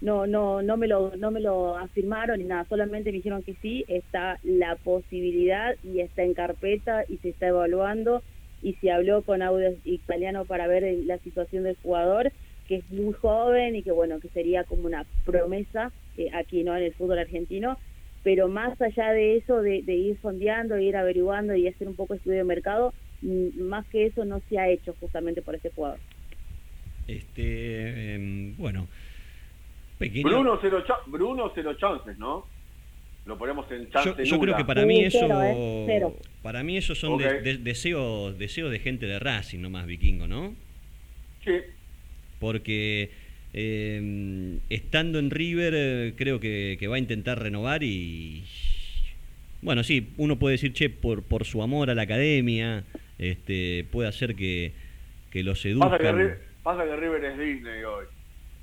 no 0.00 0.26
no 0.26 0.60
no 0.60 0.76
me 0.76 0.88
lo 0.88 1.14
no 1.16 1.30
me 1.30 1.38
lo 1.38 1.76
afirmaron 1.78 2.40
ni 2.40 2.46
nada, 2.46 2.66
solamente 2.68 3.12
me 3.12 3.18
dijeron 3.18 3.44
que 3.44 3.54
sí 3.62 3.84
está 3.86 4.40
la 4.42 4.74
posibilidad 4.74 5.76
y 5.84 6.00
está 6.00 6.24
en 6.24 6.34
carpeta 6.34 7.04
y 7.08 7.18
se 7.18 7.28
está 7.28 7.46
evaluando 7.46 8.24
y 8.60 8.72
se 8.74 8.90
habló 8.90 9.22
con 9.22 9.40
audio 9.40 9.72
italiano 9.84 10.46
para 10.46 10.66
ver 10.66 10.82
la 11.04 11.18
situación 11.18 11.62
del 11.62 11.76
jugador 11.80 12.32
que 12.68 12.76
es 12.76 12.90
muy 12.90 13.12
joven 13.14 13.76
y 13.76 13.82
que 13.82 13.92
bueno 13.92 14.20
que 14.20 14.28
sería 14.28 14.64
como 14.64 14.84
una 14.86 15.04
promesa 15.24 15.92
eh, 16.16 16.30
aquí 16.34 16.62
no 16.64 16.76
en 16.76 16.84
el 16.84 16.94
fútbol 16.94 17.18
argentino 17.18 17.78
pero 18.22 18.48
más 18.48 18.80
allá 18.80 19.10
de 19.12 19.36
eso 19.36 19.60
de, 19.60 19.82
de 19.82 19.94
ir 19.94 20.18
sondeando 20.22 20.78
ir 20.78 20.96
averiguando 20.96 21.54
y 21.54 21.68
hacer 21.68 21.88
un 21.88 21.94
poco 21.96 22.14
de 22.14 22.18
estudio 22.18 22.38
de 22.38 22.44
mercado 22.44 22.94
mm, 23.22 23.60
más 23.62 23.86
que 23.88 24.06
eso 24.06 24.24
no 24.24 24.40
se 24.48 24.58
ha 24.58 24.68
hecho 24.68 24.94
justamente 25.00 25.42
por 25.42 25.54
este 25.54 25.70
jugador 25.70 25.98
Este, 27.06 28.14
em, 28.14 28.56
bueno, 28.56 28.88
pequeño. 29.98 30.28
Bruno 30.28 30.58
cero, 30.62 30.82
cha- 30.86 31.00
Bruno 31.06 31.52
cero 31.54 31.74
chances, 31.74 32.18
¿no? 32.18 32.46
Lo 33.26 33.38
ponemos 33.38 33.70
en 33.70 33.88
chance 33.90 34.24
yo, 34.24 34.36
yo 34.36 34.40
creo 34.40 34.56
que 34.56 34.64
para 34.64 34.82
Sí, 34.82 34.86
mí 34.88 35.00
eso, 35.04 35.18
cero, 35.20 35.42
¿eh? 35.42 35.84
Cero. 35.86 36.16
para 36.42 36.62
mí 36.62 36.76
eso 36.76 36.94
son 36.94 37.18
de- 37.18 37.40
de- 37.40 37.58
deseos, 37.58 38.36
deseos 38.38 38.70
de 38.70 38.78
gente 38.78 39.06
de 39.06 39.18
Racing, 39.18 39.60
no 39.60 39.70
más 39.70 39.86
vikingo, 39.86 40.26
¿no? 40.26 40.54
Sí. 41.44 41.52
Porque 42.44 43.08
em, 43.54 44.58
estando 44.68 45.18
en 45.18 45.30
River 45.30 45.72
eh, 45.74 46.12
creo 46.14 46.40
que, 46.40 46.76
que 46.78 46.88
va 46.88 46.96
a 46.96 46.98
intentar 46.98 47.42
renovar 47.42 47.82
y 47.82 48.42
bueno, 49.62 49.82
sí, 49.82 50.08
uno 50.18 50.38
puede 50.38 50.52
decir, 50.56 50.74
che, 50.74 50.90
por, 50.90 51.22
por 51.22 51.46
su 51.46 51.62
amor 51.62 51.88
a 51.88 51.94
la 51.94 52.02
academia, 52.02 52.84
este, 53.18 53.86
puede 53.90 54.10
hacer 54.10 54.34
que, 54.34 54.72
que 55.30 55.42
los 55.42 55.56
Pasa 55.56 55.62
que, 55.68 55.70
eduzcan. 55.70 56.18
River, 56.18 56.38
pasa 56.62 56.84
que 56.84 56.96
River 56.96 57.24
es 57.24 57.38
Disney 57.38 57.82
hoy. 57.82 58.04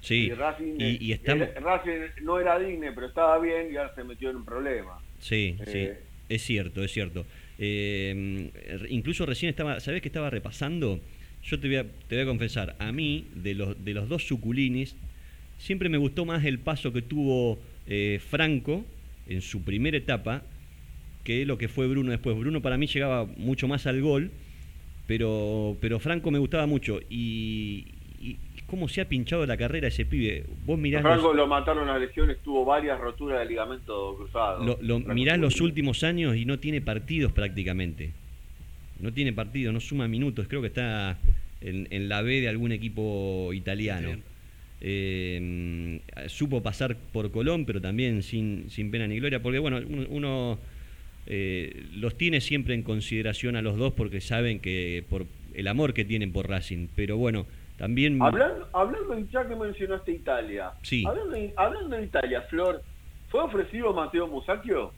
Sí, 0.02 0.26
Y 0.28 0.30
Racing, 0.34 0.76
y, 0.78 1.04
y 1.08 1.12
estamos... 1.13 1.48
Racing 1.56 2.24
no 2.24 2.39
era 2.39 2.60
Disney, 2.60 2.91
pero 2.94 3.08
estaba 3.08 3.39
bien 3.39 3.74
y 3.74 3.78
ahora 3.78 3.96
se 3.96 4.04
metió 4.04 4.30
en 4.30 4.36
un 4.36 4.46
problema. 4.46 5.00
Sí, 5.20 5.58
sí, 5.65 5.80
Eh. 5.80 5.98
es 6.30 6.44
cierto, 6.44 6.84
es 6.84 6.91
cierto. 6.91 7.26
Eh, 7.58 8.52
incluso 8.89 9.26
recién 9.26 9.50
estaba, 9.50 9.80
¿sabés 9.80 10.04
que 10.04 10.10
estaba 10.10 10.30
repasando? 10.30 11.00
Yo 11.43 11.60
te 11.60 11.67
voy 11.67 11.77
a, 11.77 11.84
te 12.08 12.15
voy 12.15 12.23
a 12.23 12.25
confesar, 12.27 12.75
a 12.80 12.91
mí, 12.91 13.25
de 13.36 13.56
los, 13.56 13.84
de 13.84 13.93
los 13.93 14.08
dos 14.08 14.25
suculinis, 14.27 14.95
siempre 15.58 15.89
me 15.89 15.97
gustó 15.97 16.25
más 16.25 16.43
el 16.45 16.60
paso 16.60 16.93
que 16.93 17.01
tuvo 17.01 17.60
eh, 17.88 18.19
Franco 18.30 18.86
en 19.27 19.41
su 19.41 19.63
primera 19.63 19.97
etapa 19.97 20.43
que 21.23 21.45
lo 21.45 21.58
que 21.58 21.67
fue 21.67 21.88
Bruno 21.88 22.12
después. 22.12 22.38
Bruno 22.38 22.62
para 22.62 22.77
mí 22.77 22.88
llegaba 22.88 23.25
mucho 23.38 23.67
más 23.67 23.86
al 23.88 24.01
gol, 24.01 24.32
pero, 25.08 25.77
pero 25.82 25.99
Franco 25.99 26.32
me 26.32 26.39
gustaba 26.39 26.65
mucho. 26.65 26.99
Y, 27.10 27.86
y 28.19 28.38
cómo 28.65 28.88
se 28.88 29.01
ha 29.01 29.10
pinchado 29.10 29.45
la 29.45 29.58
carrera 29.58 29.88
ese 29.89 30.06
pibe. 30.06 30.45
Vos 30.65 30.80
mirás... 30.80 31.04
los- 31.04 31.12
Franco 31.13 31.34
lo 31.34 31.47
mataron 31.47 31.89
a 31.89 31.97
lesiones, 31.99 32.38
tuvo 32.43 32.65
varias 32.65 32.99
roturas 32.99 33.39
de 33.39 33.45
ligamento 33.45 34.15
cruzado. 34.17 34.77
lo, 34.82 34.99
mirás 34.99 35.38
los 35.39 35.60
últimos 35.62 36.04
años 36.04 36.36
y 36.38 36.45
no 36.45 36.60
tiene 36.60 36.82
partidos 36.82 37.32
prácticamente. 37.34 38.13
No 39.02 39.12
tiene 39.12 39.34
partidos, 39.34 39.74
no 39.74 39.80
suma 39.80 40.08
minutos. 40.08 40.48
Creo 40.48 40.62
que 40.62 40.68
está 40.68 41.18
en, 41.60 41.88
en 41.92 42.08
la 42.08 42.22
B 42.22 42.40
de 42.42 42.48
algún 42.50 42.72
equipo 42.72 43.52
italiano. 43.54 44.10
Eh, 44.80 46.00
supo 46.28 46.62
pasar 46.64 46.96
por 47.12 47.32
Colón, 47.32 47.66
pero 47.66 47.82
también 47.82 48.24
sin, 48.24 48.70
sin 48.70 48.90
pena 48.92 49.08
ni 49.08 49.20
gloria, 49.20 49.42
porque 49.42 49.60
bueno, 49.60 49.80
uno, 49.88 50.06
uno, 50.10 50.60
eh, 51.28 51.86
los 51.96 52.18
tiene 52.18 52.42
siempre 52.42 52.74
en 52.74 52.84
consideración 52.84 53.56
a 53.56 53.62
los 53.62 53.78
dos 53.78 53.94
porque 53.94 54.22
saben 54.22 54.60
que 54.60 55.04
por 55.10 55.26
el 55.54 55.68
amor 55.68 55.94
que 55.94 56.06
tienen 56.06 56.32
por 56.32 56.50
Racing. 56.50 56.88
Pero 56.96 57.18
bueno, 57.18 57.46
también 57.78 58.22
Hablando, 58.22 58.68
hablando 58.74 59.16
de- 59.16 59.26
ya 59.32 59.48
que 59.48 59.56
mencionaste 59.56 60.12
Italia, 60.14 60.72
Sí. 60.84 61.04
hablando, 61.08 61.32
de, 61.32 61.54
hablando 61.58 61.96
de 61.98 62.04
Italia, 62.04 62.42
Flor, 62.50 62.84
¿fue 63.30 63.42
ofrecido 63.42 63.94
Mateo 63.94 64.28
Musacchio? 64.28 64.94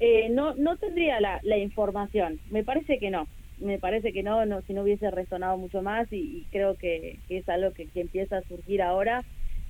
Eh, 0.00 0.28
no 0.30 0.54
no 0.54 0.76
tendría 0.76 1.20
la, 1.20 1.40
la 1.42 1.58
información. 1.58 2.40
Me 2.50 2.64
parece 2.64 2.98
que 2.98 3.10
no. 3.10 3.28
Me 3.58 3.78
parece 3.78 4.12
que 4.12 4.22
no, 4.22 4.46
no 4.46 4.62
si 4.62 4.72
no 4.72 4.82
hubiese 4.82 5.10
resonado 5.10 5.58
mucho 5.58 5.82
más 5.82 6.10
y, 6.10 6.46
creo 6.50 6.76
que, 6.76 7.18
que 7.28 7.38
es 7.38 7.48
algo 7.48 7.72
que, 7.72 7.86
que 7.86 8.00
empieza 8.00 8.38
a 8.38 8.42
surgir 8.42 8.82
ahora 8.82 9.22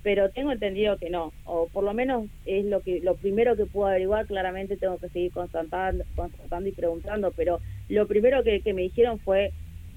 pero 0.03 0.29
tengo 0.31 0.51
entendido 0.51 0.97
que 0.97 1.09
no. 1.09 1.31
O 1.45 1.67
por 1.67 1.83
lo 1.83 1.93
menos 1.93 2.25
es 2.45 2.65
lo 2.65 2.81
que 2.81 3.01
lo 3.01 3.15
primero 3.15 3.55
que 3.55 3.65
puedo 3.65 3.87
averiguar 3.87 4.25
claramente 4.25 4.77
tengo 4.77 4.97
que 4.97 5.09
seguir 5.09 5.31
constatando, 5.31 6.03
constatando 6.15 6.69
y 6.69 6.71
preguntando 6.71 7.31
pero 7.31 7.59
lo 7.89 8.07
primero 8.07 8.43
que, 8.43 8.61
que 8.61 8.73
me 8.73 8.81
dijeron 8.83 9.19
fue 9.19 9.51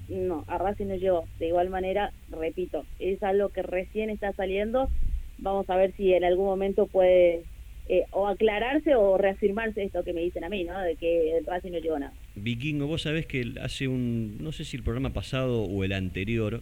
no 0.07 0.43
a 0.47 0.57
Racing 0.59 0.87
no 0.87 0.95
llegó 0.95 1.25
de 1.39 1.47
igual 1.47 1.69
manera 1.69 2.11
repito 2.29 2.85
es 2.99 3.23
algo 3.23 3.49
que 3.49 3.63
recién 3.63 4.09
está 4.09 4.31
saliendo. 4.33 4.89
Vamos 5.37 5.69
a 5.69 5.75
ver 5.75 5.91
si 5.93 6.13
en 6.13 6.23
algún 6.23 6.45
momento 6.45 6.87
puede 6.87 7.43
eh, 7.87 8.05
o 8.11 8.27
aclararse 8.27 8.95
o 8.95 9.17
reafirmarse 9.17 9.83
esto 9.83 10.03
que 10.03 10.13
me 10.13 10.21
dicen 10.21 10.43
a 10.43 10.49
mí, 10.49 10.63
¿no? 10.63 10.79
De 10.81 10.95
que 10.95 11.37
el 11.37 11.45
Racing 11.45 11.71
no 11.71 11.79
llegó 11.79 11.95
a 11.95 11.99
nada. 11.99 12.13
Vikingo, 12.35 12.87
vos 12.87 13.03
sabés 13.03 13.25
que 13.25 13.53
hace 13.61 13.87
un, 13.87 14.37
no 14.39 14.51
sé 14.51 14.65
si 14.65 14.77
el 14.77 14.83
programa 14.83 15.11
pasado 15.13 15.63
o 15.63 15.83
el 15.83 15.93
anterior, 15.93 16.61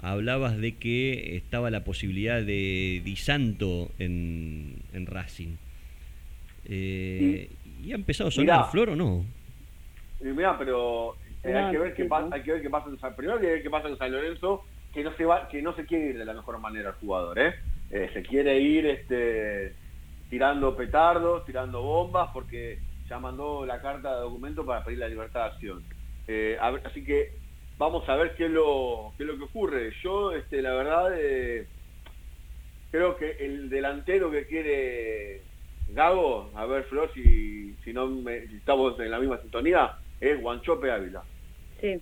hablabas 0.00 0.58
de 0.58 0.76
que 0.76 1.36
estaba 1.36 1.70
la 1.70 1.84
posibilidad 1.84 2.40
de 2.40 3.02
Di 3.04 3.16
Santo 3.16 3.90
en, 3.98 4.76
en 4.92 5.06
Racing. 5.06 5.56
Eh, 6.66 7.50
¿Y 7.82 7.92
ha 7.92 7.94
empezado 7.96 8.28
a 8.28 8.30
sonar 8.30 8.58
Mirá. 8.58 8.70
Flor 8.70 8.90
o 8.90 8.96
no? 8.96 9.24
Y 10.20 10.24
mirá, 10.24 10.56
pero 10.58 11.16
eh, 11.42 11.50
No, 11.52 11.66
hay 11.66 11.72
que 11.72 11.78
ver 11.78 11.94
qué 11.94 12.04
pasa, 12.04 12.34
hay 12.34 12.42
que 12.42 12.52
ver 12.52 12.62
qué 12.62 12.70
pasa 12.70 12.90
en 12.90 13.00
San, 13.00 13.16
primero 13.16 13.38
hay 13.38 13.40
que 13.40 13.52
ver 13.52 13.62
qué 13.62 13.70
pasa 13.70 13.88
en 13.88 13.98
San 13.98 14.12
Lorenzo, 14.12 14.64
que 14.92 15.02
no 15.02 15.16
se 15.16 15.24
va, 15.24 15.48
que 15.48 15.62
no 15.62 15.74
se 15.74 15.84
quiere 15.86 16.10
ir 16.10 16.18
de 16.18 16.24
la 16.24 16.34
mejor 16.34 16.58
manera 16.58 16.90
el 16.90 16.94
jugador, 16.96 17.38
¿eh? 17.38 17.54
Eh, 17.90 18.10
se 18.12 18.22
quiere 18.22 18.60
ir 18.60 18.86
este 18.86 19.72
tirando 20.30 20.76
petardos, 20.76 21.44
tirando 21.44 21.82
bombas, 21.82 22.30
porque 22.32 22.78
ya 23.08 23.18
mandó 23.18 23.66
la 23.66 23.80
carta 23.82 24.14
de 24.14 24.20
documento 24.22 24.64
para 24.64 24.84
pedir 24.84 25.00
la 25.00 25.08
libertad 25.08 25.40
de 25.40 25.46
acción. 25.46 25.84
Eh, 26.28 26.56
a 26.60 26.70
ver, 26.70 26.82
así 26.86 27.04
que 27.04 27.32
vamos 27.76 28.08
a 28.08 28.14
ver 28.14 28.34
qué 28.36 28.44
es 28.46 28.50
lo, 28.50 29.12
qué 29.16 29.24
es 29.24 29.28
lo 29.28 29.36
que 29.36 29.44
ocurre. 29.44 29.92
Yo, 30.02 30.32
este, 30.32 30.62
la 30.62 30.72
verdad, 30.72 31.10
eh, 31.18 31.66
creo 32.92 33.16
que 33.16 33.32
el 33.40 33.68
delantero 33.68 34.30
que 34.30 34.46
quiere 34.46 35.42
Gago, 35.88 36.52
a 36.54 36.66
ver 36.66 36.84
Flor, 36.84 37.10
si, 37.12 37.74
si 37.84 37.92
no 37.92 38.06
me- 38.06 38.46
si 38.46 38.56
estamos 38.56 38.98
en 39.00 39.10
la 39.10 39.18
misma 39.18 39.38
sintonía, 39.40 39.92
es 40.20 40.40
Guanchope 40.40 40.90
Ávila. 40.90 41.24
Sí, 41.80 42.00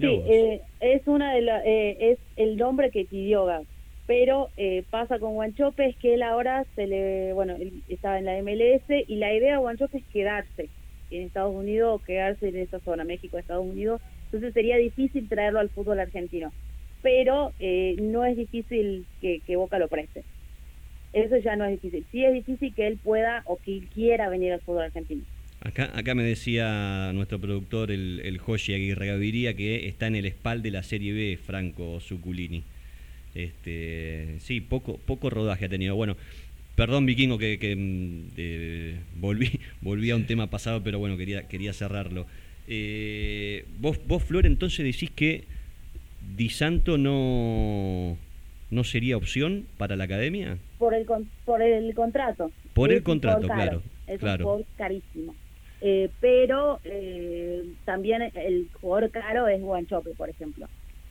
eh, 0.32 0.60
es 0.80 1.06
una 1.06 1.34
de 1.34 1.42
la, 1.42 1.64
eh, 1.64 1.96
es 2.00 2.18
el 2.36 2.56
nombre 2.56 2.90
que 2.90 3.04
pidió 3.04 3.44
Gab. 3.44 3.64
Pero 4.06 4.50
eh, 4.56 4.84
pasa 4.90 5.18
con 5.18 5.34
Guanchope 5.34 5.86
es 5.86 5.96
que 5.96 6.14
él 6.14 6.22
ahora 6.22 6.66
se 6.74 6.86
le, 6.86 7.32
bueno, 7.34 7.54
él 7.54 7.82
estaba 7.88 8.18
en 8.18 8.24
la 8.24 8.42
MLS 8.42 8.82
y 9.06 9.16
la 9.16 9.32
idea 9.32 9.52
de 9.52 9.58
Guanchope 9.58 9.98
es 9.98 10.04
quedarse 10.12 10.68
en 11.10 11.22
Estados 11.22 11.54
Unidos 11.54 11.94
o 11.94 12.04
quedarse 12.04 12.48
en 12.48 12.56
esa 12.56 12.80
zona, 12.80 13.04
México, 13.04 13.38
Estados 13.38 13.64
Unidos. 13.64 14.00
Entonces 14.26 14.54
sería 14.54 14.76
difícil 14.76 15.28
traerlo 15.28 15.60
al 15.60 15.70
fútbol 15.70 16.00
argentino. 16.00 16.52
Pero 17.02 17.52
eh, 17.58 17.96
no 18.00 18.24
es 18.24 18.36
difícil 18.36 19.06
que, 19.20 19.40
Boca 19.56 19.78
lo 19.78 19.88
preste. 19.88 20.24
eso 21.12 21.36
ya 21.36 21.54
no 21.56 21.64
es 21.64 21.72
difícil. 21.72 22.04
Sí 22.10 22.24
es 22.24 22.32
difícil 22.32 22.74
que 22.74 22.86
él 22.86 22.98
pueda 23.02 23.42
o 23.46 23.56
que 23.56 23.82
quiera 23.94 24.28
venir 24.28 24.52
al 24.52 24.60
fútbol 24.60 24.84
argentino. 24.84 25.22
Acá, 25.60 25.90
acá 25.94 26.14
me 26.16 26.24
decía 26.24 27.12
nuestro 27.12 27.38
productor, 27.38 27.92
el, 27.92 28.20
el 28.24 28.38
Joshi 28.38 28.74
Aguirre 28.74 29.06
Gaviria, 29.06 29.54
que 29.54 29.86
está 29.86 30.08
en 30.08 30.16
el 30.16 30.26
espal 30.26 30.60
de 30.62 30.72
la 30.72 30.82
Serie 30.82 31.12
B, 31.12 31.36
Franco 31.36 32.00
Zuculini. 32.00 32.64
Este, 33.34 34.36
sí, 34.40 34.60
poco, 34.60 34.98
poco 34.98 35.30
rodaje 35.30 35.64
ha 35.64 35.68
tenido. 35.68 35.94
Bueno, 35.96 36.16
perdón, 36.76 37.06
Vikingo, 37.06 37.38
que, 37.38 37.58
que, 37.58 37.74
mm, 37.76 38.28
eh, 38.36 39.00
volví, 39.16 39.60
volví 39.80 40.10
a 40.10 40.16
un 40.16 40.26
tema 40.26 40.48
pasado, 40.48 40.82
pero 40.82 40.98
bueno, 40.98 41.16
quería, 41.16 41.48
quería 41.48 41.72
cerrarlo. 41.72 42.26
Eh, 42.68 43.64
vos, 43.78 43.98
vos, 44.06 44.22
Flor, 44.22 44.46
entonces 44.46 44.84
decís 44.84 45.10
que 45.10 45.44
Di 46.36 46.48
Santo 46.50 46.96
no, 46.98 48.16
no 48.70 48.84
sería 48.84 49.16
opción 49.16 49.66
para 49.78 49.96
la 49.96 50.04
academia? 50.04 50.58
Por 50.78 50.94
el, 50.94 51.04
con- 51.06 51.28
por 51.44 51.60
el 51.62 51.94
contrato. 51.94 52.50
Por 52.74 52.90
el 52.90 52.98
Es 52.98 53.02
contrato, 53.02 53.46
claro, 53.46 53.82
Es 54.06 54.18
claro. 54.20 54.44
un 54.44 54.50
jugador 54.50 54.66
carísimo. 54.76 55.34
Eh, 55.84 56.08
pero 56.20 56.78
eh, 56.84 57.64
también 57.84 58.22
el 58.34 58.68
jugador 58.80 59.10
caro 59.10 59.48
es 59.48 59.60
Guanchope, 59.60 60.10
por 60.16 60.30
ejemplo. 60.30 60.68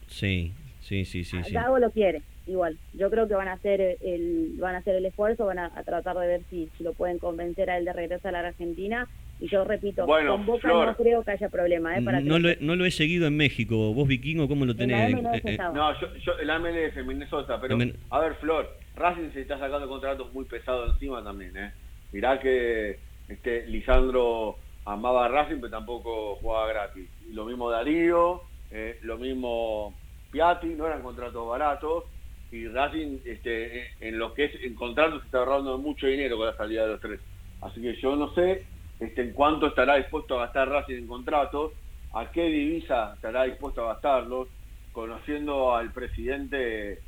Sí, 0.07 0.53
sí, 0.81 1.05
sí, 1.05 1.23
sí. 1.23 1.41
sí. 1.43 1.53
Gago 1.53 1.79
lo 1.79 1.91
quiere, 1.91 2.21
igual. 2.47 2.77
Yo 2.93 3.09
creo 3.09 3.27
que 3.27 3.33
van 3.35 3.47
a 3.47 3.53
hacer 3.53 3.97
el, 4.01 4.55
van 4.59 4.75
a 4.75 4.79
hacer 4.79 4.95
el 4.95 5.05
esfuerzo, 5.05 5.45
van 5.45 5.59
a, 5.59 5.71
a 5.75 5.83
tratar 5.83 6.17
de 6.17 6.27
ver 6.27 6.41
si, 6.49 6.69
si 6.77 6.83
lo 6.83 6.93
pueden 6.93 7.17
convencer 7.19 7.69
a 7.69 7.77
él 7.77 7.85
de 7.85 7.93
regresar 7.93 8.35
a 8.35 8.41
la 8.41 8.49
Argentina. 8.49 9.07
Y 9.39 9.47
yo 9.47 9.63
repito, 9.63 10.05
Bueno, 10.05 10.33
con 10.33 10.45
Boca 10.45 10.61
Flor. 10.67 10.85
no 10.89 10.95
creo 10.95 11.23
que 11.23 11.31
haya 11.31 11.49
problema. 11.49 11.97
¿eh? 11.97 12.03
Para 12.03 12.19
No 12.19 12.37
lo 12.37 12.39
lo, 12.39 12.49
he, 12.49 12.57
no 12.61 12.75
lo 12.75 12.85
he 12.85 12.91
seguido 12.91 13.25
en 13.25 13.35
México. 13.37 13.91
¿Vos, 13.91 14.07
Vikingo, 14.07 14.47
cómo 14.47 14.65
lo 14.65 14.73
En 14.73 14.77
tenés? 14.77 15.11
la 15.13 15.17
MLS 15.31 15.45
Eh, 15.45 15.53
eh. 15.55 15.57
No, 15.73 15.99
yo, 15.99 16.07
yo, 16.17 16.33
el 16.37 16.47
MLS, 16.61 17.03
Minnesota, 17.07 17.59
pero 17.59 17.75
a 18.11 18.19
ver, 18.19 18.35
Flor, 18.35 18.69
Racing 18.95 19.31
se 19.33 19.41
está 19.41 19.57
sacando 19.57 19.87
contratos 19.87 20.31
muy 20.31 20.45
pesados 20.45 20.93
encima 20.93 21.23
también, 21.23 21.57
¿eh? 21.57 21.71
Mirá 22.11 22.39
que 22.39 22.99
este 23.29 23.65
Lisandro 23.65 24.57
amaba 24.85 25.25
a 25.25 25.29
Racing, 25.29 25.55
pero 25.55 25.71
tampoco 25.71 26.35
jugaba 26.35 26.67
gratis. 26.67 27.09
Lo 27.31 27.45
mismo 27.45 27.71
Darío, 27.71 28.41
eh, 28.69 28.99
lo 29.01 29.17
mismo 29.17 29.95
Piatti, 30.31 30.67
no 30.69 30.87
eran 30.87 31.03
contratos 31.03 31.47
baratos. 31.47 32.05
Y 32.51 32.67
Racing, 32.67 33.19
este, 33.25 33.91
en 33.99 34.19
lo 34.19 34.33
que 34.33 34.45
es 34.45 34.63
en 34.63 34.75
contratos, 34.75 35.23
está 35.23 35.39
ahorrando 35.39 35.77
mucho 35.77 36.07
dinero 36.07 36.37
con 36.37 36.47
la 36.47 36.57
salida 36.57 36.83
de 36.83 36.91
los 36.93 37.01
tres. 37.01 37.19
Así 37.61 37.81
que 37.81 37.95
yo 38.01 38.15
no 38.15 38.33
sé 38.33 38.65
este, 38.99 39.21
en 39.21 39.33
cuánto 39.33 39.67
estará 39.67 39.95
dispuesto 39.95 40.37
a 40.37 40.45
gastar 40.45 40.69
Racing 40.69 40.95
en 40.95 41.07
contratos, 41.07 41.71
a 42.13 42.29
qué 42.31 42.43
divisa 42.43 43.13
estará 43.13 43.43
dispuesto 43.43 43.83
a 43.83 43.93
gastarlos, 43.93 44.47
conociendo 44.91 45.73
al 45.73 45.91
presidente, 45.91 46.99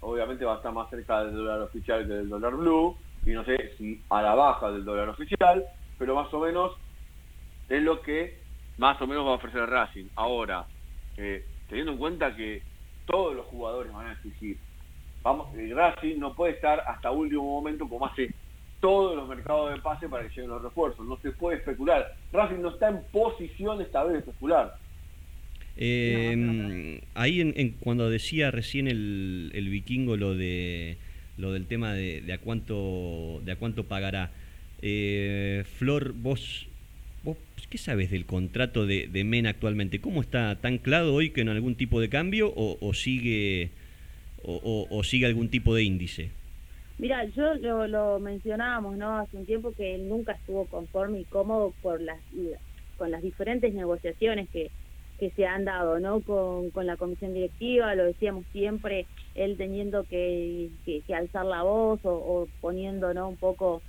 obviamente 0.00 0.44
va 0.44 0.54
a 0.54 0.56
estar 0.56 0.72
más 0.72 0.88
cerca 0.88 1.24
del 1.24 1.34
dólar 1.34 1.62
oficial 1.62 2.06
que 2.06 2.12
del 2.14 2.28
dólar 2.28 2.54
blue, 2.54 2.96
y 3.26 3.30
no 3.30 3.44
sé 3.44 3.74
si 3.76 4.00
a 4.08 4.22
la 4.22 4.34
baja 4.34 4.70
del 4.70 4.84
dólar 4.84 5.08
oficial, 5.08 5.64
pero 5.98 6.14
más 6.14 6.32
o 6.32 6.40
menos 6.40 6.72
es 7.68 7.82
lo 7.82 8.02
que 8.02 8.40
más 8.78 9.00
o 9.00 9.06
menos 9.06 9.26
va 9.26 9.30
a 9.30 9.34
ofrecer 9.34 9.68
Racing. 9.68 10.06
Ahora, 10.14 10.66
eh, 11.16 11.44
teniendo 11.68 11.92
en 11.92 11.98
cuenta 11.98 12.34
que 12.34 12.62
todos 13.06 13.34
los 13.34 13.46
jugadores 13.46 13.92
van 13.92 14.06
a 14.08 14.12
exigir, 14.12 14.56
vamos, 15.22 15.54
el 15.56 15.74
Racing 15.74 16.18
no 16.18 16.34
puede 16.34 16.52
estar 16.54 16.80
hasta 16.86 17.10
último 17.10 17.42
momento 17.44 17.88
como 17.88 18.06
hace 18.06 18.32
todos 18.80 19.14
los 19.16 19.28
mercados 19.28 19.72
de 19.72 19.80
pase 19.80 20.08
para 20.08 20.24
que 20.24 20.30
lleguen 20.30 20.50
los 20.50 20.62
refuerzos, 20.62 21.06
no 21.06 21.16
se 21.18 21.30
puede 21.32 21.58
especular. 21.58 22.16
Racing 22.32 22.60
no 22.60 22.70
está 22.70 22.88
en 22.88 23.00
posición 23.12 23.80
esta 23.80 24.02
vez 24.04 24.14
de 24.14 24.18
especular. 24.20 24.76
Eh, 25.76 27.00
Ahí 27.14 27.40
en, 27.40 27.54
en- 27.56 27.72
cuando 27.80 28.10
decía 28.10 28.50
recién 28.50 28.88
el, 28.88 29.50
el 29.54 29.68
vikingo 29.68 30.16
lo 30.16 30.34
de 30.34 30.98
lo 31.38 31.52
del 31.52 31.66
tema 31.66 31.92
de, 31.94 32.20
de 32.20 32.32
a 32.34 32.38
cuánto 32.38 33.40
de 33.44 33.52
a 33.52 33.56
cuánto 33.56 33.84
pagará. 33.84 34.30
Eh, 34.82 35.64
Flor, 35.78 36.12
vos, 36.12 36.68
vos 37.24 37.36
qué 37.70 37.78
sabes 37.78 38.10
del 38.10 38.26
contrato 38.26 38.86
de, 38.86 39.06
de 39.06 39.24
Mena 39.24 39.50
actualmente? 39.50 40.00
¿Cómo 40.00 40.20
está 40.20 40.56
tan 40.60 40.76
claro 40.76 41.14
hoy 41.14 41.30
que 41.30 41.40
en 41.40 41.48
algún 41.48 41.74
tipo 41.74 42.00
de 42.00 42.10
cambio 42.10 42.52
o, 42.54 42.76
o 42.80 42.92
sigue 42.92 43.70
o 44.44 45.02
sigue 45.04 45.26
algún 45.26 45.48
tipo 45.48 45.74
de 45.74 45.84
índice? 45.84 46.30
Mira, 46.98 47.24
yo 47.24 47.54
lo, 47.54 47.86
lo 47.88 48.20
mencionábamos, 48.20 48.96
¿no? 48.96 49.18
Hace 49.18 49.36
un 49.36 49.46
tiempo 49.46 49.72
que 49.72 49.94
él 49.94 50.08
nunca 50.08 50.32
estuvo 50.32 50.66
conforme 50.66 51.20
y 51.20 51.24
cómodo 51.24 51.72
por 51.82 52.00
las 52.00 52.18
con 52.98 53.10
las 53.10 53.22
diferentes 53.22 53.72
negociaciones 53.74 54.48
que, 54.50 54.70
que 55.18 55.30
se 55.30 55.46
han 55.46 55.64
dado, 55.64 55.98
¿no? 55.98 56.20
Con, 56.20 56.70
con 56.70 56.86
la 56.86 56.96
comisión 56.96 57.34
directiva, 57.34 57.94
lo 57.94 58.04
decíamos 58.04 58.44
siempre, 58.52 59.06
él 59.34 59.56
teniendo 59.56 60.04
que, 60.04 60.68
que, 60.84 61.00
que 61.00 61.14
alzar 61.14 61.46
la 61.46 61.62
voz 61.62 61.98
o, 62.04 62.12
o 62.12 62.48
poniendo, 62.60 63.14
¿no? 63.14 63.30
Un 63.30 63.36
poco 63.36 63.82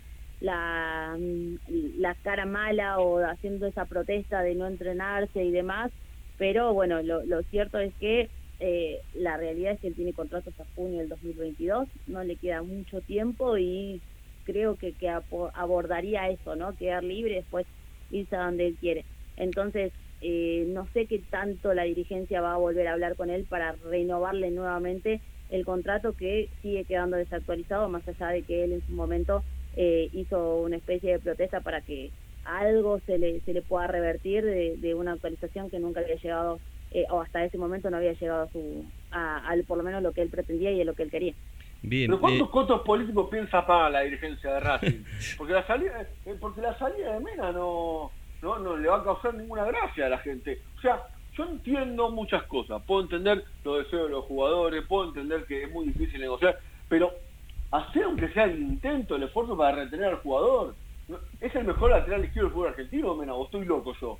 la, 0.43 1.15
mm, 1.17 1.99
la 1.99 2.15
cara 2.15 2.45
mala 2.45 2.99
o 2.99 3.19
haciendo 3.19 3.65
esa 3.65 3.85
protesta 3.85 4.41
de 4.41 4.55
no 4.55 4.67
entrenarse 4.67 5.43
y 5.43 5.51
demás, 5.51 5.89
pero 6.37 6.73
bueno, 6.73 7.01
lo, 7.01 7.23
lo 7.23 7.41
cierto 7.43 7.79
es 7.79 7.93
que 7.95 8.29
eh, 8.59 8.99
la 9.13 9.37
realidad 9.37 9.73
es 9.73 9.79
que 9.79 9.87
él 9.87 9.95
tiene 9.95 10.13
contratos 10.13 10.49
hasta 10.49 10.65
junio 10.75 10.99
del 10.99 11.09
2022, 11.09 11.87
no 12.07 12.23
le 12.25 12.35
queda 12.35 12.61
mucho 12.61 12.99
tiempo 13.01 13.57
y 13.57 14.01
creo 14.43 14.75
que, 14.75 14.93
que 14.93 15.09
abordaría 15.09 16.27
eso, 16.29 16.57
¿no? 16.57 16.75
Quedar 16.75 17.05
libre 17.05 17.33
y 17.33 17.35
después 17.35 17.65
irse 18.11 18.35
a 18.35 18.45
donde 18.45 18.67
él 18.67 18.77
quiere. 18.81 19.05
Entonces, 19.37 19.93
eh, 20.19 20.65
no 20.67 20.87
sé 20.93 21.07
qué 21.07 21.19
tanto 21.29 21.73
la 21.73 21.83
dirigencia 21.83 22.41
va 22.41 22.53
a 22.53 22.57
volver 22.57 22.87
a 22.89 22.93
hablar 22.93 23.15
con 23.15 23.29
él 23.29 23.45
para 23.45 23.77
renovarle 23.89 24.51
nuevamente 24.51 25.21
el 25.49 25.63
contrato 25.63 26.13
que 26.13 26.49
sigue 26.61 26.83
quedando 26.83 27.15
desactualizado, 27.15 27.87
más 27.87 28.05
allá 28.09 28.27
de 28.27 28.43
que 28.43 28.65
él 28.65 28.73
en 28.73 28.85
su 28.85 28.91
momento 28.91 29.43
eh, 29.75 30.09
hizo 30.13 30.57
una 30.57 30.77
especie 30.77 31.13
de 31.13 31.19
protesta 31.19 31.61
para 31.61 31.81
que 31.81 32.11
algo 32.45 32.99
se 33.05 33.17
le, 33.17 33.39
se 33.41 33.53
le 33.53 33.61
pueda 33.61 33.87
revertir 33.87 34.43
de, 34.43 34.77
de 34.77 34.95
una 34.95 35.13
actualización 35.13 35.69
que 35.69 35.79
nunca 35.79 36.01
había 36.01 36.15
llegado 36.15 36.59
eh, 36.91 37.05
o 37.09 37.21
hasta 37.21 37.43
ese 37.43 37.57
momento 37.57 37.89
no 37.89 37.97
había 37.97 38.13
llegado 38.13 38.43
a 38.43 38.51
su 38.51 38.85
a, 39.11 39.47
al 39.47 39.63
por 39.63 39.77
lo 39.77 39.83
menos 39.83 40.03
lo 40.03 40.11
que 40.11 40.21
él 40.21 40.29
pretendía 40.29 40.71
y 40.71 40.81
a 40.81 40.85
lo 40.85 40.93
que 40.93 41.03
él 41.03 41.11
quería. 41.11 41.33
Bien, 41.81 42.07
Pero 42.07 42.21
¿cuántos 42.21 42.47
eh, 42.47 42.51
costos 42.51 42.81
políticos 42.81 43.27
piensa 43.31 43.65
pagar 43.65 43.91
la 43.91 44.01
dirigencia 44.01 44.53
de 44.53 44.59
Racing? 44.59 45.03
Porque 45.37 45.53
la 45.53 45.65
salida, 45.65 46.07
eh, 46.25 46.35
porque 46.39 46.61
la 46.61 46.77
salida 46.77 47.13
de 47.13 47.19
Mena 47.19 47.51
no, 47.51 48.11
no, 48.41 48.59
no 48.59 48.77
le 48.77 48.87
va 48.87 48.97
a 48.97 49.03
causar 49.03 49.33
ninguna 49.33 49.65
gracia 49.65 50.05
a 50.05 50.09
la 50.09 50.19
gente. 50.19 50.61
O 50.77 50.81
sea, 50.81 51.01
yo 51.35 51.45
entiendo 51.45 52.11
muchas 52.11 52.43
cosas. 52.43 52.81
Puedo 52.83 53.01
entender 53.01 53.43
los 53.65 53.83
deseos 53.83 54.05
de 54.05 54.11
los 54.11 54.25
jugadores, 54.25 54.85
puedo 54.87 55.09
entender 55.09 55.45
que 55.45 55.63
es 55.63 55.71
muy 55.71 55.87
difícil 55.87 56.21
negociar, 56.21 56.59
pero 56.87 57.11
hacer 57.73 58.03
aunque 58.03 58.29
sea 58.29 58.43
el 58.45 58.59
intento, 58.59 59.15
el 59.15 59.23
esfuerzo 59.23 59.57
para 59.57 59.75
retener 59.83 60.05
al 60.09 60.15
jugador. 60.17 60.75
¿Es 61.41 61.53
el 61.55 61.65
mejor 61.65 61.91
lateral 61.91 62.23
izquierdo 62.23 62.47
del 62.49 62.53
fútbol 62.53 62.67
argentino, 62.69 63.15
Mena? 63.15 63.33
¿O 63.33 63.45
estoy 63.45 63.65
loco 63.65 63.93
yo? 63.99 64.17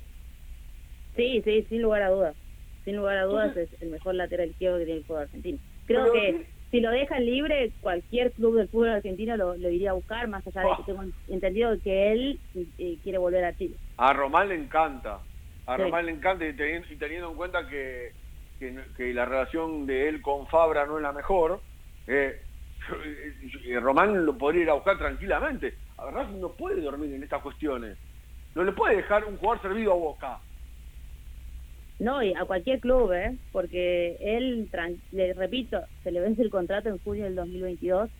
Sí, 1.16 1.40
sí, 1.44 1.64
sin 1.68 1.82
lugar 1.82 2.02
a 2.02 2.10
dudas. 2.10 2.36
Sin 2.84 2.96
lugar 2.96 3.16
a 3.16 3.24
dudas 3.24 3.48
Entonces- 3.48 3.72
es 3.72 3.82
el 3.82 3.90
mejor 3.90 4.14
lateral 4.16 4.48
izquierdo 4.50 4.78
que 4.78 4.84
tiene 4.84 4.98
el 5.00 5.04
fútbol 5.06 5.22
argentino. 5.22 5.58
Creo 5.86 6.12
que 6.12 6.32
sí. 6.32 6.46
si 6.70 6.80
lo 6.80 6.90
dejan 6.90 7.24
libre, 7.24 7.70
cualquier 7.80 8.32
club 8.32 8.56
del 8.56 8.68
fútbol 8.68 8.88
argentino 8.90 9.36
lo, 9.36 9.56
lo 9.56 9.70
iría 9.70 9.90
a 9.90 9.94
buscar, 9.94 10.28
más 10.28 10.46
allá 10.46 10.60
de 10.62 10.66
que 10.76 10.82
Oh. 10.82 10.84
tengo 10.84 11.02
entendido 11.28 11.80
que 11.82 12.12
él 12.12 12.40
eh, 12.78 12.96
quiere 13.02 13.18
volver 13.18 13.44
a 13.44 13.56
Chile. 13.56 13.76
A 13.96 14.12
Román 14.12 14.48
le 14.48 14.56
encanta. 14.56 15.20
A 15.66 15.76
Sí. 15.76 15.82
Román 15.82 16.06
le 16.06 16.12
encanta 16.12 16.44
y 16.46 16.52
teniendo, 16.54 16.88
y 16.92 16.96
teniendo 16.96 17.30
en 17.30 17.36
cuenta 17.36 17.68
que, 17.68 18.12
que, 18.58 18.76
que 18.96 19.14
la 19.14 19.24
relación 19.24 19.86
de 19.86 20.08
él 20.08 20.20
con 20.20 20.46
Fabra 20.48 20.84
no 20.86 20.96
es 20.98 21.02
la 21.02 21.12
mejor, 21.12 21.60
eh, 22.06 22.40
Román 23.80 24.24
lo 24.24 24.36
podría 24.36 24.62
ir 24.62 24.70
a 24.70 24.74
buscar 24.74 24.98
tranquilamente. 24.98 25.74
A 25.96 26.10
Racing 26.10 26.40
no 26.40 26.50
puede 26.52 26.80
dormir 26.80 27.12
en 27.14 27.22
estas 27.22 27.42
cuestiones. 27.42 27.96
No 28.54 28.64
le 28.64 28.72
puede 28.72 28.96
dejar 28.96 29.24
un 29.24 29.36
jugador 29.36 29.62
servido 29.62 29.92
a 29.92 29.96
Boca. 29.96 30.38
No, 31.98 32.22
y 32.22 32.34
a 32.34 32.44
cualquier 32.44 32.80
club, 32.80 33.12
¿eh? 33.12 33.36
Porque 33.52 34.16
él, 34.20 34.68
le 35.12 35.32
repito, 35.32 35.80
se 36.02 36.10
le 36.10 36.20
vence 36.20 36.42
el 36.42 36.50
contrato 36.50 36.88
en 36.88 36.98
junio 36.98 37.24
del 37.24 37.36
2022. 37.36 38.10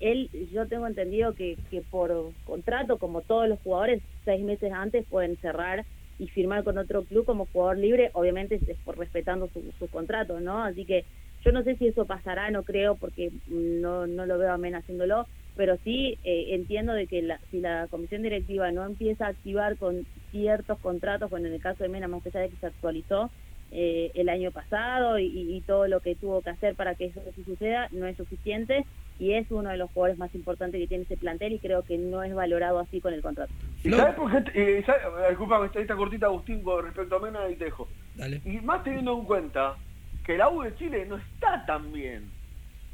Él, 0.00 0.30
yo 0.52 0.66
tengo 0.68 0.86
entendido 0.86 1.34
que, 1.34 1.56
que 1.70 1.82
por 1.82 2.32
contrato, 2.44 2.98
como 2.98 3.22
todos 3.22 3.48
los 3.48 3.58
jugadores, 3.60 4.02
seis 4.24 4.44
meses 4.44 4.72
antes 4.72 5.06
pueden 5.06 5.36
cerrar 5.38 5.84
y 6.18 6.28
firmar 6.28 6.62
con 6.62 6.78
otro 6.78 7.04
club 7.04 7.24
como 7.24 7.46
jugador 7.46 7.78
libre, 7.78 8.10
obviamente 8.12 8.60
es 8.66 8.78
por 8.84 8.98
respetando 8.98 9.48
su, 9.48 9.72
su 9.78 9.88
contrato, 9.88 10.40
¿no? 10.40 10.62
Así 10.62 10.84
que 10.84 11.04
yo 11.44 11.52
no 11.52 11.62
sé 11.62 11.76
si 11.76 11.86
eso 11.88 12.06
pasará, 12.06 12.50
no 12.50 12.64
creo, 12.64 12.96
porque 12.96 13.30
no, 13.46 14.06
no 14.06 14.26
lo 14.26 14.38
veo 14.38 14.52
a 14.52 14.58
Mena 14.58 14.78
haciéndolo, 14.78 15.28
pero 15.56 15.76
sí 15.84 16.18
eh, 16.24 16.54
entiendo 16.54 16.92
de 16.94 17.06
que 17.06 17.22
la, 17.22 17.40
si 17.50 17.60
la 17.60 17.86
comisión 17.88 18.22
directiva 18.22 18.72
no 18.72 18.84
empieza 18.84 19.26
a 19.26 19.30
activar 19.30 19.76
con 19.76 20.06
ciertos 20.30 20.78
contratos, 20.80 21.30
bueno, 21.30 21.46
en 21.48 21.54
el 21.54 21.60
caso 21.60 21.82
de 21.84 21.88
Mena, 21.90 22.08
más 22.08 22.24
allá 22.26 22.40
de 22.40 22.50
que 22.50 22.56
se 22.56 22.66
actualizó 22.66 23.30
eh, 23.70 24.10
el 24.14 24.28
año 24.28 24.50
pasado 24.52 25.18
y, 25.18 25.26
y 25.26 25.60
todo 25.62 25.86
lo 25.86 26.00
que 26.00 26.16
tuvo 26.16 26.42
que 26.42 26.50
hacer 26.50 26.74
para 26.76 26.94
que 26.94 27.06
eso 27.06 27.20
sí 27.34 27.44
suceda, 27.44 27.88
no 27.92 28.06
es 28.06 28.16
suficiente 28.16 28.84
y 29.18 29.34
es 29.34 29.48
uno 29.50 29.70
de 29.70 29.76
los 29.76 29.90
jugadores 29.90 30.18
más 30.18 30.34
importantes 30.34 30.80
que 30.80 30.88
tiene 30.88 31.04
ese 31.04 31.16
plantel 31.16 31.52
y 31.52 31.60
creo 31.60 31.82
que 31.84 31.98
no 31.98 32.22
es 32.22 32.34
valorado 32.34 32.78
así 32.80 33.00
con 33.00 33.14
el 33.14 33.22
contrato. 33.22 33.52
¿Y 33.82 33.88
Flor. 33.88 34.00
sabes 34.00 34.14
por 34.16 34.30
qué? 34.32 34.50
te- 34.50 34.78
eh, 34.78 34.84
sabe- 34.84 35.28
disculpame, 35.28 35.66
esta, 35.66 35.80
esta 35.80 35.96
cortita, 35.96 36.26
Agustín, 36.26 36.62
con 36.62 36.84
respecto 36.84 37.16
a 37.16 37.20
Mena 37.20 37.48
y 37.48 37.56
Tejo. 37.56 37.88
Dale. 38.14 38.40
Y 38.44 38.60
más 38.60 38.82
teniendo 38.82 39.12
en 39.18 39.24
cuenta 39.24 39.76
que 40.24 40.38
la 40.38 40.48
U 40.48 40.62
de 40.62 40.74
Chile 40.76 41.04
no 41.06 41.16
está 41.16 41.64
tan 41.66 41.92
bien. 41.92 42.30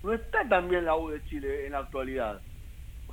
No 0.03 0.13
está 0.13 0.49
tan 0.49 0.69
bien 0.69 0.85
la 0.85 0.97
U 0.97 1.11
de 1.11 1.23
Chile 1.25 1.67
en 1.67 1.73
la 1.73 1.79
actualidad. 1.81 2.41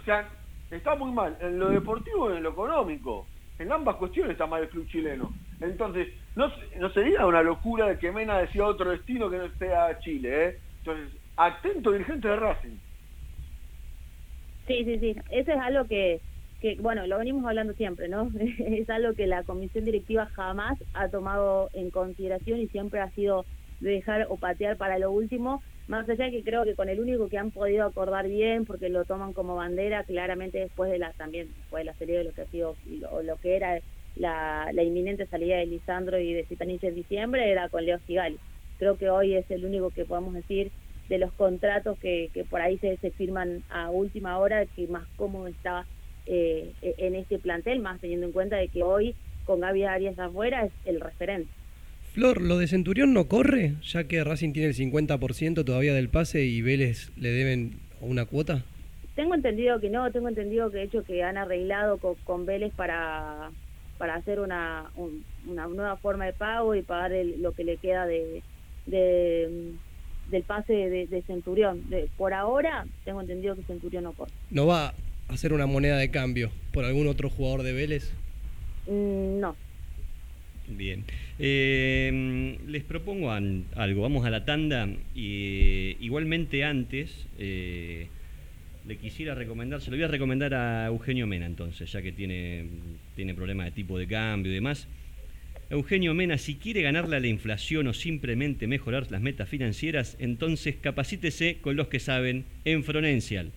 sea, 0.05 0.29
está 0.71 0.95
muy 0.95 1.11
mal 1.11 1.37
en 1.39 1.59
lo 1.59 1.69
deportivo 1.69 2.33
y 2.33 2.37
en 2.37 2.43
lo 2.43 2.49
económico. 2.49 3.27
En 3.59 3.71
ambas 3.71 3.95
cuestiones 3.95 4.33
está 4.33 4.45
mal 4.45 4.63
el 4.63 4.69
club 4.69 4.87
chileno. 4.87 5.31
Entonces, 5.59 6.07
no, 6.35 6.51
no 6.77 6.89
sería 6.91 7.25
una 7.25 7.41
locura 7.41 7.87
de 7.87 7.97
que 7.97 8.11
Mena 8.11 8.37
decía 8.39 8.65
otro 8.65 8.91
destino 8.91 9.29
que 9.29 9.37
no 9.37 9.49
sea 9.57 9.99
Chile, 9.99 10.45
¿eh? 10.45 10.59
Entonces, 10.79 11.19
atento 11.35 11.91
dirigente 11.91 12.27
de 12.27 12.35
Racing. 12.35 12.77
Sí, 14.67 14.83
sí, 14.83 14.99
sí. 14.99 15.15
Eso 15.31 15.51
es 15.51 15.59
algo 15.59 15.85
que, 15.85 16.21
que, 16.61 16.75
bueno, 16.79 17.07
lo 17.07 17.17
venimos 17.17 17.45
hablando 17.45 17.73
siempre, 17.73 18.07
¿no? 18.07 18.29
es 18.39 18.89
algo 18.89 19.13
que 19.13 19.27
la 19.27 19.43
comisión 19.43 19.85
directiva 19.85 20.27
jamás 20.27 20.77
ha 20.93 21.09
tomado 21.09 21.69
en 21.73 21.89
consideración 21.89 22.59
y 22.59 22.67
siempre 22.67 22.99
ha 22.99 23.09
sido 23.11 23.45
de 23.79 23.91
dejar 23.91 24.27
o 24.29 24.37
patear 24.37 24.77
para 24.77 24.99
lo 24.99 25.11
último, 25.11 25.61
más 25.87 26.07
allá 26.09 26.29
que 26.29 26.43
creo 26.43 26.63
que 26.63 26.75
con 26.75 26.89
el 26.89 26.99
único 26.99 27.29
que 27.29 27.37
han 27.37 27.51
podido 27.51 27.85
acordar 27.85 28.27
bien, 28.27 28.65
porque 28.65 28.89
lo 28.89 29.05
toman 29.05 29.33
como 29.33 29.55
bandera, 29.55 30.03
claramente 30.03 30.59
después 30.59 30.91
de 30.91 30.99
la, 30.99 31.13
también 31.13 31.47
después 31.55 31.81
de 31.81 31.85
la 31.85 31.93
serie 31.95 32.17
de 32.17 32.23
lo 32.25 32.33
que 32.33 32.41
ha 32.41 32.47
sido, 32.47 32.75
lo, 32.85 33.23
lo 33.23 33.37
que 33.37 33.55
era 33.55 33.79
la, 34.15 34.71
inminente 34.83 35.25
salida 35.27 35.57
de 35.57 35.65
Lisandro 35.65 36.19
y 36.19 36.33
de 36.33 36.45
Zitanich 36.45 36.83
en 36.83 36.95
diciembre, 36.95 37.51
era 37.51 37.69
con 37.69 37.85
Leo 37.85 37.99
Sigali. 38.05 38.37
Creo 38.79 38.97
que 38.97 39.09
hoy 39.09 39.35
es 39.35 39.49
el 39.49 39.65
único 39.65 39.89
que 39.89 40.05
podemos 40.05 40.33
decir 40.33 40.71
de 41.09 41.17
los 41.17 41.31
contratos 41.33 41.97
que, 41.99 42.29
que 42.33 42.43
por 42.43 42.61
ahí 42.61 42.77
se, 42.79 42.97
se 42.97 43.11
firman 43.11 43.63
a 43.69 43.89
última 43.89 44.37
hora, 44.39 44.65
que 44.65 44.87
más 44.87 45.07
cómodo 45.15 45.47
está 45.47 45.85
eh, 46.25 46.73
en 46.81 47.15
este 47.15 47.39
plantel, 47.39 47.79
más 47.79 48.01
teniendo 48.01 48.25
en 48.25 48.33
cuenta 48.33 48.57
de 48.57 48.67
que 48.67 48.83
hoy 48.83 49.15
con 49.45 49.61
Gaby 49.61 49.85
Arias 49.85 50.19
afuera 50.19 50.65
es 50.65 50.73
el 50.83 50.99
referente. 50.99 51.49
Flor, 52.17 52.41
¿lo 52.41 52.57
de 52.57 52.65
Centurión 52.67 53.13
no 53.13 53.27
corre? 53.27 53.75
Ya 53.83 54.05
que 54.05 54.23
Racing 54.23 54.51
tiene 54.51 54.69
el 54.69 54.73
50% 54.73 55.63
todavía 55.63 55.93
del 55.93 56.09
pase 56.09 56.43
y 56.45 56.63
Vélez 56.63 57.11
le 57.15 57.29
deben 57.29 57.77
una 58.01 58.25
cuota. 58.25 58.65
Tengo 59.15 59.35
entendido 59.35 59.79
que 59.79 59.91
no, 59.91 60.11
tengo 60.11 60.27
entendido 60.27 60.71
que 60.71 60.77
de 60.79 60.83
hecho 60.85 61.03
que 61.03 61.21
han 61.21 61.37
arreglado 61.37 61.99
con, 61.99 62.15
con 62.23 62.47
Vélez 62.47 62.73
para 62.75 63.51
para 63.99 64.15
hacer 64.15 64.39
una, 64.39 64.85
un- 64.95 65.23
una 65.47 65.67
nueva 65.67 65.95
forma 65.97 66.25
de 66.25 66.33
pago 66.33 66.73
y 66.73 66.81
pagar 66.81 67.13
el- 67.13 67.39
lo 67.39 67.51
que 67.51 67.63
le 67.63 67.77
queda 67.77 68.07
de, 68.07 68.41
de 68.87 69.73
del 70.31 70.41
pase 70.41 70.73
de, 70.73 71.05
de 71.05 71.21
Centurión. 71.21 71.87
De- 71.87 72.09
por 72.17 72.33
ahora 72.33 72.87
tengo 73.05 73.21
entendido 73.21 73.55
que 73.55 73.61
Centurión 73.61 74.05
no 74.05 74.13
corre. 74.13 74.31
¿No 74.49 74.65
va 74.65 74.87
a 74.87 74.93
hacer 75.29 75.53
una 75.53 75.67
moneda 75.67 75.97
de 75.97 76.09
cambio 76.09 76.49
por 76.73 76.83
algún 76.83 77.05
otro 77.05 77.29
jugador 77.29 77.61
de 77.61 77.73
Vélez? 77.73 78.11
Mm, 78.87 79.39
no. 79.39 79.55
Bien. 80.69 81.03
Eh, 81.39 82.57
les 82.67 82.83
propongo 82.83 83.31
algo. 83.31 84.01
Vamos 84.01 84.25
a 84.25 84.29
la 84.29 84.45
tanda. 84.45 84.87
Y, 85.15 85.95
igualmente 85.99 86.63
antes, 86.63 87.25
eh, 87.39 88.07
le 88.87 88.97
quisiera 88.97 89.35
recomendar, 89.35 89.81
se 89.81 89.91
lo 89.91 89.97
voy 89.97 90.03
a 90.03 90.07
recomendar 90.07 90.53
a 90.53 90.87
Eugenio 90.87 91.27
Mena 91.27 91.45
entonces, 91.45 91.91
ya 91.91 92.01
que 92.01 92.11
tiene, 92.11 92.65
tiene 93.15 93.33
problemas 93.33 93.65
de 93.65 93.71
tipo 93.71 93.97
de 93.97 94.07
cambio 94.07 94.51
y 94.51 94.55
demás. 94.55 94.87
Eugenio 95.69 96.13
Mena, 96.13 96.37
si 96.37 96.55
quiere 96.55 96.81
ganarle 96.81 97.17
a 97.17 97.19
la 97.19 97.27
inflación 97.27 97.87
o 97.87 97.93
simplemente 97.93 98.67
mejorar 98.67 99.11
las 99.11 99.21
metas 99.21 99.49
financieras, 99.49 100.15
entonces 100.19 100.75
capacítese 100.79 101.57
con 101.59 101.75
los 101.75 101.89
que 101.89 101.99
saben 101.99 102.45
en 102.63 102.85
Fronencial. 102.85 103.51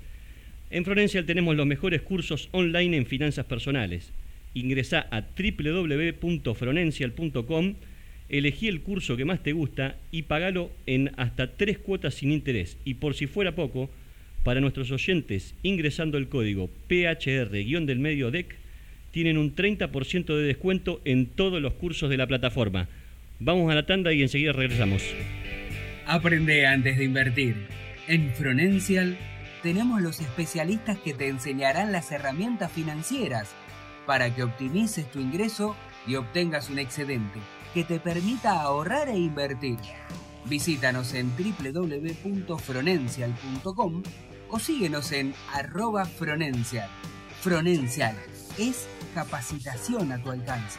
En 0.71 0.85
Fronencial 0.85 1.25
tenemos 1.25 1.55
los 1.55 1.67
mejores 1.67 2.03
cursos 2.03 2.49
online 2.51 2.97
en 2.97 3.07
finanzas 3.07 3.47
personales. 3.47 4.13
Ingresá 4.55 5.07
a 5.11 5.21
www.fronencial.com, 5.21 7.75
elegí 8.29 8.69
el 8.69 8.81
curso 8.81 9.17
que 9.17 9.25
más 9.25 9.43
te 9.43 9.53
gusta 9.53 9.97
y 10.11 10.23
pagalo 10.23 10.71
en 10.87 11.13
hasta 11.17 11.57
tres 11.57 11.79
cuotas 11.79 12.15
sin 12.15 12.33
interés. 12.33 12.77
Y 12.85 12.95
por 12.95 13.15
si 13.15 13.27
fuera 13.27 13.55
poco, 13.55 13.91
para 14.43 14.61
nuestros 14.61 14.91
oyentes, 14.91 15.55
ingresando 15.63 16.19
el 16.19 16.29
código 16.29 16.69
PHR-del 16.89 17.99
medio 17.99 18.31
DEC, 18.31 18.57
tienen 19.11 19.39
un 19.39 19.55
30% 19.55 20.37
de 20.37 20.43
descuento 20.43 21.01
en 21.05 21.27
todos 21.27 21.61
los 21.61 21.75
cursos 21.75 22.11
de 22.11 22.17
la 22.17 22.27
plataforma. 22.27 22.89
Vamos 23.39 23.71
a 23.71 23.75
la 23.75 23.87
tanda 23.87 24.13
y 24.13 24.23
enseguida 24.23 24.53
regresamos. 24.53 25.03
Aprende 26.07 26.67
antes 26.67 26.99
de 26.99 27.05
invertir. 27.05 27.55
En 28.09 28.33
Fronencial 28.35 29.17
tenemos 29.63 30.03
los 30.03 30.21
especialistas 30.21 30.99
que 30.99 31.15
te 31.15 31.29
enseñarán 31.29 31.93
las 31.93 32.11
herramientas 32.13 32.73
financieras 32.73 33.55
para 34.07 34.35
que 34.35 34.43
optimices 34.43 35.11
tu 35.11 35.21
ingreso 35.21 35.77
y 36.07 36.17
obtengas 36.17 36.71
un 36.71 36.79
excedente 36.79 37.41
que 37.75 37.85
te 37.85 38.01
permita 38.01 38.61
ahorrar 38.61 39.09
e 39.09 39.19
invertir. 39.19 39.79
Visítanos 40.47 41.13
en 41.15 41.31
www.fronencial.com 41.37 44.03
o 44.49 44.59
síguenos 44.59 45.13
en 45.13 45.35
arroba 45.53 46.07
Fronencial. 46.07 46.89
Fronencial 47.41 48.17
es 48.59 48.89
capacitación 49.15 50.11
a 50.13 50.23
tu 50.23 50.31
alcance. 50.31 50.79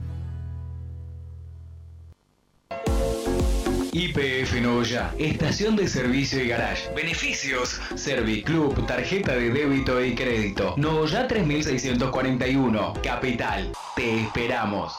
IPF 3.93 4.53
Novoya, 4.61 5.13
estación 5.19 5.75
de 5.75 5.85
servicio 5.85 6.41
y 6.41 6.47
garage. 6.47 6.93
Beneficios: 6.95 7.81
Serviclub, 7.95 8.85
tarjeta 8.87 9.35
de 9.35 9.49
débito 9.49 10.03
y 10.03 10.15
crédito. 10.15 10.75
Novoya 10.77 11.27
3641, 11.27 12.93
Capital. 13.03 13.69
Te 13.97 14.21
esperamos. 14.21 14.93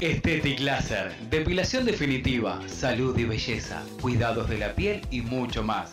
Estetic 0.00 0.60
Laser, 0.60 1.14
depilación 1.30 1.84
definitiva, 1.84 2.60
salud 2.66 3.18
y 3.18 3.24
belleza, 3.24 3.82
cuidados 4.00 4.48
de 4.48 4.58
la 4.58 4.74
piel 4.74 5.02
y 5.10 5.20
mucho 5.20 5.62
más. 5.62 5.92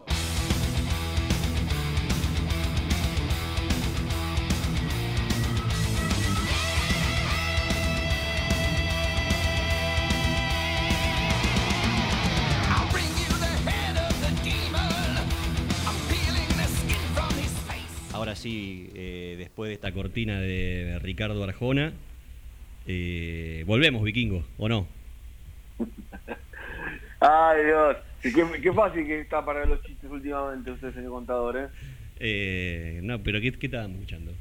Después 19.61 19.69
de 19.69 19.73
esta 19.75 19.91
cortina 19.91 20.39
de 20.39 20.97
Ricardo 21.01 21.43
Arjona, 21.43 21.93
eh, 22.87 23.63
volvemos, 23.67 24.01
vikingo, 24.03 24.43
¿o 24.57 24.67
no? 24.67 24.87
Ay, 27.19 27.65
Dios. 27.65 27.97
Qué, 28.23 28.61
qué 28.61 28.73
fácil 28.73 29.05
que 29.05 29.21
está 29.21 29.43
para 29.45 29.65
los 29.65 29.81
chistes 29.83 30.09
últimamente 30.09 30.71
usted, 30.71 30.93
señor 30.93 31.11
contador, 31.11 31.57
¿eh? 31.57 31.67
Eh, 32.19 32.99
no, 33.03 33.19
pero 33.21 33.39
¿qué, 33.41 33.51
qué 33.51 33.67
estábamos 33.67 33.97
escuchando? 33.97 34.31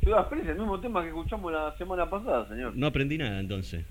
Express, 0.00 0.46
el 0.48 0.56
mismo 0.58 0.80
tema 0.80 1.02
que 1.02 1.08
escuchamos 1.08 1.52
la 1.52 1.74
semana 1.76 2.08
pasada, 2.08 2.48
señor. 2.48 2.74
No 2.74 2.86
aprendí 2.86 3.18
nada 3.18 3.38
entonces. 3.40 3.84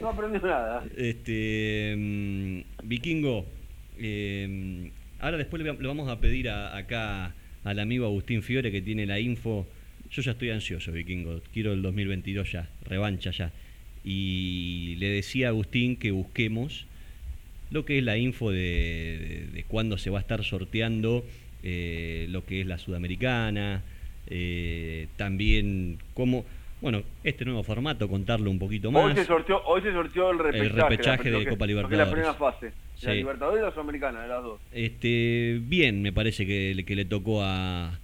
No 0.00 0.08
aprendí 0.10 0.38
nada. 0.38 0.84
Este, 0.96 1.94
mm, 1.96 2.60
Vikingo, 2.84 3.46
eh, 3.98 4.90
ahora 5.20 5.36
después 5.38 5.60
le 5.62 5.72
vamos 5.72 6.08
a 6.08 6.20
pedir 6.20 6.48
a- 6.48 6.76
acá 6.76 7.32
al 7.64 7.78
amigo 7.80 8.06
Agustín 8.06 8.42
Fiore 8.42 8.70
que 8.70 8.80
tiene 8.80 9.06
la 9.06 9.18
info. 9.18 9.66
Yo 10.10 10.22
ya 10.22 10.32
estoy 10.32 10.50
ansioso, 10.50 10.90
Vikingo. 10.92 11.40
Quiero 11.52 11.72
el 11.72 11.82
2022 11.82 12.52
ya, 12.52 12.68
revancha 12.84 13.30
ya. 13.30 13.52
Y 14.04 14.96
le 14.98 15.08
decía 15.08 15.48
a 15.48 15.50
Agustín 15.50 15.96
que 15.96 16.10
busquemos 16.12 16.86
lo 17.70 17.84
que 17.84 17.98
es 17.98 18.04
la 18.04 18.16
info 18.16 18.50
de, 18.50 18.58
de, 18.58 19.46
de 19.52 19.64
cuándo 19.64 19.98
se 19.98 20.08
va 20.10 20.18
a 20.18 20.20
estar 20.22 20.42
sorteando 20.44 21.24
eh, 21.62 22.26
lo 22.30 22.44
que 22.46 22.60
es 22.62 22.66
la 22.66 22.78
sudamericana, 22.78 23.82
eh, 24.28 25.08
también 25.16 25.98
cómo, 26.14 26.46
bueno, 26.80 27.02
este 27.24 27.44
nuevo 27.44 27.62
formato, 27.64 28.08
contarlo 28.08 28.50
un 28.50 28.58
poquito 28.58 28.90
más. 28.90 29.04
Hoy 29.04 29.14
se 29.14 29.24
sorteó, 29.26 29.60
hoy 29.66 29.82
se 29.82 29.92
sorteó 29.92 30.30
el 30.30 30.38
repechaje. 30.38 31.30
de 31.30 31.44
que- 31.44 31.50
Copa 31.50 31.66
lo 31.66 31.88
que 31.88 31.94
es 31.94 31.98
Libertadores. 31.98 31.98
La 31.98 32.10
primera 32.10 32.34
fase. 32.34 32.72
La. 33.02 33.14
Libertadores 33.14 33.60
y 33.60 33.64
la 33.64 33.72
Sudamericana, 33.72 34.22
de 34.22 34.28
las 34.28 34.42
dos. 34.42 34.60
Este, 34.72 35.60
bien, 35.62 36.00
me 36.00 36.12
parece 36.12 36.46
que, 36.46 36.82
que 36.86 36.96
le 36.96 37.04
tocó 37.04 37.42
a, 37.42 37.98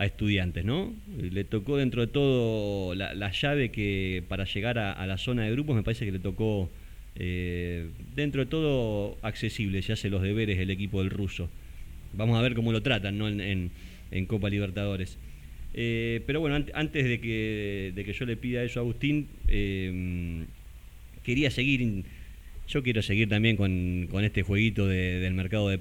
a 0.00 0.06
estudiantes, 0.06 0.64
¿no? 0.64 0.94
Le 1.20 1.42
tocó 1.42 1.76
dentro 1.76 2.00
de 2.00 2.06
todo 2.06 2.94
la, 2.94 3.14
la 3.14 3.32
llave 3.32 3.70
que 3.72 4.22
para 4.28 4.44
llegar 4.44 4.78
a, 4.78 5.04
la 5.06 5.18
zona 5.18 5.42
de 5.44 5.50
grupos 5.50 5.74
me 5.74 5.82
parece 5.82 6.04
que 6.04 6.12
le 6.12 6.20
tocó 6.20 6.70
eh, 7.16 7.88
dentro 8.14 8.44
de 8.44 8.46
todo 8.48 9.18
accesible, 9.22 9.82
se 9.82 9.92
hace 9.94 10.08
los 10.08 10.22
deberes 10.22 10.58
el 10.60 10.70
equipo 10.70 11.00
del 11.02 11.10
ruso. 11.10 11.50
Vamos 12.14 12.38
a 12.38 12.42
ver 12.42 12.54
cómo 12.54 12.70
lo 12.70 12.80
tratan, 12.80 13.18
¿no? 13.18 13.28
En, 13.28 13.40
en- 13.40 13.70
Copa 14.26 14.48
Libertadores. 14.48 15.18
Eh, 15.74 16.22
pero 16.26 16.40
bueno, 16.40 16.56
ant- 16.56 16.70
antes 16.74 17.04
de 17.04 17.20
que, 17.20 17.92
de 17.94 18.04
que 18.04 18.12
yo 18.12 18.24
le 18.24 18.36
pida 18.36 18.62
eso 18.62 18.78
a 18.78 18.82
Agustín, 18.84 19.26
eh, 19.48 20.44
quería 21.24 21.50
seguir, 21.50 22.04
yo 22.68 22.82
quiero 22.84 23.02
seguir 23.02 23.28
también 23.28 23.56
con, 23.56 24.06
con 24.10 24.24
este 24.24 24.42
jueguito 24.42 24.86
de- 24.86 25.18
del 25.18 25.34
mercado 25.34 25.68
de, 25.68 25.78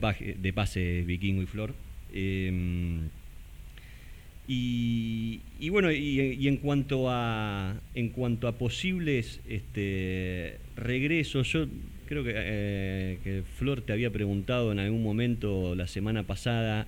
pase 0.53 1.03
Vikingo 1.05 1.43
y 1.43 1.45
Flor. 1.45 1.75
Y, 4.47 5.41
y 5.59 5.69
bueno, 5.69 5.91
y, 5.91 6.21
y 6.21 6.47
en 6.47 6.57
cuanto 6.57 7.09
a 7.09 7.75
en 7.93 8.09
cuanto 8.09 8.47
a 8.47 8.53
posibles 8.53 9.41
este, 9.47 10.57
regresos, 10.77 11.51
yo 11.51 11.65
creo 12.07 12.23
que, 12.23 12.33
eh, 12.35 13.17
que 13.23 13.43
Flor 13.43 13.81
te 13.81 13.91
había 13.93 14.09
preguntado 14.11 14.71
en 14.71 14.79
algún 14.79 15.03
momento 15.03 15.75
la 15.75 15.87
semana 15.87 16.23
pasada 16.23 16.87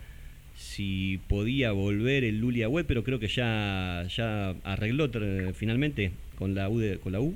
si 0.55 1.19
podía 1.27 1.71
volver 1.71 2.23
el 2.23 2.39
Lulia 2.39 2.69
Web, 2.69 2.85
pero 2.87 3.03
creo 3.03 3.19
que 3.19 3.27
ya 3.27 4.05
ya 4.09 4.55
arregló 4.63 5.09
finalmente 5.53 6.11
con 6.37 6.55
la 6.55 6.69
U 6.69 6.79
de- 6.79 6.97
con 6.99 7.11
la 7.11 7.19
U. 7.21 7.33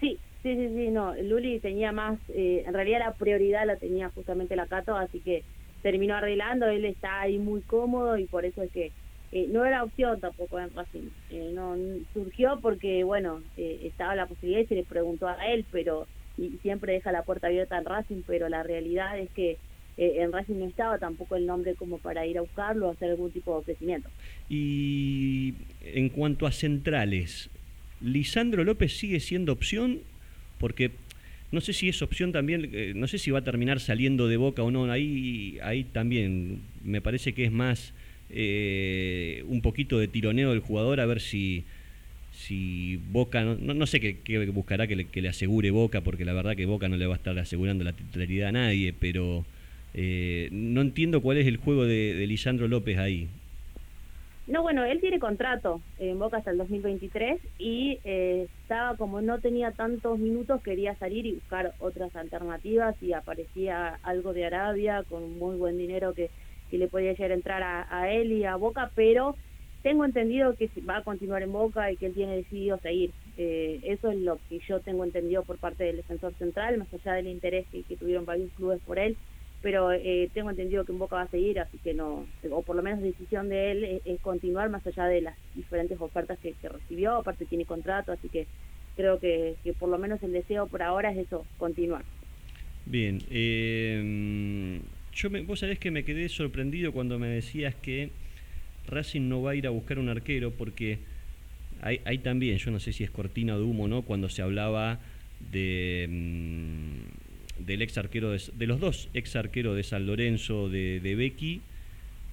Sí, 0.00 0.18
sí, 0.42 0.54
sí, 0.54 0.68
sí, 0.74 0.90
no, 0.90 1.14
Luli 1.22 1.60
tenía 1.60 1.92
más, 1.92 2.18
eh, 2.34 2.62
en 2.66 2.74
realidad 2.74 2.98
la 3.00 3.14
prioridad 3.14 3.66
la 3.66 3.76
tenía 3.76 4.10
justamente 4.10 4.56
la 4.56 4.66
Cato, 4.66 4.96
así 4.96 5.20
que 5.20 5.42
terminó 5.82 6.14
arreglando, 6.16 6.66
él 6.66 6.84
está 6.84 7.20
ahí 7.22 7.38
muy 7.38 7.62
cómodo 7.62 8.18
y 8.18 8.26
por 8.26 8.44
eso 8.44 8.62
es 8.62 8.70
que 8.72 8.92
eh, 9.32 9.48
no 9.50 9.64
era 9.64 9.84
opción 9.84 10.20
tampoco 10.20 10.58
en 10.60 10.72
Racing, 10.74 11.08
Eh, 11.30 11.50
no 11.54 11.76
surgió 12.14 12.58
porque, 12.60 13.04
bueno, 13.04 13.42
eh, 13.56 13.80
estaba 13.84 14.14
la 14.14 14.26
posibilidad 14.26 14.62
y 14.62 14.66
se 14.66 14.74
le 14.76 14.84
preguntó 14.84 15.28
a 15.28 15.46
él, 15.46 15.64
pero 15.70 16.06
y 16.38 16.58
siempre 16.62 16.92
deja 16.92 17.12
la 17.12 17.22
puerta 17.22 17.46
abierta 17.46 17.78
en 17.78 17.84
Racing, 17.84 18.22
pero 18.26 18.48
la 18.48 18.62
realidad 18.62 19.18
es 19.18 19.30
que 19.30 19.56
eh, 19.96 20.16
en 20.18 20.32
Racing 20.32 20.58
no 20.58 20.66
estaba 20.66 20.98
tampoco 20.98 21.36
el 21.36 21.46
nombre 21.46 21.74
como 21.74 21.98
para 21.98 22.26
ir 22.26 22.36
a 22.38 22.42
buscarlo 22.42 22.90
hacer 22.90 23.10
algún 23.10 23.30
tipo 23.30 23.52
de 23.52 23.58
ofrecimiento. 23.58 24.10
Y 24.48 25.54
en 25.82 26.10
cuanto 26.10 26.46
a 26.46 26.52
centrales, 26.52 27.48
¿Lisandro 28.00 28.64
López 28.64 28.96
sigue 28.96 29.20
siendo 29.20 29.52
opción? 29.52 30.00
Porque 30.58 30.90
no 31.50 31.60
sé 31.60 31.72
si 31.72 31.88
es 31.88 32.02
opción 32.02 32.32
también, 32.32 32.70
eh, 32.72 32.92
no 32.94 33.06
sé 33.06 33.18
si 33.18 33.30
va 33.30 33.38
a 33.38 33.44
terminar 33.44 33.80
saliendo 33.80 34.28
de 34.28 34.36
boca 34.36 34.62
o 34.62 34.70
no. 34.70 34.90
Ahí, 34.90 35.58
ahí 35.62 35.84
también 35.84 36.60
me 36.84 37.00
parece 37.00 37.32
que 37.32 37.44
es 37.44 37.52
más 37.52 37.94
eh, 38.28 39.42
un 39.46 39.62
poquito 39.62 39.98
de 39.98 40.08
tironeo 40.08 40.50
del 40.50 40.60
jugador 40.60 41.00
a 41.00 41.06
ver 41.06 41.20
si, 41.20 41.66
si 42.30 42.96
Boca, 42.98 43.44
no, 43.44 43.74
no- 43.74 43.86
sé 43.86 44.00
qué, 44.00 44.22
qué 44.22 44.46
buscará 44.50 44.86
que 44.86 44.96
le, 44.96 45.08
que 45.10 45.22
le 45.22 45.28
asegure 45.28 45.70
Boca, 45.70 46.02
porque 46.02 46.24
la 46.24 46.32
verdad 46.32 46.56
que 46.56 46.66
Boca 46.66 46.88
no 46.88 46.96
le 46.96 47.06
va 47.06 47.14
a 47.14 47.18
estar 47.18 47.38
asegurando 47.38 47.84
la 47.84 47.92
titularidad 47.94 48.48
a 48.50 48.52
nadie, 48.52 48.92
pero 48.92 49.44
eh, 49.94 50.48
no 50.52 50.80
entiendo 50.82 51.22
cuál 51.22 51.38
es 51.38 51.46
el 51.46 51.56
juego 51.58 51.84
de, 51.86 52.14
de 52.14 52.26
Lisandro 52.26 52.68
López 52.68 52.98
ahí. 52.98 53.28
No, 54.46 54.62
bueno, 54.62 54.84
él 54.84 55.00
tiene 55.00 55.18
contrato 55.18 55.82
en 55.98 56.18
Boca 56.20 56.36
hasta 56.36 56.52
el 56.52 56.58
2023 56.58 57.40
y 57.58 57.98
eh, 58.04 58.46
estaba 58.62 58.96
como 58.96 59.20
no 59.20 59.40
tenía 59.40 59.72
tantos 59.72 60.20
minutos, 60.20 60.62
quería 60.62 60.94
salir 60.98 61.26
y 61.26 61.34
buscar 61.34 61.74
otras 61.78 62.14
alternativas 62.14 62.94
y 63.02 63.12
aparecía 63.12 63.98
algo 64.02 64.32
de 64.32 64.44
Arabia 64.46 65.02
con 65.08 65.36
muy 65.36 65.56
buen 65.56 65.76
dinero 65.78 66.14
que, 66.14 66.30
que 66.70 66.78
le 66.78 66.88
podía 66.88 67.12
llegar 67.12 67.30
a 67.30 67.34
entrar 67.34 67.62
a, 67.62 68.12
él 68.12 68.32
y 68.32 68.44
a 68.44 68.56
Boca, 68.56 68.90
pero 68.94 69.36
tengo 69.82 70.04
entendido 70.04 70.54
que 70.54 70.70
va 70.88 70.98
a 70.98 71.04
continuar 71.04 71.42
en 71.42 71.52
Boca 71.52 71.90
y 71.90 71.96
que 71.96 72.06
él 72.06 72.14
tiene 72.14 72.36
decidido 72.36 72.78
seguir. 72.78 73.12
Eh, 73.36 73.80
eso 73.84 74.10
es 74.10 74.18
lo 74.18 74.38
que 74.48 74.58
yo 74.68 74.80
tengo 74.80 75.04
entendido 75.04 75.42
por 75.42 75.58
parte 75.58 75.84
del 75.84 75.96
defensor 75.96 76.34
central, 76.34 76.78
más 76.78 76.92
allá 76.92 77.14
del 77.14 77.28
interés 77.28 77.66
que, 77.70 77.82
tuvieron 77.96 78.24
varios 78.24 78.50
clubes 78.52 78.80
por 78.86 78.98
él 78.98 79.16
pero 79.62 79.90
eh, 79.90 80.30
tengo 80.32 80.50
entendido 80.50 80.84
que 80.84 80.92
en 80.92 80.98
Boca 80.98 81.16
va 81.16 81.22
a 81.22 81.28
seguir, 81.28 81.58
así 81.58 81.78
que 81.78 81.92
no, 81.92 82.24
o 82.52 82.62
por 82.62 82.76
lo 82.76 82.82
menos 82.82 83.02
decisión 83.02 83.48
de 83.48 83.72
él 83.72 84.00
es, 84.04 84.20
continuar 84.20 84.68
más 84.70 84.86
allá 84.86 85.06
de 85.06 85.22
las 85.22 85.36
diferentes 85.56 86.00
ofertas 86.00 86.38
que, 86.38 86.52
que 86.52 86.68
recibió, 86.68 87.16
aparte 87.16 87.46
tiene 87.46 87.64
contrato, 87.64 88.12
así 88.12 88.28
que 88.28 88.46
creo 88.96 89.18
que, 89.18 89.56
que 89.64 89.72
por 89.72 89.88
lo 89.88 89.98
menos 89.98 90.22
el 90.22 90.32
deseo 90.32 90.68
por 90.68 90.82
ahora 90.82 91.10
es 91.10 91.18
eso, 91.18 91.44
continuar. 91.58 92.04
Bien, 92.86 93.18
eh, 93.30 94.80
yo 95.16 95.30
me- 95.30 95.40
vos 95.42 95.60
sabés 95.60 95.78
que 95.78 95.90
me 95.90 96.04
quedé 96.04 96.28
sorprendido 96.28 96.92
cuando 96.92 97.18
me 97.18 97.26
decías 97.28 97.74
que 97.74 98.10
Racing 98.88 99.28
no 99.28 99.42
va 99.42 99.52
a 99.52 99.54
ir 99.54 99.66
a 99.66 99.70
buscar 99.70 99.98
un 99.98 100.08
arquero 100.08 100.50
porque 100.52 100.98
hay, 101.82 102.00
hay 102.04 102.18
también, 102.18 102.58
yo 102.58 102.70
no 102.70 102.78
sé 102.80 102.92
si 102.92 103.02
es 103.04 103.10
cortina 103.10 103.56
de 103.56 103.62
humo, 103.62 103.88
¿no? 103.88 104.02
Cuando 104.02 104.28
se 104.28 104.42
hablaba 104.42 104.98
de 105.52 106.06
mm, 106.08 107.64
del 107.66 107.82
ex 107.82 107.96
arquero 107.98 108.30
de, 108.30 108.40
de 108.54 108.66
los 108.66 108.78
dos 108.80 109.08
ex 109.14 109.34
arqueros 109.36 109.74
de 109.76 109.82
San 109.82 110.06
Lorenzo 110.06 110.68
de, 110.68 111.00
de 111.00 111.14
Becky 111.14 111.60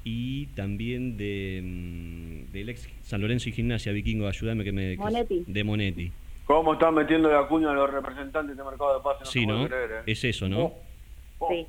y 0.03 0.47
también 0.47 1.17
de 1.17 1.61
mm, 1.63 2.51
del 2.51 2.69
ex 2.69 2.87
San 3.03 3.21
Lorenzo 3.21 3.49
y 3.49 3.53
Gimnasia 3.53 3.91
Vikingo, 3.93 4.27
ayúdame 4.27 4.63
que 4.63 4.71
me 4.71 4.91
que- 4.91 4.97
Monetti. 4.97 5.43
de 5.47 5.63
Monetti. 5.63 6.11
¿Cómo 6.45 6.73
están 6.73 6.93
metiendo 6.95 7.31
la 7.31 7.47
cuña 7.47 7.71
a 7.71 7.73
los 7.73 7.89
representantes 7.89 8.57
de 8.57 8.63
mercado 8.63 8.97
de 8.97 9.03
pase? 9.03 9.23
No 9.23 9.31
Sí, 9.31 9.45
¿no? 9.45 9.65
creer, 9.67 9.91
¿eh? 10.05 10.11
Es 10.11 10.23
eso, 10.25 10.49
¿no? 10.49 10.73
Oh, 11.39 11.49
Sí. 11.49 11.65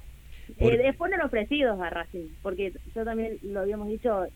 Por- 0.58 0.72
Eh, 0.72 0.76
después 0.78 0.96
fueron 1.10 1.20
ofrecidos 1.22 1.80
a 1.80 1.90
Racing, 1.90 2.28
porque 2.42 2.72
yo 2.94 3.04
también 3.04 3.38
lo 3.42 3.60
habíamos 3.60 3.88
dicho, 3.88 4.26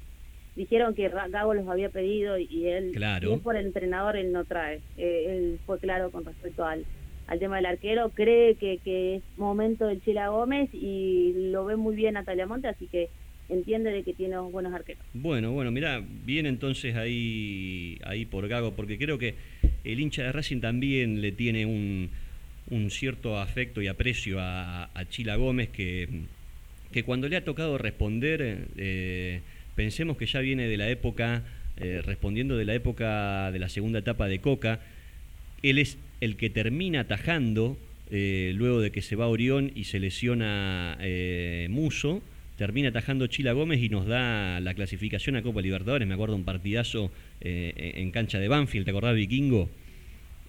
dijeron 0.57 0.95
que 0.95 1.09
Gago 1.09 1.55
los 1.55 1.69
había 1.69 1.89
pedido 1.91 2.39
y 2.39 2.67
él, 2.67 2.93
Claro. 2.95 3.39
por 3.41 3.57
el 3.57 3.67
entrenador, 3.67 4.17
él 4.17 4.33
no 4.33 4.45
trae. 4.45 4.81
Eh, 4.97 5.25
él 5.29 5.59
fue 5.67 5.79
claro 5.79 6.11
con 6.11 6.25
respecto 6.25 6.65
al, 6.65 6.85
al 7.29 7.39
tema 7.39 7.57
del 7.57 7.67
arquero, 7.67 8.11
cree 8.11 8.55
que, 8.57 8.79
que 8.85 9.17
es 9.17 9.23
momento 9.37 9.87
del 9.87 10.03
Chila 10.03 10.29
Gómez 10.29 10.69
y 10.73 11.33
lo 11.51 11.65
ve 11.65 11.77
muy 11.77 11.95
bien 11.95 12.17
a 12.17 12.25
Talamonte, 12.25 12.69
así 12.69 12.87
que 12.89 13.09
entiende 13.49 13.91
de 13.93 14.03
que 14.03 14.13
tiene 14.15 14.37
buenos 14.39 14.75
arqueros. 14.75 15.03
Bueno, 15.15 15.53
bueno, 15.53 15.71
mirá, 15.71 16.03
bien 16.25 16.45
entonces 16.47 16.97
ahí, 16.97 17.99
ahí 18.05 18.25
por 18.27 18.47
Gago, 18.49 18.73
porque 18.75 18.99
creo 18.99 19.19
que 19.19 19.37
el 19.85 20.01
hincha 20.01 20.23
de 20.25 20.33
Racing 20.33 20.61
también 20.61 21.21
le 21.23 21.33
tiene 21.33 21.65
un, 21.67 22.11
un 22.71 22.91
cierto 22.91 23.39
afecto 23.39 23.81
y 23.83 23.89
aprecio 23.89 24.39
a, 24.41 24.91
Chila 25.11 25.37
Gómez, 25.37 25.69
que, 25.71 26.09
que 26.93 27.03
cuando 27.03 27.29
le 27.29 27.37
ha 27.37 27.45
tocado 27.45 27.79
responder, 27.79 28.66
eh, 28.77 29.41
pensemos 29.75 30.16
que 30.16 30.27
ya 30.27 30.41
viene 30.41 30.69
de 30.69 30.77
la 30.77 30.89
época, 30.89 31.43
eh, 31.79 32.03
respondiendo 32.05 32.57
de 32.57 32.64
la 32.64 32.75
época 32.75 33.51
de 33.53 33.59
la 33.59 33.69
segunda 33.69 34.01
etapa 34.01 34.27
de 34.29 34.41
Coca, 34.41 34.81
él 35.62 35.79
es 35.79 35.99
el 36.21 36.37
que 36.37 36.51
termina 36.51 37.01
atajando 37.01 37.79
eh, 38.11 38.53
luego 38.55 38.81
de 38.81 38.91
que 38.91 39.03
se 39.03 39.16
va 39.16 39.27
a 39.27 39.29
Orión 39.29 39.73
y 39.75 39.85
se 39.85 39.99
lesiona 39.99 40.99
Muso, 41.69 42.23
termina 42.57 42.89
atajando 42.89 43.27
Chila 43.29 43.53
Gómez 43.53 43.81
y 43.83 43.89
nos 43.89 44.07
da 44.07 44.61
la 44.61 44.75
clasificación 44.75 45.37
a 45.37 45.43
Copa 45.43 45.62
Libertadores. 45.62 46.09
Me 46.09 46.14
acuerdo 46.14 46.35
un 46.35 46.45
partidazo 46.45 47.11
en 47.41 48.11
cancha 48.11 48.39
de 48.41 48.49
Banfield, 48.49 48.85
¿te 48.85 48.91
acordás, 48.91 49.14
Vikingo? 49.14 49.71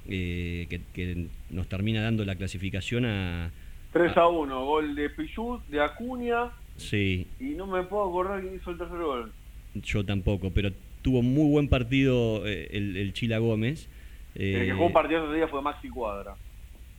Eh, 0.08 0.68
que, 0.70 0.82
que 0.94 1.28
nos 1.50 1.68
termina 1.68 2.02
dando 2.02 2.26
la 2.26 2.36
clasificación 2.36 3.06
a... 3.06 3.52
3 3.94 4.18
a 4.18 4.28
1, 4.28 4.66
gol 4.66 4.96
de 4.96 5.10
Pichut, 5.10 5.66
de 5.68 5.82
Acuña, 5.82 6.52
Sí, 6.78 7.28
y 7.40 7.50
no 7.56 7.68
me 7.68 7.84
puedo 7.84 8.08
acordar 8.08 8.40
quién 8.42 8.56
hizo 8.56 8.72
el 8.72 8.78
tercer 8.78 8.98
gol. 9.00 9.32
yo 9.76 10.06
tampoco, 10.06 10.52
pero 10.52 10.72
tuvo 11.02 11.22
muy 11.22 11.50
buen 11.52 11.68
partido 11.68 12.46
eh, 12.48 12.70
el, 12.72 12.96
el 12.98 13.14
Chila 13.14 13.38
Gómez. 13.40 13.90
El 14.36 14.42
que 14.42 14.70
Eh, 14.70 14.72
jugó 14.74 14.86
un 14.88 14.94
partido 14.94 15.26
ese 15.26 15.36
día 15.38 15.48
fue 15.50 15.62
Maxi 15.62 15.90
Cuadra. 15.90 16.36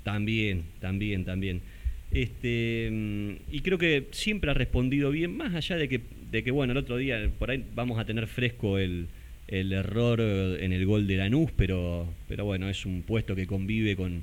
También, 0.03 0.65
también, 0.81 1.25
también. 1.25 1.63
Este, 2.11 2.89
mm, 2.91 3.33
y 3.55 3.61
creo 3.61 3.79
que 3.79 4.09
siempre 4.11 4.51
ha 4.51 4.55
respondido 4.55 5.11
bien, 5.11 5.37
más 5.37 5.55
allá 5.55 5.77
de 5.77 5.89
que, 5.89 6.01
de 6.31 6.43
que 6.43 6.51
bueno, 6.51 6.73
el 6.73 6.79
otro 6.79 6.97
día 6.97 7.31
por 7.39 7.51
ahí 7.51 7.65
vamos 7.75 7.99
a 7.99 8.05
tener 8.05 8.27
fresco 8.27 8.79
el, 8.79 9.07
el 9.51 9.73
error 9.73 10.21
en 10.21 10.73
el 10.73 10.87
gol 10.87 11.07
de 11.07 11.17
Lanús, 11.17 11.51
pero, 11.57 12.07
pero 12.29 12.45
bueno, 12.45 12.69
es 12.69 12.87
un 12.87 13.03
puesto 13.03 13.35
que 13.35 13.47
convive 13.47 13.97
con, 13.97 14.23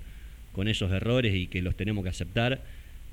con 0.54 0.68
esos 0.70 0.92
errores 0.92 1.36
y 1.36 1.48
que 1.48 1.62
los 1.62 1.76
tenemos 1.76 2.04
que 2.04 2.10
aceptar 2.10 2.62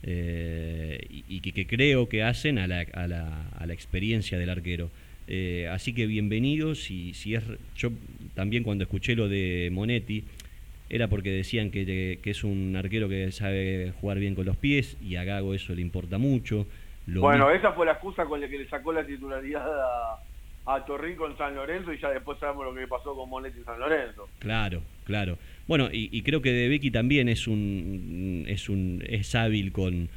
eh, 0.04 1.04
y, 1.10 1.24
y 1.28 1.40
que, 1.40 1.52
que 1.52 1.66
creo 1.66 2.08
que 2.08 2.22
hacen 2.22 2.58
a 2.58 2.68
la, 2.68 2.86
a 2.92 3.08
la, 3.08 3.48
a 3.58 3.66
la 3.66 3.72
experiencia 3.74 4.38
del 4.38 4.48
arquero. 4.48 4.90
Eh, 5.26 5.68
así 5.72 5.92
que 5.92 6.06
bienvenidos 6.06 6.90
y 6.90 7.14
si 7.14 7.34
es 7.34 7.42
yo 7.74 7.90
también 8.34 8.62
cuando 8.62 8.84
escuché 8.84 9.16
lo 9.16 9.28
de 9.28 9.70
Monetti 9.72 10.22
era 10.90 11.08
porque 11.08 11.30
decían 11.30 11.70
que, 11.70 12.18
que 12.22 12.30
es 12.30 12.44
un 12.44 12.76
arquero 12.76 13.08
que 13.08 13.32
sabe 13.32 13.92
jugar 14.00 14.18
bien 14.18 14.34
con 14.34 14.44
los 14.44 14.56
pies 14.56 14.98
y 15.02 15.16
a 15.16 15.24
Gago 15.24 15.54
eso 15.54 15.74
le 15.74 15.80
importa 15.80 16.18
mucho. 16.18 16.66
Lo 17.06 17.22
Bueno, 17.22 17.50
esa 17.50 17.72
fue 17.72 17.86
la 17.86 17.92
excusa 17.92 18.24
con 18.26 18.40
la 18.40 18.48
que 18.48 18.58
le 18.58 18.68
sacó 18.68 18.92
la 18.92 19.04
titularidad 19.04 19.66
a, 19.66 20.18
a 20.66 20.84
Torrín 20.84 21.16
con 21.16 21.36
San 21.36 21.54
Lorenzo 21.54 21.92
y 21.92 21.98
ya 22.00 22.10
después 22.10 22.38
sabemos 22.38 22.64
lo 22.66 22.74
que 22.74 22.86
pasó 22.88 23.14
con 23.14 23.28
Monetti 23.28 23.60
y 23.60 23.64
San 23.64 23.78
Lorenzo. 23.78 24.28
Claro, 24.38 24.82
claro. 25.04 25.38
Bueno, 25.66 25.88
y, 25.92 26.08
y 26.16 26.22
creo 26.22 26.40
que 26.40 26.52
De 26.52 26.68
Becky 26.68 26.90
también 26.90 27.28
es 27.28 27.46
un 27.46 28.44
es 28.48 28.68
un 28.68 29.02
es 29.06 29.34
hábil 29.34 29.72
con 29.72 30.08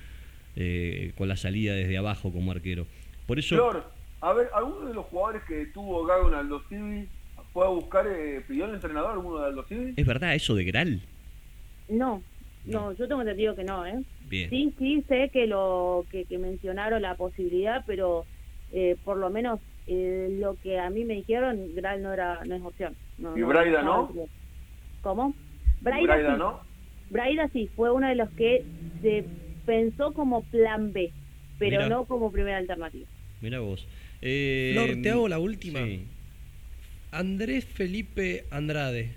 eh, 0.55 1.11
con 1.17 1.27
la 1.27 1.35
salida 1.35 1.73
desde 1.73 1.97
abajo 1.97 2.31
como 2.31 2.51
arquero. 2.51 2.87
Por 3.25 3.39
eso 3.39 3.55
Flor, 3.55 3.91
a 4.21 4.33
ver, 4.33 4.49
¿alguno 4.53 4.87
de 4.87 4.93
los 4.93 5.05
jugadores 5.07 5.43
que 5.47 5.65
tuvo 5.67 6.05
Gago 6.05 6.29
en 6.29 6.33
Aldo 6.35 6.61
Civi 6.69 7.07
fue 7.53 7.65
a 7.65 7.69
buscar, 7.69 8.05
eh, 8.07 8.41
pidió 8.47 8.65
el 8.65 8.75
entrenador 8.75 9.11
alguno 9.11 9.39
de 9.39 9.47
Aldo 9.47 9.63
Civi? 9.63 9.93
es 9.95 10.05
verdad 10.05 10.33
eso 10.33 10.55
de 10.55 10.63
Gral. 10.63 11.01
No, 11.89 12.21
no, 12.65 12.91
yo 12.93 13.07
tengo 13.07 13.21
entendido 13.21 13.55
que 13.55 13.63
no, 13.63 13.85
¿eh? 13.85 14.01
Bien. 14.27 14.49
Sí, 14.49 14.73
sí, 14.77 15.05
sé 15.07 15.29
que 15.31 15.47
lo 15.47 16.05
que, 16.11 16.25
que 16.25 16.37
mencionaron 16.37 17.01
la 17.01 17.15
posibilidad, 17.15 17.83
pero 17.85 18.25
eh, 18.73 18.97
por 19.05 19.17
lo 19.17 19.29
menos 19.29 19.59
eh, 19.87 20.27
lo 20.39 20.55
que 20.61 20.79
a 20.79 20.89
mí 20.89 21.03
me 21.05 21.15
dijeron, 21.15 21.73
Gral 21.75 22.01
no 22.01 22.13
era 22.13 22.43
no 22.45 22.55
es 22.55 22.61
opción. 22.61 22.95
No, 23.17 23.37
¿Y 23.37 23.41
Braida 23.43 23.81
no? 23.81 24.11
¿Cómo? 25.01 25.33
Braida, 25.81 26.33
sí. 26.33 26.37
¿no? 26.39 26.59
Braida 27.09 27.49
sí, 27.53 27.69
fue 27.75 27.91
uno 27.91 28.07
de 28.07 28.15
los 28.15 28.29
que 28.31 28.63
se 29.01 29.23
pensó 29.65 30.13
como 30.13 30.43
plan 30.43 30.91
B, 30.93 31.11
pero 31.59 31.77
Mirá. 31.77 31.89
no 31.89 32.05
como 32.05 32.31
primera 32.31 32.57
alternativa. 32.57 33.07
Mira 33.41 33.59
vos. 33.59 33.87
Eh, 34.21 34.71
Flor, 34.73 35.01
te 35.01 35.09
hago 35.11 35.27
la 35.29 35.39
última. 35.39 35.79
sí. 35.85 36.05
Andrés 37.11 37.65
Felipe 37.65 38.45
Andrade. 38.51 39.11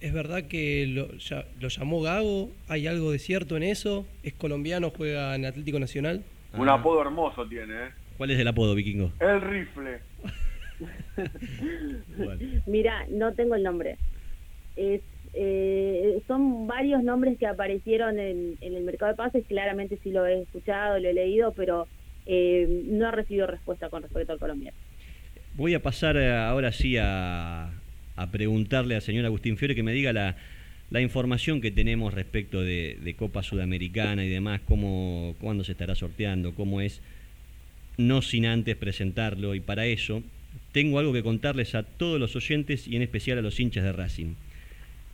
¿Es 0.00 0.12
verdad 0.12 0.44
que 0.44 0.86
lo, 0.86 1.12
ya- 1.14 1.46
lo 1.60 1.68
llamó 1.68 2.00
Gago? 2.02 2.50
¿Hay 2.68 2.86
algo 2.86 3.12
de 3.12 3.18
cierto 3.18 3.56
en 3.56 3.62
eso? 3.62 4.06
¿Es 4.22 4.34
colombiano, 4.34 4.90
juega 4.90 5.34
en 5.34 5.44
Atlético 5.46 5.78
Nacional? 5.78 6.22
Un 6.54 6.68
Ah. 6.68 6.74
apodo 6.74 7.00
hermoso 7.02 7.46
tiene, 7.48 7.72
¿eh? 7.74 7.88
¿Cuál 8.16 8.30
es 8.30 8.38
el 8.38 8.48
apodo, 8.48 8.74
vikingo? 8.74 9.12
El 9.20 9.40
rifle. 9.40 9.98
Bueno. 12.18 12.62
Mira, 12.66 13.06
no 13.10 13.32
tengo 13.32 13.54
el 13.54 13.62
nombre. 13.62 13.96
Es, 14.76 15.00
eh, 15.32 16.20
son 16.26 16.66
varios 16.66 17.02
nombres 17.02 17.38
que 17.38 17.46
aparecieron 17.46 18.18
en, 18.18 18.56
en 18.60 18.74
el 18.74 18.84
mercado 18.84 19.12
de 19.12 19.16
pases. 19.16 19.44
Claramente 19.46 19.98
sí 20.02 20.10
lo 20.10 20.26
he 20.26 20.42
escuchado, 20.42 20.98
lo 20.98 21.08
he 21.08 21.14
leído, 21.14 21.52
pero 21.52 21.86
eh, 22.26 22.84
no 22.88 23.08
he 23.08 23.10
recibido 23.12 23.46
respuesta 23.46 23.88
con 23.88 24.02
respecto 24.02 24.32
al 24.32 24.38
colombiano. 24.38 24.76
Voy 25.54 25.72
a 25.72 25.82
pasar 25.82 26.18
eh, 26.18 26.30
ahora 26.30 26.72
sí 26.72 26.98
a, 26.98 27.70
a 28.16 28.30
preguntarle 28.30 28.94
al 28.94 29.02
señor 29.02 29.24
Agustín 29.24 29.56
Fiore 29.56 29.74
que 29.74 29.82
me 29.82 29.92
diga 29.92 30.12
la, 30.12 30.36
la 30.90 31.00
información 31.00 31.60
que 31.60 31.70
tenemos 31.70 32.14
respecto 32.14 32.62
de, 32.62 32.98
de 33.02 33.16
Copa 33.16 33.42
Sudamericana 33.42 34.24
y 34.24 34.28
demás, 34.28 34.60
cómo, 34.66 35.34
cuándo 35.40 35.64
se 35.64 35.72
estará 35.72 35.94
sorteando, 35.94 36.54
cómo 36.54 36.80
es, 36.80 37.00
no 37.96 38.22
sin 38.22 38.46
antes 38.46 38.76
presentarlo. 38.76 39.54
Y 39.54 39.60
para 39.60 39.86
eso 39.86 40.22
tengo 40.72 40.98
algo 40.98 41.12
que 41.12 41.22
contarles 41.22 41.74
a 41.74 41.82
todos 41.82 42.20
los 42.20 42.36
oyentes 42.36 42.86
y 42.86 42.96
en 42.96 43.02
especial 43.02 43.38
a 43.38 43.42
los 43.42 43.58
hinchas 43.60 43.84
de 43.84 43.92
Racing. 43.92 44.34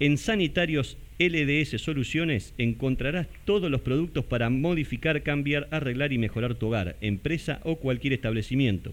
En 0.00 0.18
Sanitarios 0.18 0.96
LDS 1.18 1.80
Soluciones 1.80 2.54
encontrarás 2.58 3.28
todos 3.44 3.70
los 3.70 3.82
productos 3.82 4.24
para 4.24 4.50
modificar, 4.50 5.22
cambiar, 5.22 5.68
arreglar 5.70 6.12
y 6.12 6.18
mejorar 6.18 6.56
tu 6.56 6.66
hogar, 6.66 6.96
empresa 7.00 7.60
o 7.62 7.76
cualquier 7.76 8.14
establecimiento. 8.14 8.92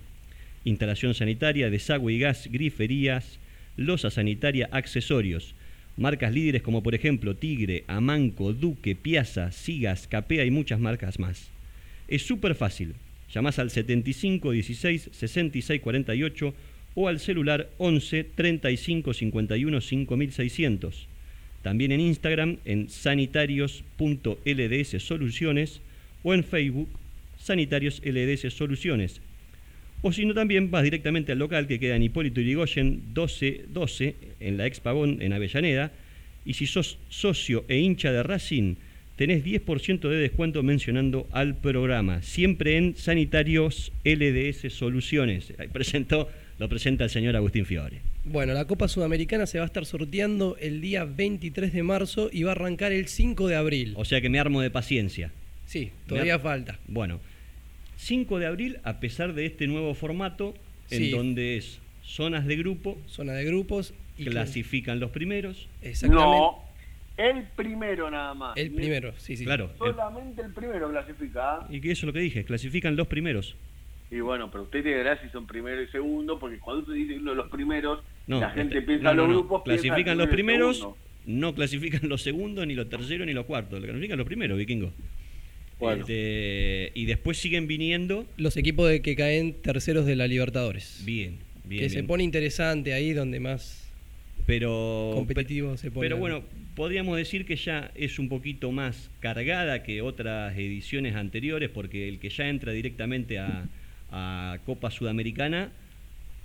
Instalación 0.65 1.15
sanitaria, 1.15 1.71
desagüe 1.71 2.13
y 2.13 2.19
gas, 2.19 2.47
griferías, 2.51 3.39
losa 3.77 4.11
sanitaria, 4.11 4.69
accesorios. 4.71 5.55
Marcas 5.97 6.33
líderes 6.33 6.61
como 6.61 6.83
por 6.83 6.93
ejemplo 6.93 7.35
Tigre, 7.35 7.85
Amanco, 7.87 8.53
Duque, 8.53 8.95
Piazza, 8.95 9.51
Sigas, 9.51 10.07
Capea 10.07 10.45
y 10.45 10.51
muchas 10.51 10.79
marcas 10.79 11.17
más. 11.17 11.49
Es 12.07 12.21
súper 12.21 12.55
fácil. 12.55 12.93
Llamás 13.33 13.59
al 13.59 13.69
75 13.69 14.51
16 14.51 15.09
66 15.11 15.81
48 15.81 16.53
o 16.95 17.07
al 17.07 17.19
celular 17.19 17.69
11 17.77 18.23
35 18.23 19.13
51 19.13 19.81
5600. 19.81 21.07
También 21.61 21.91
en 21.91 21.99
Instagram 21.99 22.57
en 22.65 22.89
sanitarios.lds 22.89 25.03
soluciones 25.03 25.81
o 26.23 26.33
en 26.33 26.43
Facebook 26.43 26.89
Sanitarios 27.37 28.01
LDS 28.03 28.53
Soluciones. 28.53 29.21
O 30.01 30.13
si 30.13 30.25
no, 30.25 30.33
también 30.33 30.71
vas 30.71 30.83
directamente 30.83 31.33
al 31.33 31.39
local 31.39 31.67
que 31.67 31.79
queda 31.79 31.95
en 31.95 32.03
Hipólito 32.03 32.39
Yrigoyen 32.39 33.01
1212 33.07 34.15
en 34.39 34.57
la 34.57 34.65
Expagón 34.65 35.21
en 35.21 35.33
Avellaneda. 35.33 35.91
Y 36.45 36.53
si 36.53 36.67
sos 36.67 36.97
socio 37.09 37.65
e 37.67 37.79
hincha 37.79 38.11
de 38.11 38.23
Racing, 38.23 38.75
tenés 39.19 39.43
10% 39.43 40.07
de 40.07 40.15
descuento 40.15 40.63
mencionando 40.63 41.27
al 41.33 41.57
programa. 41.57 42.21
Siempre 42.21 42.77
en 42.77 42.95
Sanitarios 42.95 43.91
LDS 44.05 44.71
Soluciones. 44.71 45.53
Ahí 45.59 45.67
presentó, 45.67 46.29
lo 46.57 46.69
presenta 46.69 47.03
el 47.03 47.09
señor 47.09 47.35
Agustín 47.35 47.65
Fiore. 47.65 47.99
Bueno, 48.23 48.53
la 48.53 48.63
Copa 48.63 48.87
Sudamericana 48.87 49.45
se 49.45 49.57
va 49.57 49.65
a 49.65 49.67
estar 49.67 49.85
sorteando 49.85 50.55
el 50.61 50.79
día 50.79 51.03
23 51.03 51.73
de 51.73 51.83
marzo 51.83 52.29
y 52.31 52.43
va 52.43 52.51
a 52.51 52.55
arrancar 52.55 52.93
el 52.93 53.09
5 53.09 53.49
de 53.49 53.57
abril. 53.57 53.93
O 53.97 54.05
sea 54.05 54.21
que 54.21 54.29
me 54.29 54.39
armo 54.39 54.61
de 54.61 54.71
paciencia. 54.71 55.33
Sí, 55.65 55.91
todavía 56.07 56.39
falta. 56.39 56.79
Bueno, 56.87 57.19
5 57.97 58.39
de 58.39 58.45
abril, 58.45 58.77
a 58.85 59.01
pesar 59.01 59.33
de 59.33 59.47
este 59.47 59.67
nuevo 59.67 59.95
formato, 59.95 60.53
en 60.91 60.99
Sí. 60.99 61.09
donde 61.09 61.57
es 61.57 61.79
zonas 62.05 62.45
de 62.45 62.55
grupo, 62.55 62.97
Zona 63.09 63.33
de 63.33 63.43
grupos 63.43 63.93
y 64.17 64.23
clasifican 64.23 65.01
los 65.01 65.11
primeros. 65.11 65.67
Exactamente. 65.81 66.23
No, 66.25 66.68
el 67.19 67.43
primero 67.55 68.09
nada 68.09 68.33
más. 68.33 68.57
El 68.57 68.71
primero, 68.71 69.13
sí, 69.17 69.35
sí. 69.35 69.43
Claro. 69.45 69.71
Solamente 69.77 70.41
el 70.41 70.53
primero 70.53 70.89
clasifica. 70.89 71.67
y 71.69 71.81
que 71.81 71.91
eso 71.91 72.01
es 72.01 72.07
lo 72.07 72.13
que 72.13 72.19
dije, 72.19 72.45
clasifican 72.45 72.95
los 72.95 73.07
primeros. 73.07 73.55
Y 74.11 74.21
bueno, 74.21 74.49
pero 74.49 74.63
usted 74.63 74.81
tiene 74.81 74.99
gracia 74.99 75.27
si 75.27 75.31
son 75.31 75.45
primero 75.45 75.81
y 75.83 75.87
segundo, 75.89 76.39
porque 76.39 76.57
cuando 76.57 76.81
usted 76.81 76.93
dice 76.95 77.17
uno 77.19 77.31
de 77.31 77.37
los 77.37 77.49
primeros, 77.51 77.99
No, 78.25 78.39
la 78.39 78.49
gente 78.51 78.79
este- 78.79 78.87
piensa 78.87 79.09
no, 79.13 79.21
los 79.21 79.27
no. 79.27 79.33
grupos. 79.35 79.63
Clasifican 79.63 80.17
los 80.17 80.27
primeros, 80.29 80.87
no 81.25 81.53
clasifican 81.53 82.09
los 82.09 82.21
segundos, 82.23 82.65
ni 82.65 82.73
los 82.73 82.89
terceros, 82.89 83.27
ni 83.27 83.33
los 83.33 83.45
cuartos. 83.45 83.83
Clasifican 83.83 84.17
los 84.17 84.25
primeros, 84.25 84.57
vikingo. 84.57 84.91
Bueno. 85.79 86.01
Este, 86.01 86.91
y 86.95 87.05
después 87.05 87.37
siguen 87.37 87.67
viniendo. 87.67 88.25
Los 88.37 88.57
equipos 88.57 88.89
de 88.89 89.01
que 89.01 89.15
caen 89.15 89.61
terceros 89.61 90.05
de 90.05 90.15
la 90.15 90.27
Libertadores. 90.27 91.03
Bien, 91.05 91.37
bien. 91.65 91.81
que 91.83 91.89
se 91.89 92.03
pone 92.03 92.23
interesante 92.23 92.93
ahí 92.93 93.13
donde 93.13 93.39
más 93.39 93.85
pero 94.45 95.11
competitivo 95.13 95.77
se 95.77 95.91
pone. 95.91 96.05
Pero 96.07 96.17
bueno, 96.17 96.43
podríamos 96.79 97.17
decir 97.17 97.45
que 97.45 97.57
ya 97.57 97.91
es 97.93 98.19
un 98.19 98.29
poquito 98.29 98.71
más 98.71 99.09
cargada 99.19 99.83
que 99.83 100.01
otras 100.01 100.57
ediciones 100.57 101.13
anteriores, 101.13 101.69
porque 101.69 102.07
el 102.07 102.19
que 102.19 102.29
ya 102.29 102.47
entra 102.47 102.71
directamente 102.71 103.37
a, 103.37 103.67
a 104.11 104.59
Copa 104.65 104.89
Sudamericana 104.89 105.73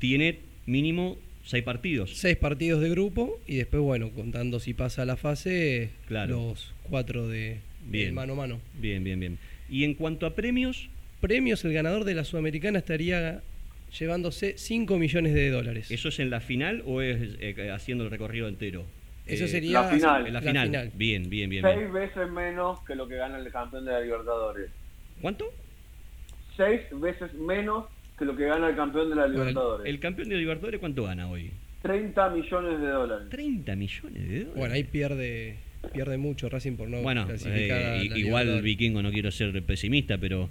tiene 0.00 0.40
mínimo 0.66 1.18
seis 1.44 1.62
partidos. 1.62 2.16
Seis 2.16 2.36
partidos 2.36 2.82
de 2.82 2.90
grupo 2.90 3.40
y 3.46 3.58
después, 3.58 3.80
bueno, 3.80 4.10
contando 4.10 4.58
si 4.58 4.74
pasa 4.74 5.04
la 5.04 5.16
fase, 5.16 5.90
Claro. 6.08 6.48
los 6.48 6.74
cuatro 6.82 7.28
de, 7.28 7.58
Bien. 7.86 8.12
mano 8.12 8.32
a 8.32 8.36
mano. 8.36 8.60
Bien, 8.80 9.04
bien, 9.04 9.20
bien. 9.20 9.38
Y 9.70 9.84
en 9.84 9.94
cuanto 9.94 10.26
a 10.26 10.34
premios, 10.34 10.88
Premios, 11.20 11.64
el 11.64 11.72
ganador 11.72 12.02
de 12.02 12.12
la 12.16 12.24
Sudamericana 12.24 12.80
estaría 12.80 13.40
llevándose 13.96 14.54
5 14.58 14.98
millones 14.98 15.32
de 15.32 15.48
dólares. 15.50 15.92
¿eso 15.92 16.08
es 16.08 16.18
en 16.18 16.30
la 16.30 16.40
final 16.40 16.82
o 16.86 17.02
es 17.02 17.36
eh, 17.40 17.70
haciendo 17.70 18.02
el 18.02 18.10
recorrido 18.10 18.48
entero? 18.48 18.84
Eso 19.26 19.44
Eh, 19.44 19.48
sería 19.48 19.82
la 19.82 19.88
final. 19.88 20.26
En 20.26 20.34
la 20.34 20.40
la 20.40 20.46
final. 20.46 20.66
final. 20.68 20.90
Bien, 20.94 21.28
bien, 21.30 21.48
bien, 21.48 21.62
Seis 21.64 21.78
bien. 21.78 21.92
veces 21.92 22.30
menos 22.30 22.80
que 22.86 22.94
lo 22.94 23.08
que 23.08 23.16
gana 23.16 23.38
el 23.38 23.50
campeón 23.50 23.84
de 23.86 23.92
la 23.92 24.00
Libertadores. 24.00 24.70
¿Cuánto? 25.20 25.46
Seis 26.56 26.82
veces 26.92 27.32
menos 27.34 27.86
que 28.18 28.24
lo 28.24 28.36
que 28.36 28.44
gana 28.46 28.68
el 28.68 28.76
campeón 28.76 29.08
de 29.10 29.16
la 29.16 29.22
Bueno, 29.22 29.34
el- 29.34 29.48
Libertadores. 29.48 29.86
¿El 29.86 30.00
campeón 30.00 30.28
de 30.28 30.36
Libertadores 30.36 30.80
cuánto 30.80 31.04
gana 31.04 31.28
hoy? 31.28 31.50
30 31.82 32.28
millones 32.30 32.80
de 32.80 32.86
dólares. 32.86 33.28
30 33.30 33.76
millones 33.76 34.14
de 34.28 34.38
dólares. 34.40 34.54
Bueno, 34.56 34.74
ahí 34.74 34.84
pierde 34.84 35.56
pierde 35.92 36.16
mucho 36.16 36.48
Racing 36.48 36.76
por 36.76 36.88
no 36.88 37.02
Bueno, 37.02 37.26
clasificar 37.26 37.78
eh, 37.78 37.84
a 37.84 37.96
la 38.10 38.18
igual. 38.18 38.62
Vikingo 38.62 39.02
no 39.02 39.10
quiero 39.12 39.30
ser 39.30 39.62
pesimista, 39.64 40.16
pero 40.16 40.48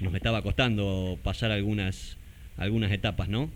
nos 0.00 0.14
estaba 0.14 0.42
costando 0.42 1.18
pasar 1.22 1.50
algunas 1.50 2.18
algunas 2.58 2.92
etapas, 2.92 3.28
¿no? 3.30 3.50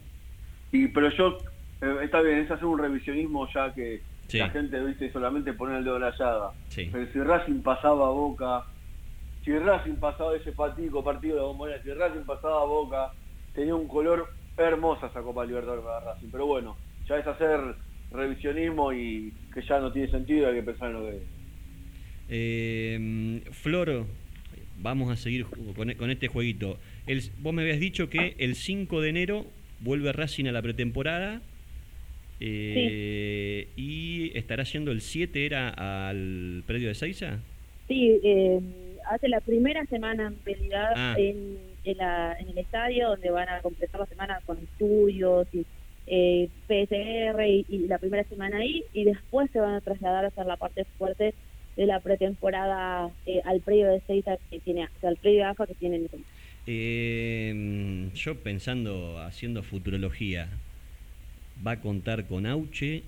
Y 0.72 0.88
pero 0.88 1.10
yo, 1.14 1.36
eh, 1.82 1.96
está 2.04 2.22
bien, 2.22 2.38
es 2.38 2.50
hacer 2.50 2.64
un 2.64 2.78
revisionismo 2.78 3.46
ya 3.52 3.74
que 3.74 4.00
Sí. 4.28 4.38
la 4.38 4.50
gente, 4.50 4.82
viste, 4.84 5.12
solamente 5.12 5.52
pone 5.52 5.78
el 5.78 5.84
dedo 5.84 5.96
en 5.96 6.02
la 6.02 6.10
llaga. 6.16 6.50
Sí. 6.68 6.88
Pero 6.90 7.12
si 7.12 7.18
Racing 7.20 7.60
pasaba 7.62 8.06
a 8.06 8.10
Boca, 8.10 8.64
si 9.44 9.52
Racing 9.58 9.96
pasaba 9.96 10.34
ese 10.36 10.52
fatico 10.52 11.04
partido 11.04 11.34
de 11.36 11.40
la 11.42 11.46
bombonera, 11.48 11.82
si 11.82 11.90
Racing 11.92 12.24
pasaba 12.24 12.62
a 12.62 12.64
Boca, 12.64 13.12
tenía 13.54 13.74
un 13.74 13.86
color 13.88 14.28
hermosa 14.56 15.06
esa 15.08 15.20
Copa 15.22 15.44
Libertadores 15.44 15.84
para 15.84 16.00
Racing. 16.14 16.28
Pero 16.32 16.46
bueno, 16.46 16.76
ya 17.08 17.18
es 17.18 17.26
hacer 17.26 17.60
revisionismo 18.10 18.92
y 18.92 19.32
que 19.52 19.60
ya 19.62 19.78
no 19.80 19.92
tiene 19.92 20.10
sentido, 20.10 20.48
hay 20.48 20.54
que 20.54 20.62
pensar 20.62 20.88
en 20.90 20.94
lo 20.94 21.10
que 21.10 21.22
Eh, 22.28 23.42
Flor, 23.52 24.06
vamos 24.80 25.10
a 25.10 25.16
seguir 25.16 25.46
con, 25.76 25.92
con 25.94 26.10
este 26.10 26.28
jueguito. 26.28 26.78
El- 27.06 27.22
vos 27.40 27.52
me 27.52 27.62
habías 27.62 27.80
dicho 27.80 28.08
que 28.08 28.34
el 28.38 28.54
5 28.54 29.00
de 29.00 29.08
enero 29.10 29.46
vuelve 29.80 30.12
Racing 30.12 30.46
a 30.46 30.52
la 30.52 30.62
pretemporada. 30.62 31.42
Eh, 32.40 33.68
Y 33.76 34.36
estará 34.36 34.64
yendo 34.64 34.90
el 34.92 35.00
7, 35.00 35.46
¿era 35.46 35.68
al 36.08 36.62
predio 36.66 36.88
de 36.88 36.94
Seiza? 36.94 37.38
Sí, 37.88 38.18
eh, 38.24 38.60
hace 39.10 39.28
la 39.28 39.40
primera 39.40 39.84
semana 39.86 40.28
en 40.28 40.36
realidad 40.44 40.92
Ah. 40.96 41.14
en, 41.18 41.58
en, 41.84 41.96
la- 41.98 42.36
en 42.40 42.48
el 42.48 42.58
estadio 42.58 43.08
donde 43.10 43.30
van 43.30 43.48
a 43.48 43.60
completar 43.60 44.00
la 44.00 44.06
semana 44.06 44.40
con 44.46 44.58
estudios 44.58 45.46
y 45.52 45.64
eh, 46.06 46.48
PCR 46.66 47.46
y, 47.46 47.64
y 47.68 47.78
la 47.86 47.98
primera 47.98 48.24
semana 48.24 48.58
ahí 48.58 48.84
y 48.92 49.04
después 49.04 49.50
se 49.52 49.60
van 49.60 49.74
a 49.74 49.80
trasladar 49.80 50.24
a 50.24 50.28
hacer 50.28 50.44
la 50.46 50.56
parte 50.56 50.84
fuerte 50.98 51.34
de 51.76 51.86
la 51.86 52.00
pretemporada 52.00 53.10
eh, 53.26 53.40
al 53.44 53.60
predio 53.60 53.88
de 53.90 54.00
Seiza 54.06 54.36
que 54.50 54.60
tiene, 54.60 54.84
o 54.84 55.00
sea, 55.00 55.10
al 55.10 55.16
predio 55.16 55.38
de 55.38 55.44
AFA 55.44 55.66
que 55.66 55.74
tiene 55.74 55.98
Nicolás. 55.98 56.26
Eh, 56.66 58.08
yo 58.14 58.36
pensando, 58.36 59.18
haciendo 59.18 59.62
futurología, 59.62 60.48
va 61.66 61.72
a 61.72 61.80
contar 61.80 62.26
con 62.26 62.46
Auche 62.46 63.02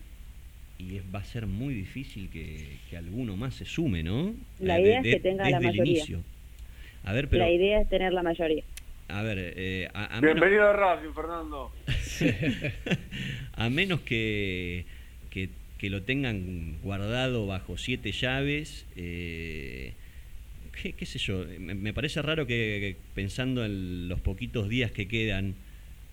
y 0.79 0.97
es- 0.97 1.03
va 1.15 1.21
a 1.21 1.25
ser 1.25 1.47
muy 1.47 1.75
difícil 1.75 2.29
que, 2.31 2.79
que 2.91 2.97
alguno 2.97 3.37
más 3.37 3.55
se 3.55 3.65
sume, 3.65 4.03
¿no? 4.03 4.35
La 4.61 4.79
Eh, 4.79 4.83
idea 4.83 5.01
es 5.01 5.07
que 5.07 5.21
tenga 5.21 5.49
la 5.51 5.59
el 5.59 5.65
mayoría. 5.65 5.93
inicio. 5.93 6.23
A 7.05 7.13
ver, 7.13 7.29
pero... 7.29 7.45
La 7.45 7.51
idea 7.51 7.81
es 7.81 7.89
tener 7.89 8.13
la 8.13 8.23
mayoría. 8.23 8.63
A 9.09 9.23
ver, 9.23 9.39
eh, 9.57 9.89
a, 9.95 10.17
a 10.17 10.21
menos, 10.21 10.35
Bienvenido 10.35 10.69
a 10.69 10.73
Racing, 10.73 11.13
Fernando. 11.15 11.71
a 13.57 13.71
menos 13.71 14.01
que, 14.01 14.85
que, 15.31 15.49
que 15.79 15.91
lo 15.91 16.03
tengan 16.03 16.77
guardado 16.83 17.47
bajo 17.47 17.79
siete 17.79 18.13
llaves, 18.13 18.85
eh, 18.97 19.93
qué, 20.83 20.93
qué 20.93 21.07
sé 21.07 21.19
yo, 21.19 21.45
me, 21.61 21.75
me 21.75 21.93
parece 21.93 22.21
raro 22.23 22.47
que, 22.47 22.55
que 22.55 22.97
pensando 23.15 23.65
en 23.65 24.09
los 24.09 24.21
poquitos 24.21 24.69
días 24.69 24.91
que 24.91 25.07
quedan, 25.07 25.55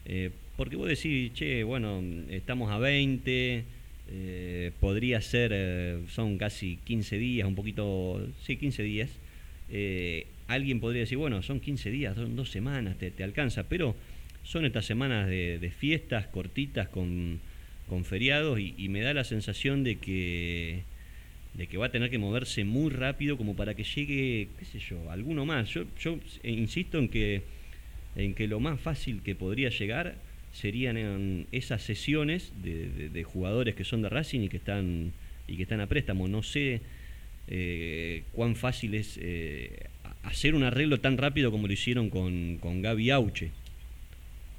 eh, 0.06 0.30
porque 0.56 0.76
vos 0.76 0.88
decís, 0.88 1.34
che, 1.34 1.64
bueno, 1.64 2.04
estamos 2.30 2.72
a 2.72 2.78
20, 2.78 3.64
eh, 4.10 4.72
podría 4.80 5.22
ser, 5.22 5.52
eh, 5.54 6.00
son 6.10 6.38
casi 6.38 6.78
15 6.84 7.18
días, 7.18 7.48
un 7.48 7.56
poquito, 7.56 8.28
sí, 8.44 8.58
15 8.58 8.84
días. 8.84 9.10
Eh, 9.72 10.28
alguien 10.48 10.80
podría 10.80 11.02
decir, 11.02 11.18
bueno, 11.18 11.42
son 11.42 11.60
15 11.60 11.90
días, 11.90 12.16
son 12.16 12.36
dos 12.36 12.52
semanas, 12.52 12.98
te, 12.98 13.24
alcanza, 13.24 13.64
pero 13.64 13.96
son 14.44 14.66
estas 14.66 14.86
semanas 14.86 15.28
de, 15.28 15.72
fiestas 15.76 16.28
cortitas 16.28 16.88
con, 16.90 17.40
feriados 18.04 18.60
y, 18.60 18.90
me 18.90 19.02
da 19.02 19.14
la 19.14 19.24
sensación 19.24 19.84
de 19.84 19.98
que 19.98 20.82
de 21.54 21.68
que 21.68 21.78
va 21.78 21.86
a 21.86 21.92
tener 21.92 22.10
que 22.10 22.18
moverse 22.18 22.64
muy 22.64 22.90
rápido 22.90 23.38
como 23.38 23.56
para 23.56 23.76
que 23.76 23.84
llegue, 23.84 24.48
qué 24.58 24.66
sé 24.66 24.80
yo, 24.80 25.12
alguno 25.12 25.46
más. 25.46 25.70
Yo, 25.70 25.86
yo 26.00 26.18
insisto 26.44 26.98
en 26.98 27.10
que 27.10 27.44
en 28.16 28.34
que 28.34 28.48
lo 28.48 28.60
más 28.60 28.80
fácil 28.80 29.22
que 29.22 29.36
podría 29.36 29.70
llegar 29.70 30.16
serían 30.54 30.98
en 30.98 31.50
esas 31.52 31.84
sesiones 31.84 32.54
de, 32.64 33.10
de- 33.10 33.24
jugadores 33.26 33.76
que 33.76 33.86
son 33.86 34.04
de 34.04 34.10
Racing 34.10 34.42
y 34.44 34.50
que 34.50 34.58
están 34.58 35.14
y 35.48 35.58
que 35.58 35.64
están 35.64 35.82
a 35.82 35.88
préstamo. 35.90 36.30
No 36.30 36.44
sé 36.44 36.84
eh, 37.48 38.30
cuán 38.34 38.56
fácil 38.56 38.96
es 38.96 39.20
eh, 39.22 39.90
hacer 40.24 40.56
un 40.56 40.64
arreglo 40.64 41.02
tan 41.02 41.18
rápido 41.18 41.52
como 41.52 41.68
lo 41.68 41.74
hicieron 41.74 42.10
con, 42.12 42.60
con 42.60 42.82
Gaby 42.84 43.12
Auche. 43.12 43.52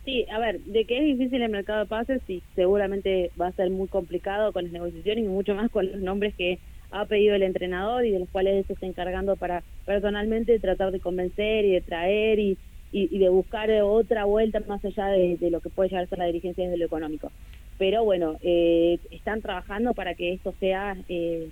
Sí, 0.04 0.26
a 0.30 0.38
ver, 0.38 0.60
de 0.64 0.84
que 0.86 0.98
es 0.98 1.04
difícil 1.18 1.40
el 1.40 1.50
mercado 1.50 1.80
de 1.80 1.86
pases, 1.86 2.22
sí, 2.26 2.44
seguramente 2.54 3.32
va 3.40 3.46
a 3.48 3.52
ser 3.52 3.70
muy 3.70 3.88
complicado 3.88 4.52
con 4.52 4.64
las 4.64 4.72
negociaciones 4.72 5.24
y 5.24 5.28
mucho 5.28 5.54
más 5.54 5.70
con 5.70 5.90
los 5.90 6.00
nombres 6.02 6.34
que 6.36 6.60
ha 6.90 7.06
pedido 7.06 7.34
el 7.34 7.42
entrenador 7.42 8.04
y 8.04 8.10
de 8.12 8.18
los 8.18 8.28
cuales 8.30 8.66
se 8.66 8.74
está 8.74 8.84
encargando 8.86 9.38
para 9.38 9.64
personalmente 9.84 10.60
tratar 10.60 10.92
de 10.92 11.00
convencer 11.00 11.64
y 11.64 11.70
de 11.72 11.80
traer 11.80 12.38
y, 12.38 12.60
y, 12.94 13.08
y 13.14 13.18
de 13.18 13.28
buscar 13.28 13.68
otra 13.82 14.24
vuelta 14.24 14.60
más 14.68 14.82
allá 14.84 15.08
de, 15.08 15.36
de 15.36 15.50
lo 15.50 15.60
que 15.60 15.68
puede 15.68 15.88
llegar 15.90 16.04
a 16.04 16.08
ser 16.08 16.18
la 16.18 16.26
dirigencia 16.26 16.64
desde 16.64 16.78
lo 16.78 16.86
económico. 16.86 17.30
Pero 17.76 18.04
bueno, 18.04 18.36
eh, 18.40 18.98
están 19.10 19.42
trabajando 19.42 19.94
para 19.94 20.14
que 20.14 20.32
esto 20.32 20.54
sea 20.60 20.96
eh, 21.08 21.48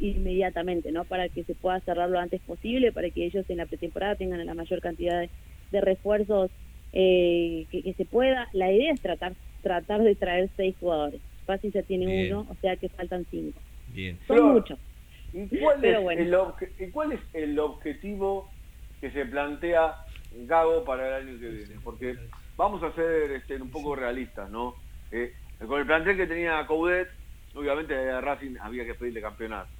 inmediatamente, 0.00 0.92
¿no? 0.92 1.04
Para 1.04 1.28
que 1.28 1.44
se 1.44 1.54
pueda 1.54 1.80
cerrar 1.80 2.10
lo 2.10 2.18
antes 2.18 2.40
posible, 2.42 2.92
para 2.92 3.10
que 3.10 3.24
ellos 3.24 3.44
en 3.48 3.56
la 3.58 3.66
pretemporada 3.66 4.16
tengan 4.16 4.44
la 4.44 4.54
mayor 4.54 4.80
cantidad 4.80 5.20
de, 5.20 5.30
de 5.72 5.80
refuerzos 5.80 6.50
eh, 6.92 7.66
que, 7.70 7.82
que 7.82 7.94
se 7.94 8.04
pueda. 8.04 8.48
La 8.52 8.70
idea 8.72 8.92
es 8.92 9.00
tratar 9.00 9.32
tratar 9.62 10.02
de 10.02 10.14
traer 10.14 10.48
seis 10.56 10.76
jugadores. 10.78 11.20
Fácil 11.44 11.72
ya 11.72 11.82
tiene 11.82 12.06
Bien. 12.06 12.34
uno, 12.34 12.46
o 12.50 12.54
sea 12.60 12.76
que 12.76 12.88
faltan 12.88 13.24
cinco. 13.30 13.58
Bien. 13.92 14.18
Son 14.26 14.36
Flor, 14.36 14.52
muchos. 14.54 14.78
¿Y 15.32 15.58
cuál, 15.58 15.78
Pero 15.80 15.98
es 15.98 16.04
bueno. 16.04 16.22
el 16.22 16.34
obje- 16.34 16.70
¿Y 16.78 16.90
cuál 16.90 17.12
es 17.12 17.20
el 17.32 17.58
objetivo 17.58 18.48
que 19.00 19.10
se 19.10 19.24
plantea 19.26 19.94
Gago 20.44 20.84
para 20.84 21.08
el 21.08 21.28
año 21.28 21.40
que 21.40 21.48
viene? 21.48 21.74
Porque 21.82 22.16
vamos 22.56 22.82
a 22.82 22.92
ser 22.92 23.30
este, 23.32 23.56
un 23.56 23.70
poco 23.70 23.96
realistas, 23.96 24.50
¿no? 24.50 24.74
Eh, 25.10 25.32
con 25.66 25.80
el 25.80 25.86
plantel 25.86 26.16
que 26.16 26.26
tenía 26.26 26.66
Coudet, 26.66 27.08
obviamente 27.54 27.94
a 28.10 28.20
Racing 28.20 28.56
había 28.60 28.84
que 28.84 28.94
pedirle 28.94 29.20
campeonato. 29.20 29.70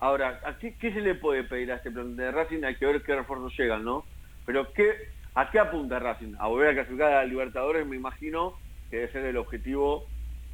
Ahora, 0.00 0.40
¿a 0.44 0.58
qué, 0.58 0.74
qué 0.76 0.92
se 0.92 1.00
le 1.00 1.14
puede 1.14 1.44
pedir 1.44 1.70
a 1.70 1.76
este 1.76 1.90
plantel 1.90 2.16
de 2.16 2.32
Racing? 2.32 2.64
Hay 2.64 2.76
que 2.76 2.86
ver 2.86 3.02
qué 3.02 3.14
refuerzos 3.14 3.56
llegan, 3.56 3.84
¿no? 3.84 4.04
Pero 4.44 4.72
¿qué, 4.72 5.08
¿a 5.34 5.50
qué 5.50 5.58
apunta 5.58 5.98
Racing? 5.98 6.34
A 6.38 6.48
volver 6.48 6.70
a 6.70 6.74
clasificar 6.74 7.12
a 7.12 7.24
Libertadores, 7.24 7.86
me 7.86 7.96
imagino 7.96 8.54
que 8.90 8.96
debe 8.96 9.12
ser 9.12 9.24
el 9.26 9.36
objetivo 9.36 10.06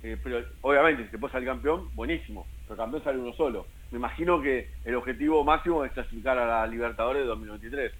eh, 0.02 0.16
pero 0.22 0.42
obviamente, 0.62 1.04
si 1.04 1.10
se 1.10 1.18
puede 1.18 1.32
salir 1.32 1.48
campeón, 1.48 1.94
buenísimo. 1.94 2.46
Pero 2.66 2.76
campeón 2.76 3.04
sale 3.04 3.18
uno 3.18 3.32
solo. 3.34 3.66
Me 3.90 3.98
imagino 3.98 4.40
que 4.40 4.70
el 4.84 4.94
objetivo 4.94 5.44
máximo 5.44 5.84
es 5.84 5.92
clasificar 5.92 6.38
a 6.38 6.46
la 6.46 6.66
Libertadores 6.66 7.22
de 7.22 7.28
2023. 7.28 7.92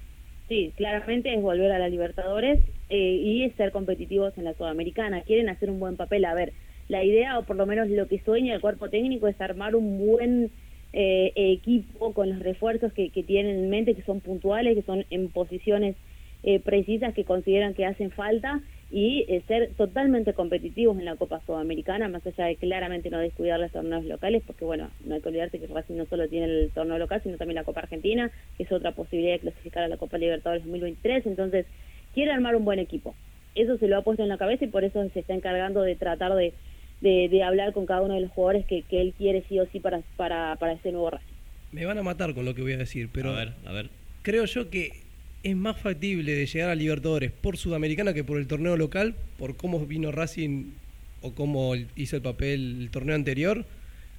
Sí, 0.50 0.72
claramente 0.76 1.32
es 1.32 1.40
volver 1.40 1.70
a 1.70 1.78
la 1.78 1.88
Libertadores 1.88 2.58
eh, 2.88 3.20
y 3.22 3.48
ser 3.50 3.70
competitivos 3.70 4.36
en 4.36 4.42
la 4.42 4.54
Sudamericana. 4.54 5.22
Quieren 5.22 5.48
hacer 5.48 5.70
un 5.70 5.78
buen 5.78 5.96
papel. 5.96 6.24
A 6.24 6.34
ver, 6.34 6.52
la 6.88 7.04
idea, 7.04 7.38
o 7.38 7.44
por 7.44 7.54
lo 7.54 7.66
menos 7.66 7.88
lo 7.88 8.08
que 8.08 8.18
sueña 8.18 8.56
el 8.56 8.60
cuerpo 8.60 8.90
técnico, 8.90 9.28
es 9.28 9.40
armar 9.40 9.76
un 9.76 10.04
buen 10.04 10.50
eh, 10.92 11.32
equipo 11.36 12.12
con 12.12 12.30
los 12.30 12.40
refuerzos 12.40 12.92
que, 12.92 13.10
que 13.10 13.22
tienen 13.22 13.60
en 13.60 13.70
mente, 13.70 13.94
que 13.94 14.02
son 14.02 14.18
puntuales, 14.18 14.74
que 14.74 14.82
son 14.82 15.06
en 15.10 15.28
posiciones 15.28 15.94
eh, 16.42 16.58
precisas 16.58 17.14
que 17.14 17.24
consideran 17.24 17.74
que 17.74 17.86
hacen 17.86 18.10
falta 18.10 18.60
y 18.90 19.24
eh, 19.28 19.42
ser 19.46 19.70
totalmente 19.76 20.34
competitivos 20.34 20.98
en 20.98 21.04
la 21.04 21.14
Copa 21.14 21.40
Sudamericana, 21.46 22.08
más 22.08 22.26
allá 22.26 22.46
de 22.46 22.56
claramente 22.56 23.08
no 23.08 23.18
descuidar 23.18 23.60
los 23.60 23.70
torneos 23.70 24.04
locales, 24.04 24.42
porque 24.44 24.64
bueno, 24.64 24.90
no 25.04 25.14
hay 25.14 25.20
que 25.20 25.28
olvidarse 25.28 25.60
que 25.60 25.68
Racing 25.68 25.94
no 25.94 26.06
solo 26.06 26.28
tiene 26.28 26.46
el 26.46 26.70
torneo 26.74 26.98
local, 26.98 27.20
sino 27.22 27.36
también 27.36 27.54
la 27.54 27.64
Copa 27.64 27.80
Argentina, 27.80 28.32
que 28.56 28.64
es 28.64 28.72
otra 28.72 28.92
posibilidad 28.92 29.34
de 29.34 29.40
clasificar 29.40 29.84
a 29.84 29.88
la 29.88 29.96
Copa 29.96 30.18
Libertadores 30.18 30.64
2023, 30.64 31.24
entonces 31.26 31.66
quiere 32.14 32.32
armar 32.32 32.56
un 32.56 32.64
buen 32.64 32.80
equipo. 32.80 33.14
Eso 33.54 33.78
se 33.78 33.86
lo 33.86 33.96
ha 33.96 34.02
puesto 34.02 34.24
en 34.24 34.28
la 34.28 34.38
cabeza 34.38 34.64
y 34.64 34.68
por 34.68 34.82
eso 34.82 35.08
se 35.10 35.20
está 35.20 35.34
encargando 35.34 35.82
de 35.82 35.94
tratar 35.94 36.34
de, 36.34 36.52
de, 37.00 37.28
de 37.28 37.42
hablar 37.44 37.72
con 37.72 37.86
cada 37.86 38.02
uno 38.02 38.14
de 38.14 38.22
los 38.22 38.30
jugadores 38.32 38.66
que, 38.66 38.82
que 38.82 39.00
él 39.00 39.14
quiere 39.16 39.44
sí 39.48 39.60
o 39.60 39.66
sí 39.66 39.78
para, 39.78 40.00
para, 40.16 40.56
para 40.56 40.72
este 40.72 40.90
nuevo 40.90 41.10
Racing. 41.10 41.34
Me 41.70 41.86
van 41.86 41.98
a 41.98 42.02
matar 42.02 42.34
con 42.34 42.44
lo 42.44 42.56
que 42.56 42.62
voy 42.62 42.72
a 42.72 42.78
decir, 42.78 43.08
pero 43.12 43.30
a 43.30 43.36
ver, 43.36 43.52
a 43.64 43.72
ver. 43.72 43.88
creo 44.22 44.44
yo 44.46 44.68
que 44.68 44.90
es 45.42 45.56
más 45.56 45.80
factible 45.80 46.32
de 46.34 46.46
llegar 46.46 46.70
a 46.70 46.74
Libertadores 46.74 47.32
por 47.32 47.56
Sudamericana 47.56 48.12
que 48.12 48.24
por 48.24 48.38
el 48.38 48.46
torneo 48.46 48.76
local, 48.76 49.14
por 49.38 49.56
cómo 49.56 49.78
vino 49.86 50.12
Racing 50.12 50.72
o 51.22 51.34
cómo 51.34 51.74
hizo 51.96 52.16
el 52.16 52.22
papel 52.22 52.82
el 52.82 52.90
torneo 52.90 53.14
anterior. 53.14 53.64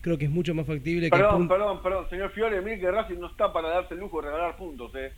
Creo 0.01 0.17
que 0.17 0.25
es 0.25 0.31
mucho 0.31 0.55
más 0.55 0.65
factible 0.65 1.07
que 1.11 1.15
Perdón, 1.15 1.47
perdón, 1.47 1.83
perdón, 1.83 2.09
señor 2.09 2.31
Fiore, 2.31 2.59
mire 2.61 2.79
que 2.79 2.89
Racing 2.89 3.19
no 3.19 3.27
está 3.27 3.53
para 3.53 3.69
darse 3.69 3.93
el 3.93 3.99
lujo 3.99 4.19
de 4.21 4.27
regalar 4.31 4.57
puntos. 4.57 4.91
¿eh? 4.95 5.11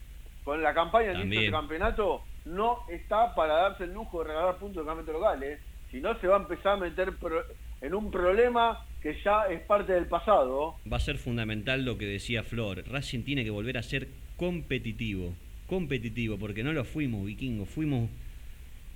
Con 0.43 0.61
la 0.61 0.73
campaña 0.73 1.07
que 1.07 1.11
hizo 1.13 1.19
También. 1.21 1.41
este 1.43 1.51
campeonato, 1.51 2.21
no 2.45 2.79
está 2.91 3.33
para 3.33 3.53
darse 3.53 3.85
el 3.85 3.93
lujo 3.93 4.21
de 4.23 4.27
regalar 4.29 4.57
puntos 4.57 4.83
de 4.83 4.87
campeonato 4.87 5.13
local. 5.13 5.43
¿eh? 5.43 5.57
Si 5.89 6.01
no, 6.01 6.19
se 6.19 6.27
va 6.27 6.35
a 6.35 6.41
empezar 6.41 6.73
a 6.73 6.77
meter 6.77 7.13
pro- 7.15 7.45
en 7.81 7.93
un 7.93 8.11
problema 8.11 8.85
que 9.01 9.15
ya 9.23 9.43
es 9.49 9.61
parte 9.61 9.93
del 9.93 10.07
pasado. 10.07 10.75
Va 10.91 10.97
a 10.97 10.99
ser 10.99 11.17
fundamental 11.17 11.85
lo 11.85 11.97
que 11.97 12.05
decía 12.05 12.43
Flor. 12.43 12.83
Racing 12.89 13.23
tiene 13.23 13.45
que 13.45 13.51
volver 13.51 13.77
a 13.77 13.83
ser 13.83 14.09
competitivo. 14.35 15.33
Competitivo, 15.74 16.38
porque 16.38 16.63
no 16.63 16.71
lo 16.74 16.84
fuimos, 16.86 17.26
vikingos. 17.26 17.67
Fuimos. 17.69 18.09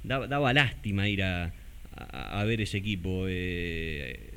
Daba, 0.03 0.27
daba 0.27 0.53
lástima 0.53 1.09
ir 1.09 1.23
a, 1.23 1.51
a- 1.95 2.41
a 2.41 2.43
ver 2.45 2.61
ese 2.61 2.77
equipo. 2.77 3.25
eh, 3.27 4.31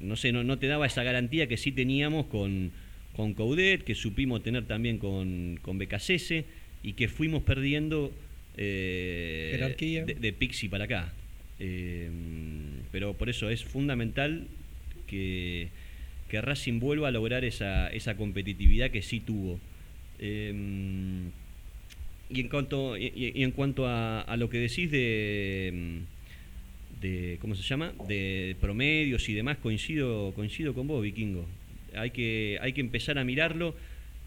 no 0.00 0.16
sé, 0.16 0.32
no, 0.32 0.42
no 0.44 0.58
te 0.58 0.66
daba 0.66 0.86
esa 0.86 1.02
garantía 1.04 1.46
que 1.46 1.56
sí 1.56 1.70
teníamos 1.72 2.26
con, 2.26 2.72
con 3.16 3.34
Coudet, 3.34 3.84
que 3.84 3.94
supimos 3.94 4.42
tener 4.42 4.64
también 4.66 4.98
con, 4.98 5.58
con 5.62 5.78
BKCS 5.78 6.44
y 6.82 6.92
que 6.94 7.08
fuimos 7.08 7.42
perdiendo 7.44 8.12
eh, 8.56 9.50
Jerarquía. 9.52 10.04
de, 10.04 10.14
de 10.14 10.32
Pixi 10.32 10.68
para 10.68 10.84
acá. 10.84 11.12
Eh, 11.60 12.10
pero 12.92 13.14
por 13.14 13.28
eso 13.28 13.48
es 13.50 13.62
fundamental 13.64 14.46
que, 15.06 15.68
que 16.28 16.40
Racing 16.40 16.80
vuelva 16.80 17.08
a 17.08 17.10
lograr 17.12 17.44
esa, 17.44 17.88
esa 17.88 18.16
competitividad 18.16 18.90
que 18.90 19.02
sí 19.02 19.20
tuvo. 19.20 19.60
Eh, 20.18 20.52
y 22.34 22.40
en 22.40 22.48
cuanto, 22.48 22.96
y, 22.96 23.32
y 23.34 23.42
en 23.42 23.50
cuanto 23.52 23.86
a, 23.86 24.20
a 24.22 24.36
lo 24.36 24.48
que 24.50 24.58
decís 24.58 24.90
de, 24.90 26.00
de 27.00 27.38
¿cómo 27.40 27.54
se 27.54 27.62
llama? 27.62 27.92
de 28.08 28.56
promedios 28.60 29.28
y 29.28 29.34
demás, 29.34 29.58
coincido, 29.58 30.32
coincido 30.34 30.74
con 30.74 30.86
vos, 30.86 31.02
Vikingo. 31.02 31.46
Hay 31.96 32.10
que, 32.10 32.58
hay 32.60 32.72
que 32.72 32.80
empezar 32.80 33.18
a 33.18 33.24
mirarlo. 33.24 33.74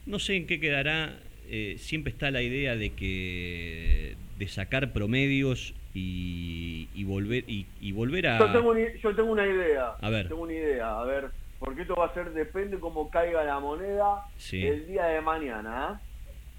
No 0.05 0.19
sé 0.19 0.35
en 0.35 0.47
qué 0.47 0.59
quedará. 0.59 1.17
eh, 1.49 1.75
siempre 1.79 2.11
está 2.11 2.29
la 2.31 2.41
idea 2.41 2.75
de 2.75 2.89
que 2.91 4.15
de 4.37 4.47
sacar 4.47 4.91
promedios 4.93 5.73
y, 5.93 6.87
y 6.93 7.03
volver 7.05 7.43
y, 7.47 7.65
y 7.81 7.91
volver 7.91 8.27
a 8.27 8.37
Yo 8.39 8.51
tengo, 8.51 8.71
una, 8.71 8.93
yo 9.01 9.15
tengo 9.15 9.31
una 9.31 9.47
idea. 9.47 9.91
A 10.01 10.09
ver. 10.09 10.27
Tengo 10.27 10.43
una 10.43 10.53
idea. 10.53 10.99
A 10.99 11.03
ver, 11.05 11.25
porque 11.59 11.81
esto 11.81 11.95
va 11.95 12.05
a 12.07 12.13
ser, 12.13 12.31
depende 12.33 12.77
cómo 12.79 13.09
caiga 13.09 13.43
la 13.43 13.59
moneda 13.59 14.23
Sí. 14.37 14.61
el 14.65 14.87
día 14.87 15.05
de 15.05 15.21
mañana. 15.21 15.99
¿eh? 15.99 16.06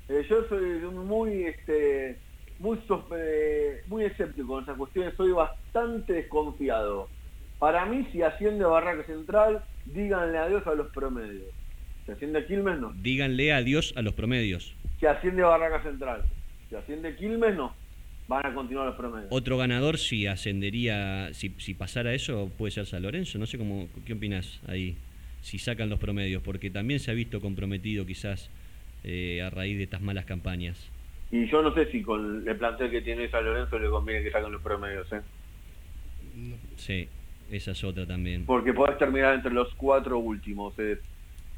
Eh, 0.09 0.27
yo 0.29 0.45
soy 0.49 0.81
muy, 0.91 1.45
este, 1.45 2.17
muy, 2.59 2.79
eh, 3.17 3.83
muy 3.87 4.05
escéptico 4.05 4.49
con 4.49 4.63
esas 4.63 4.77
cuestiones. 4.77 5.15
Soy 5.17 5.33
bastante 5.33 6.15
desconfiado. 6.15 7.09
Para 7.59 7.85
mí, 7.87 8.07
si 8.13 8.23
asciende 8.23 8.65
Barraca 8.65 9.05
Central, 9.05 9.63
díganle 9.85 10.39
adiós 10.39 10.67
a 10.67 10.75
los 10.75 10.89
promedios. 10.93 11.53
Si 12.07 12.13
asciende 12.13 12.47
Quilmes, 12.47 12.79
no. 12.79 12.93
díganle 12.95 13.53
adiós 13.53 13.93
a 13.97 14.03
los 14.03 14.15
promedios. 14.15 14.75
Si 14.99 15.07
asciende 15.07 15.43
Barraca 15.43 15.83
Central. 15.83 16.25
Si 16.69 16.77
asciende 16.77 17.15
Quilmes, 17.17 17.55
no. 17.57 17.75
Van 18.29 18.45
a 18.45 18.55
continuar 18.55 18.87
los 18.87 18.97
promedios. 18.97 19.29
Otro 19.31 19.57
ganador 19.57 19.99
si 19.99 20.27
ascendería, 20.27 21.31
si, 21.33 21.55
si 21.59 21.75
pasara 21.75 22.15
eso, 22.15 22.51
puede 22.57 22.71
ser 22.71 22.87
San 22.87 23.03
Lorenzo. 23.03 23.39
No 23.39 23.47
sé 23.47 23.59
cómo, 23.59 23.89
qué 24.05 24.13
opinas 24.13 24.61
ahí, 24.69 24.97
si 25.41 25.59
sacan 25.59 25.89
los 25.89 25.99
promedios, 25.99 26.43
porque 26.43 26.71
también 26.71 27.01
se 27.01 27.11
ha 27.11 27.15
visto 27.15 27.41
comprometido 27.41 28.05
quizás 28.07 28.51
eh, 29.09 29.43
a 29.43 29.49
raíz 29.49 29.79
de 29.79 29.85
estas 29.85 30.03
malas 30.03 30.27
campañas. 30.27 30.77
Y 31.31 31.47
yo 31.47 31.63
no 31.63 31.73
sé 31.73 31.91
si 31.91 32.03
con 32.03 32.47
el 32.47 32.57
plantel 32.57 32.91
que 32.91 33.01
tiene 33.01 33.29
San 33.31 33.45
Lorenzo 33.45 33.79
le 33.79 33.89
conviene 33.89 34.23
que 34.23 34.31
saquen 34.31 34.53
los 34.53 34.63
promedios, 34.63 35.11
¿eh? 35.13 35.23
Sí, 36.77 37.09
esa 37.51 37.71
es 37.71 37.85
otra 37.85 38.07
también. 38.07 38.45
Porque 38.45 38.75
podés 38.75 38.99
terminar 38.99 39.35
entre 39.35 39.53
los 39.53 39.75
cuatro 39.75 40.19
últimos, 40.19 40.79
es, 40.79 40.99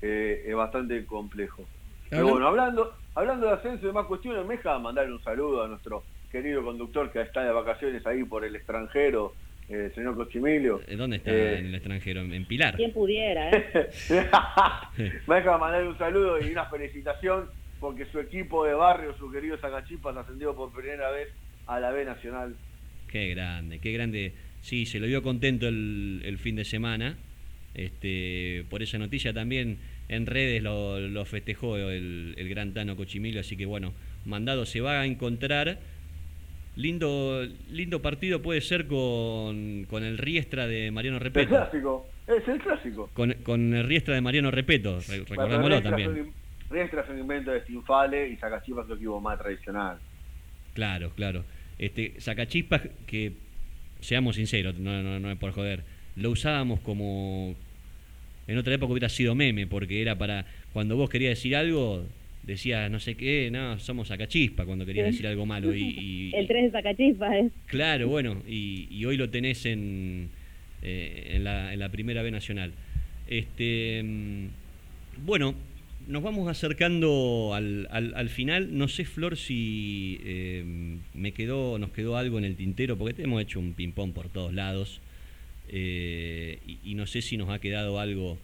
eh, 0.01 0.45
es 0.47 0.55
bastante 0.55 1.05
complejo. 1.05 1.65
Pero 2.09 2.29
bueno, 2.29 2.47
hablando 2.47 2.95
hablando 3.15 3.47
de 3.47 3.53
ascenso 3.53 3.85
y 3.85 3.89
demás 3.89 4.07
cuestiones, 4.07 4.47
me 4.47 4.57
deja 4.57 4.79
mandar 4.79 5.11
un 5.11 5.23
saludo 5.23 5.65
a 5.65 5.69
nuestro 5.69 6.05
querido 6.31 6.65
conductor 6.65 7.11
que 7.11 7.21
está 7.21 7.43
de 7.43 7.51
vacaciones 7.51 8.07
ahí 8.07 8.25
por 8.25 8.45
el 8.45 8.55
extranjero, 8.55 9.35
eh, 9.71 9.91
señor 9.95 10.17
Cochimilio. 10.17 10.81
Eh, 10.87 10.97
¿Dónde 10.97 11.17
está 11.17 11.31
Eh, 11.31 11.59
en 11.59 11.67
el 11.67 11.75
extranjero? 11.75 12.21
En 12.23 12.45
Pilar. 12.45 12.77
Quien 12.77 12.93
pudiera, 12.93 13.51
¿eh? 13.51 13.89
me 15.27 15.35
deja 15.37 15.59
mandar 15.59 15.87
un 15.87 15.97
saludo 15.97 16.41
y 16.41 16.51
una 16.51 16.67
felicitación 16.67 17.47
porque 17.79 18.05
su 18.07 18.19
equipo 18.21 18.67
de 18.67 18.75
barrio, 18.75 19.17
su 19.19 19.31
querido 19.31 19.57
Zacachipas, 19.57 20.17
ascendió 20.17 20.55
por 20.55 20.73
primera 20.73 21.11
vez 21.11 21.29
a 21.67 21.81
la 21.81 21.91
B 21.91 22.05
Nacional. 22.05 22.55
Qué 23.09 23.29
grande, 23.31 23.79
qué 23.79 23.93
grande. 23.93 24.35
Sí, 24.61 24.85
se 24.85 25.01
lo 25.01 25.07
vio 25.07 25.23
contento 25.23 25.67
el, 25.69 26.21
el 26.25 26.37
fin 26.39 26.57
de 26.57 26.65
semana. 26.65 27.17
Este, 27.75 28.65
por 28.69 28.83
esa 28.83 28.99
noticia 28.99 29.33
también 29.33 29.79
en 30.09 30.27
redes 30.27 30.63
lo, 30.63 30.99
lo 31.01 31.25
festejó 31.25 31.79
el, 31.79 32.35
el 32.37 32.49
gran 32.49 32.75
Tano 32.75 32.97
Cochimilio, 32.97 33.41
así 33.41 33.57
que 33.57 33.65
bueno, 33.65 33.95
mandado 34.27 34.67
se 34.67 34.81
va 34.81 35.01
a 35.01 35.07
encontrar. 35.07 35.79
Lindo, 36.77 37.47
lindo 37.71 38.01
partido 38.01 38.41
puede 38.43 38.61
ser 38.61 38.87
con, 38.87 39.85
con 39.91 40.05
el 40.05 40.19
Riestra 40.19 40.67
de 40.67 40.91
Mariano 40.91 41.17
El 41.19 41.25
Repeto. 41.25 41.49
clásico, 41.49 42.09
es 42.27 42.47
el 42.49 42.59
clásico. 42.61 43.11
Con, 43.13 43.33
con 43.43 43.75
el 43.75 43.85
Riestra 43.87 44.15
de 44.15 44.21
Mariano 44.21 44.51
Repeto, 44.51 45.01
re- 45.09 45.25
recordémoslo 45.29 45.83
también. 45.83 46.33
Riestra 46.71 47.03
es 47.03 47.09
un 47.11 47.19
invento 47.19 47.51
de 47.51 47.61
Stinfale 47.63 48.29
y 48.29 48.37
Zacachipas 48.37 48.85
es 48.87 48.91
un 48.93 48.97
equipo 48.99 49.21
más 49.21 49.39
tradicional. 49.39 49.99
Claro, 50.75 51.11
claro. 51.17 51.45
Este, 51.79 52.15
Sacachispas, 52.21 52.83
que 53.07 53.33
seamos 54.01 54.37
sinceros, 54.37 54.79
no, 54.79 55.03
no, 55.03 55.19
no 55.19 55.31
es 55.31 55.39
por 55.39 55.51
joder, 55.53 55.83
lo 56.17 56.31
usábamos 56.31 56.81
como. 56.81 57.57
En 58.47 58.59
otra 58.59 58.75
época 58.75 58.93
hubiera 58.93 59.09
sido 59.09 59.35
meme, 59.35 59.67
porque 59.67 60.01
era 60.01 60.17
para. 60.17 60.47
Cuando 60.73 60.97
vos 60.97 61.11
querías 61.11 61.31
decir 61.31 61.57
algo, 61.57 62.05
decías 62.43 62.91
no 62.91 62.99
sé 63.01 63.15
qué, 63.17 63.51
no, 63.53 63.79
somos 63.79 64.09
Sacachispa 64.09 64.65
cuando 64.65 64.85
querías 64.87 65.07
Sí. 65.07 65.13
decir 65.13 65.27
algo 65.27 65.47
malo. 65.47 65.75
Y, 65.75 65.83
y- 66.33 66.35
El 66.35 66.47
3 66.47 66.65
de 66.65 66.71
Zacachispas, 66.71 67.33
¿eh? 67.35 67.51
Claro, 67.67 68.09
bueno, 68.09 68.43
y, 68.49 68.89
y 68.91 69.05
hoy 69.05 69.17
lo 69.17 69.31
tenés 69.31 69.67
en, 69.67 70.29
eh, 70.83 71.33
en, 71.35 71.45
la, 71.45 71.73
en 71.73 71.79
la 71.81 71.89
primera 71.91 72.23
B 72.23 72.31
nacional. 72.31 72.73
Este, 73.29 74.03
mm, 74.03 74.47
bueno, 75.25 75.55
nos 76.09 76.23
vamos 76.23 76.49
acercando 76.49 77.53
al, 77.55 77.87
al, 77.91 78.15
al 78.15 78.29
final. 78.31 78.77
No 78.77 78.89
sé, 78.89 79.05
Flor, 79.05 79.37
si 79.37 80.19
eh, 80.25 80.65
me 81.15 81.33
quedó, 81.33 81.79
nos 81.79 81.91
quedó 81.91 82.17
algo 82.17 82.39
en 82.39 82.45
el 82.45 82.57
tintero, 82.57 82.97
porque 82.97 83.15
te 83.15 83.23
hemos 83.25 83.41
hecho 83.43 83.61
un 83.61 83.75
ping-pong 83.75 84.13
por 84.13 84.29
todos 84.29 84.53
lados. 84.53 85.01
eh, 85.69 86.59
y, 86.67 86.79
y 86.85 86.95
no 86.95 87.07
sé 87.07 87.23
si 87.23 87.37
nos 87.37 87.49
ha 87.51 87.61
quedado 87.61 88.01
algo 88.01 88.39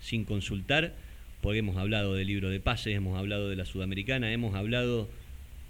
sin 0.00 0.24
consultar, 0.24 0.94
porque 1.40 1.58
hemos 1.58 1.76
hablado 1.76 2.14
del 2.14 2.26
libro 2.26 2.50
de 2.50 2.60
pases, 2.60 2.94
hemos 2.96 3.18
hablado 3.18 3.48
de 3.48 3.56
la 3.56 3.64
Sudamericana, 3.64 4.32
hemos 4.32 4.54
hablado 4.54 5.08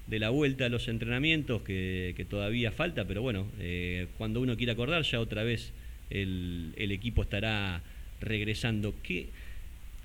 de 0.07 0.19
la 0.19 0.29
vuelta 0.31 0.65
a 0.65 0.69
los 0.69 0.87
entrenamientos 0.87 1.61
que, 1.61 2.13
que 2.17 2.25
todavía 2.25 2.71
falta, 2.71 3.05
pero 3.05 3.21
bueno, 3.21 3.45
eh, 3.59 4.07
cuando 4.17 4.41
uno 4.41 4.57
quiera 4.57 4.73
acordar 4.73 5.03
ya 5.03 5.19
otra 5.19 5.43
vez 5.43 5.71
el, 6.09 6.73
el 6.77 6.91
equipo 6.91 7.21
estará 7.21 7.81
regresando. 8.19 8.95
¿Qué, 9.03 9.27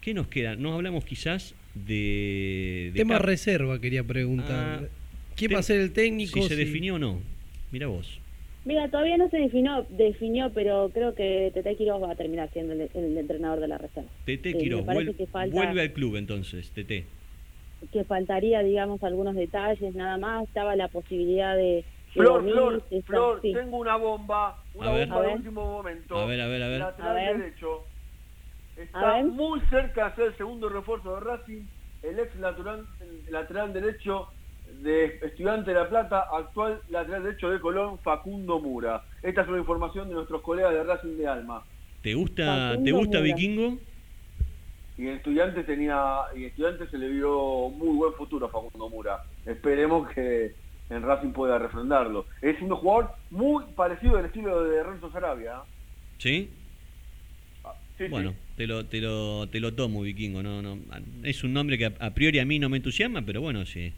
¿Qué 0.02 0.12
nos 0.12 0.26
queda? 0.28 0.56
Nos 0.56 0.74
hablamos 0.74 1.04
quizás 1.06 1.54
de... 1.74 2.90
de 2.92 2.98
Tema 2.98 3.16
Cap- 3.16 3.24
reserva 3.26 3.80
quería 3.80 4.04
preguntar. 4.04 4.80
Ah, 4.84 4.88
¿Quién 5.34 5.48
te- 5.48 5.54
va 5.54 5.60
a 5.60 5.62
ser 5.64 5.80
el 5.80 5.92
técnico? 5.92 6.42
Si 6.42 6.48
se 6.48 6.56
definió 6.56 6.96
o 6.96 6.98
no. 6.98 7.20
Mira 7.72 7.86
vos. 7.86 8.20
Mira, 8.64 8.88
todavía 8.88 9.18
no 9.18 9.28
se 9.28 9.36
definió, 9.36 9.84
definió, 9.90 10.50
pero 10.54 10.90
creo 10.92 11.14
que 11.14 11.50
Tete 11.52 11.76
Quiroz 11.76 12.02
va 12.02 12.12
a 12.12 12.16
terminar 12.16 12.48
siendo 12.50 12.72
el, 12.72 12.88
el 12.94 13.18
entrenador 13.18 13.60
de 13.60 13.68
la 13.68 13.76
reserva. 13.78 14.08
Tete 14.24 14.50
Eh, 14.50 14.58
Quiroz, 14.58 14.86
vuel- 14.86 15.28
falta- 15.30 15.54
vuelve 15.54 15.82
al 15.82 15.92
club 15.92 16.16
entonces, 16.16 16.70
Tete. 16.72 17.04
Que 17.92 18.04
faltaría, 18.04 18.62
digamos, 18.62 19.02
algunos 19.02 19.34
detalles, 19.34 19.94
nada 19.94 20.16
más. 20.16 20.44
Estaba 20.44 20.74
la 20.76 20.88
posibilidad 20.88 21.54
de... 21.56 21.84
Flor, 22.14 22.42
Flor, 22.42 22.82
está- 22.90 23.06
Flor, 23.06 23.40
sí. 23.42 23.52
tengo 23.52 23.76
una 23.76 23.96
bomba, 23.96 24.56
una 24.74 24.90
A 24.90 24.94
ver. 24.94 25.08
bomba 25.08 25.16
A 25.18 25.20
de 25.22 25.26
ver. 25.26 25.36
último 25.36 25.64
momento. 25.72 26.16
A 26.16 26.24
ver, 26.26 26.40
a 26.40 26.46
ver, 26.46 26.62
a 26.62 26.68
ver. 26.68 26.78
Lateral 26.80 27.10
A 27.10 27.14
ver. 27.14 27.38
derecho. 27.38 27.82
A 28.78 28.82
Está 28.82 29.14
ver. 29.16 29.24
muy 29.26 29.60
cerca 29.68 30.08
de 30.08 30.14
ser 30.14 30.24
el 30.28 30.36
segundo 30.36 30.68
refuerzo 30.70 31.14
de 31.16 31.20
Racing, 31.20 31.62
el 32.02 32.18
ex 32.18 32.34
lateral, 32.36 32.86
lateral 33.28 33.72
derecho 33.74 34.28
de 34.82 35.18
Estudiante 35.22 35.70
de 35.70 35.80
La 35.80 35.88
Plata, 35.88 36.26
actual 36.32 36.80
lateral 36.90 37.22
derecho 37.22 37.50
de 37.50 37.60
Colón, 37.60 37.98
Facundo 38.00 38.58
Mura. 38.60 39.04
Esta 39.22 39.42
es 39.42 39.48
una 39.48 39.58
información 39.58 40.08
de 40.08 40.14
nuestros 40.14 40.42
colegas 40.42 40.72
de 40.72 40.84
Racing 40.84 41.16
de 41.16 41.26
Alma. 41.26 41.62
¿Te 42.02 42.14
gusta, 42.14 42.70
Facundo 42.70 42.84
¿te 42.84 42.92
gusta 42.92 43.18
Mura. 43.18 43.34
Vikingo? 43.34 43.78
Y 44.96 45.08
en 45.08 45.14
Estudiantes 45.14 45.66
tenía, 45.66 46.20
y 46.34 46.38
en 46.38 46.44
Estudiantes 46.44 46.90
se 46.90 46.98
le 46.98 47.08
vio 47.08 47.70
muy 47.70 47.96
buen 47.96 48.12
futuro 48.14 48.46
a 48.46 48.50
Facundo 48.50 48.88
Mura. 48.88 49.24
Esperemos 49.44 50.08
que 50.10 50.54
en 50.90 51.02
Racing 51.02 51.32
pueda 51.32 51.58
refrendarlo. 51.58 52.26
Es 52.42 52.60
un 52.60 52.70
jugador 52.70 53.10
muy 53.30 53.64
parecido 53.74 54.18
al 54.18 54.26
estilo 54.26 54.64
de 54.64 54.82
Renzo 54.82 55.10
Sarabia. 55.10 55.54
¿eh? 55.54 55.70
¿Sí? 56.18 56.50
Sí, 57.96 58.04
sí. 58.04 58.10
Bueno, 58.10 58.34
te 58.56 58.66
lo, 58.66 58.86
te 58.86 59.00
lo, 59.00 59.48
te 59.48 59.60
lo 59.60 59.72
tomo, 59.74 60.02
Vikingo. 60.02 60.42
No, 60.42 60.60
no, 60.60 60.78
es 61.22 61.44
un 61.44 61.52
nombre 61.52 61.78
que 61.78 61.86
a, 61.86 61.92
a 62.00 62.10
priori 62.10 62.38
a 62.40 62.44
mí 62.44 62.58
no 62.58 62.68
me 62.68 62.76
entusiasma, 62.78 63.22
pero 63.22 63.40
bueno, 63.40 63.64
sí. 63.66 63.92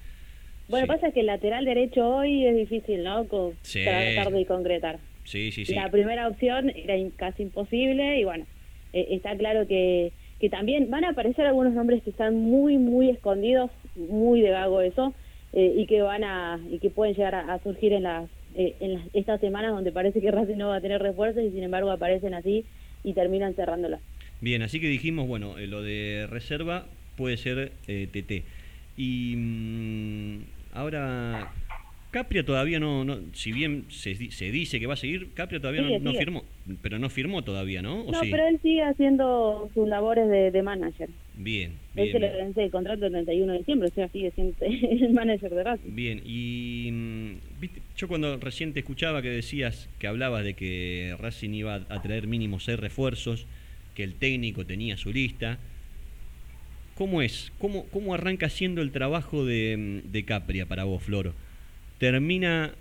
Bueno, 0.69 0.87
sí. 0.87 0.93
pasa 0.93 1.13
que 1.13 1.21
el 1.21 1.27
lateral 1.27 1.65
derecho 1.65 2.07
hoy 2.09 2.47
es 2.47 2.57
difícil, 2.57 3.03
¿no? 3.05 3.27
Co- 3.29 3.55
Sí. 3.63 3.85
Tratar 3.85 4.33
de 4.33 4.47
concretar. 4.47 4.99
Sí, 5.25 5.51
sí, 5.51 5.65
sí. 5.65 5.75
La 5.75 5.91
primera 5.91 6.29
opción 6.29 6.71
era 6.75 6.95
casi 7.17 7.43
imposible 7.45 8.19
y 8.21 8.25
bueno, 8.25 8.47
eh, 8.93 9.07
está 9.11 9.37
claro 9.37 9.67
que, 9.67 10.13
que 10.41 10.49
también 10.49 10.91
van 10.91 11.05
a 11.05 11.11
aparecer 11.11 11.47
algunos 11.47 11.73
nombres 11.75 12.03
que 12.03 12.11
están 12.11 12.35
muy, 12.37 12.79
muy 12.79 13.11
escondidos, 13.11 13.71
muy 13.97 14.41
de 14.41 14.51
vago 14.51 14.81
eso, 14.81 15.15
eh, 15.53 15.73
y 15.77 15.87
que 15.87 16.03
van 16.03 16.25
a 16.25 16.61
y 16.71 16.79
que 16.79 16.91
pueden 16.91 17.15
llegar 17.15 17.35
a, 17.35 17.55
a 17.55 17.63
surgir 17.63 17.93
en 17.93 18.03
las 18.05 18.29
eh, 18.57 18.75
en 18.81 18.95
las, 18.95 19.03
estas 19.15 19.41
semanas 19.41 19.73
donde 19.73 19.93
parece 19.93 20.21
que 20.21 20.31
Racing 20.31 20.57
no 20.57 20.69
va 20.69 20.77
a 20.77 20.81
tener 20.81 21.01
refuerzos 21.03 21.43
y 21.45 21.51
sin 21.51 21.63
embargo 21.63 21.91
aparecen 21.91 22.35
así 22.35 22.65
y 23.05 23.13
terminan 23.13 23.55
cerrándolas. 23.55 24.01
Bien, 24.41 24.63
así 24.63 24.81
que 24.81 24.89
dijimos, 24.89 25.27
bueno, 25.29 25.59
eh, 25.59 25.67
lo 25.67 25.83
de 25.83 26.27
reserva 26.31 26.87
puede 27.17 27.37
ser 27.37 27.73
TT. 27.87 28.43
Y 28.97 29.35
mm, 29.37 30.41
ahora, 30.77 31.51
Capria 32.11 32.45
todavía 32.45 32.79
no, 32.81 33.05
no 33.05 33.19
si 33.35 33.53
bien 33.53 33.85
se, 33.91 34.15
di- 34.15 34.31
se 34.31 34.51
dice 34.51 34.79
que 34.81 34.87
va 34.87 34.95
a 34.95 34.97
seguir, 34.97 35.33
Capria 35.35 35.61
todavía 35.61 35.83
no- 35.99 36.15
firmó, 36.15 36.45
pero 36.83 36.99
no 36.99 37.11
firmó 37.11 37.43
todavía, 37.43 37.83
¿no? 37.83 38.03
¿O 38.03 38.13
No, 38.13 38.21
sí? 38.21 38.29
pero 38.31 38.47
él 38.47 38.59
sigue 38.63 38.83
haciendo 38.83 39.71
sus 39.75 39.87
labores 39.89 40.29
de, 40.29 40.51
de 40.51 40.63
manager. 40.63 41.09
Bien, 41.39 41.73
Él 41.97 42.05
bien, 42.05 42.13
se 42.13 42.19
le 42.21 42.31
vence 42.31 42.65
el 42.65 42.71
contrato 42.71 43.05
el 43.05 43.13
31 43.13 43.53
de 43.53 43.59
diciembre, 43.59 43.89
o 43.89 43.95
sea, 43.95 44.09
sigue 44.09 44.31
siendo 44.31 44.55
el 44.65 45.13
manager 45.13 45.51
de 45.55 45.65
Racing. 45.65 45.95
Bien, 45.95 46.23
y 46.25 46.89
mm, 46.93 47.61
viste, 47.61 47.83
yo 47.97 48.09
cuando 48.09 48.39
recién 48.39 48.73
te 48.73 48.81
escuchaba 48.81 49.21
que 49.21 49.29
decías 49.29 49.91
que 49.99 50.07
hablabas 50.07 50.45
de 50.45 50.55
que 50.55 51.15
Racing 51.19 51.51
iba 51.51 51.75
a 51.89 52.03
traer 52.03 52.27
mínimo 52.27 52.61
seis 52.61 52.79
refuerzos, 52.79 53.47
que 53.95 54.05
el 54.05 54.15
técnico 54.15 54.65
tenía 54.65 54.97
su 54.97 55.13
lista. 55.13 55.59
¿Cómo 56.97 57.23
es? 57.23 57.53
¿Cómo, 57.59 57.85
cómo 57.93 58.15
arranca 58.15 58.49
siendo 58.49 58.81
el 58.83 58.91
trabajo 58.91 59.45
de, 59.45 60.03
mm, 60.07 60.13
de 60.13 60.25
Capria 60.25 60.67
para 60.67 60.85
vos, 60.85 61.03
Flor? 61.03 61.33
¿Termina 61.99 62.73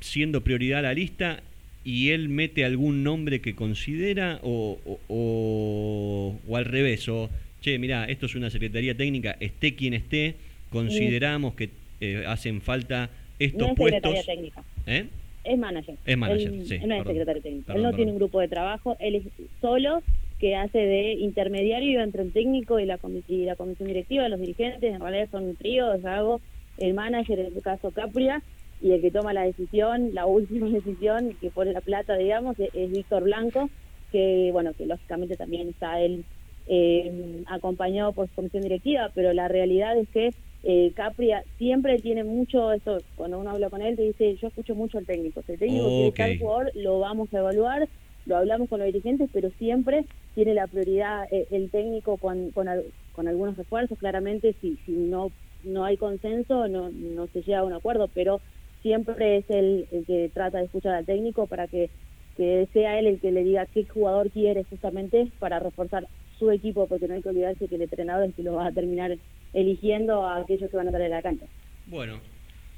siendo 0.00 0.42
prioridad 0.42 0.82
la 0.82 0.94
lista 0.94 1.40
y 1.84 2.10
él 2.10 2.28
mete 2.28 2.64
algún 2.64 3.02
nombre 3.04 3.40
que 3.40 3.54
considera 3.54 4.40
o, 4.42 4.78
o- 4.84 5.00
o- 5.08 6.38
o 6.48 6.56
al 6.56 6.64
revés, 6.64 7.08
o, 7.08 7.30
che, 7.60 7.78
mirá, 7.78 8.04
esto 8.06 8.26
es 8.26 8.34
una 8.34 8.50
secretaría 8.50 8.96
técnica, 8.96 9.36
esté 9.40 9.74
quien 9.74 9.94
esté, 9.94 10.34
consideramos 10.70 11.54
que 11.54 11.70
eh, 12.00 12.24
hacen 12.26 12.60
falta 12.60 13.08
estos 13.38 13.60
no 13.60 13.68
es 13.68 13.76
puestos. 13.76 14.02
secretaría 14.02 14.24
técnica, 14.34 14.64
¿Eh? 14.86 15.06
es 15.44 15.58
manager. 15.58 15.94
Es 16.04 16.16
manager, 16.18 16.52
él, 16.52 16.66
sí, 16.66 16.74
él 16.74 16.80
no 16.88 16.94
es 16.94 16.98
perdón. 17.00 17.06
secretario 17.14 17.42
técnico. 17.42 17.66
Perdón, 17.66 17.76
él 17.78 17.82
no 17.82 17.88
perdón. 17.90 17.96
tiene 17.96 18.12
un 18.12 18.18
grupo 18.18 18.40
de 18.40 18.48
trabajo, 18.48 18.96
él 19.00 19.14
es 19.16 19.22
solo 19.60 20.02
que 20.38 20.54
hace 20.56 20.78
de 20.78 21.12
intermediario 21.14 22.02
entre 22.02 22.22
el 22.22 22.32
técnico 22.32 22.78
y 22.80 22.86
la, 22.86 22.98
y 23.26 23.44
la 23.44 23.56
comisión 23.56 23.88
directiva, 23.88 24.28
los 24.28 24.40
dirigentes, 24.40 24.92
en 24.94 25.00
realidad 25.00 25.28
son 25.30 25.44
un 25.44 25.56
trío, 25.56 25.92
es 25.94 26.04
algo, 26.04 26.42
el 26.76 26.94
manager, 26.94 27.38
en 27.40 27.46
este 27.46 27.62
caso 27.62 27.92
Capria, 27.92 28.42
y 28.78 28.92
el 28.92 29.00
que 29.00 29.10
toma 29.10 29.32
la 29.32 29.42
decisión, 29.44 30.10
la 30.12 30.26
última 30.26 30.68
decisión, 30.70 31.36
que 31.40 31.50
pone 31.50 31.72
la 31.72 31.80
plata, 31.80 32.16
digamos, 32.16 32.58
es, 32.58 32.70
es 32.72 32.90
Víctor 32.90 33.24
Blanco, 33.24 33.70
que 34.10 34.50
bueno, 34.52 34.74
que 34.74 34.86
lógicamente 34.86 35.36
también 35.36 35.68
está 35.68 36.00
él 36.00 36.26
eh, 36.66 37.42
acompañado 37.46 38.12
por 38.12 38.28
su 38.28 38.34
comisión 38.34 38.62
directiva, 38.62 39.10
pero 39.14 39.32
la 39.32 39.48
realidad 39.48 39.98
es 39.98 40.08
que 40.10 40.34
eh, 40.62 40.92
Capria 40.94 41.44
siempre 41.58 42.00
tiene 42.00 42.24
mucho, 42.24 42.72
eso 42.72 43.04
cuando 43.14 43.38
uno 43.38 43.50
habla 43.50 43.70
con 43.70 43.82
él 43.82 43.96
te 43.96 44.02
dice, 44.02 44.36
yo 44.36 44.48
escucho 44.48 44.74
mucho 44.74 44.98
al 44.98 45.06
técnico, 45.06 45.42
si 45.42 45.52
el 45.52 45.58
técnico 45.58 45.92
quiere 45.92 46.08
Ok. 46.08 46.16
tal 46.16 46.38
jugador, 46.38 46.72
lo 46.74 46.98
vamos 46.98 47.32
a 47.32 47.38
evaluar, 47.38 47.88
lo 48.24 48.36
hablamos 48.36 48.68
con 48.68 48.80
los 48.80 48.86
dirigentes, 48.86 49.30
pero 49.32 49.50
siempre 49.52 50.06
tiene 50.36 50.54
la 50.54 50.66
prioridad 50.66 51.24
eh, 51.32 51.48
el 51.50 51.70
técnico 51.70 52.18
con, 52.18 52.52
con, 52.52 52.68
con 53.12 53.26
algunos 53.26 53.56
refuerzos, 53.56 53.98
claramente 53.98 54.54
si, 54.60 54.76
si 54.84 54.92
no 54.92 55.32
no 55.64 55.84
hay 55.84 55.96
consenso, 55.96 56.68
no, 56.68 56.90
no 56.90 57.26
se 57.28 57.42
llega 57.42 57.60
a 57.60 57.64
un 57.64 57.72
acuerdo, 57.72 58.08
pero 58.14 58.40
siempre 58.82 59.38
es 59.38 59.46
él 59.48 59.88
el 59.90 60.04
que 60.06 60.30
trata 60.32 60.58
de 60.58 60.66
escuchar 60.66 60.94
al 60.94 61.06
técnico 61.06 61.46
para 61.46 61.66
que, 61.66 61.90
que 62.36 62.68
sea 62.72 62.98
él 62.98 63.06
el 63.06 63.20
que 63.20 63.32
le 63.32 63.42
diga 63.42 63.66
qué 63.66 63.84
jugador 63.86 64.30
quiere 64.30 64.64
justamente 64.64 65.32
para 65.38 65.58
reforzar 65.58 66.06
su 66.38 66.50
equipo, 66.50 66.86
porque 66.86 67.08
no 67.08 67.14
hay 67.14 67.22
que 67.22 67.30
olvidarse 67.30 67.66
que 67.66 67.76
el 67.76 67.82
entrenador 67.82 68.24
es 68.24 68.28
el 68.28 68.34
que 68.36 68.42
lo 68.42 68.54
va 68.54 68.66
a 68.66 68.72
terminar 68.72 69.16
eligiendo 69.54 70.24
a 70.24 70.36
aquellos 70.36 70.70
que 70.70 70.76
van 70.76 70.86
a 70.86 70.90
estar 70.90 71.02
en 71.02 71.10
la 71.10 71.22
cancha. 71.22 71.46
Bueno, 71.86 72.20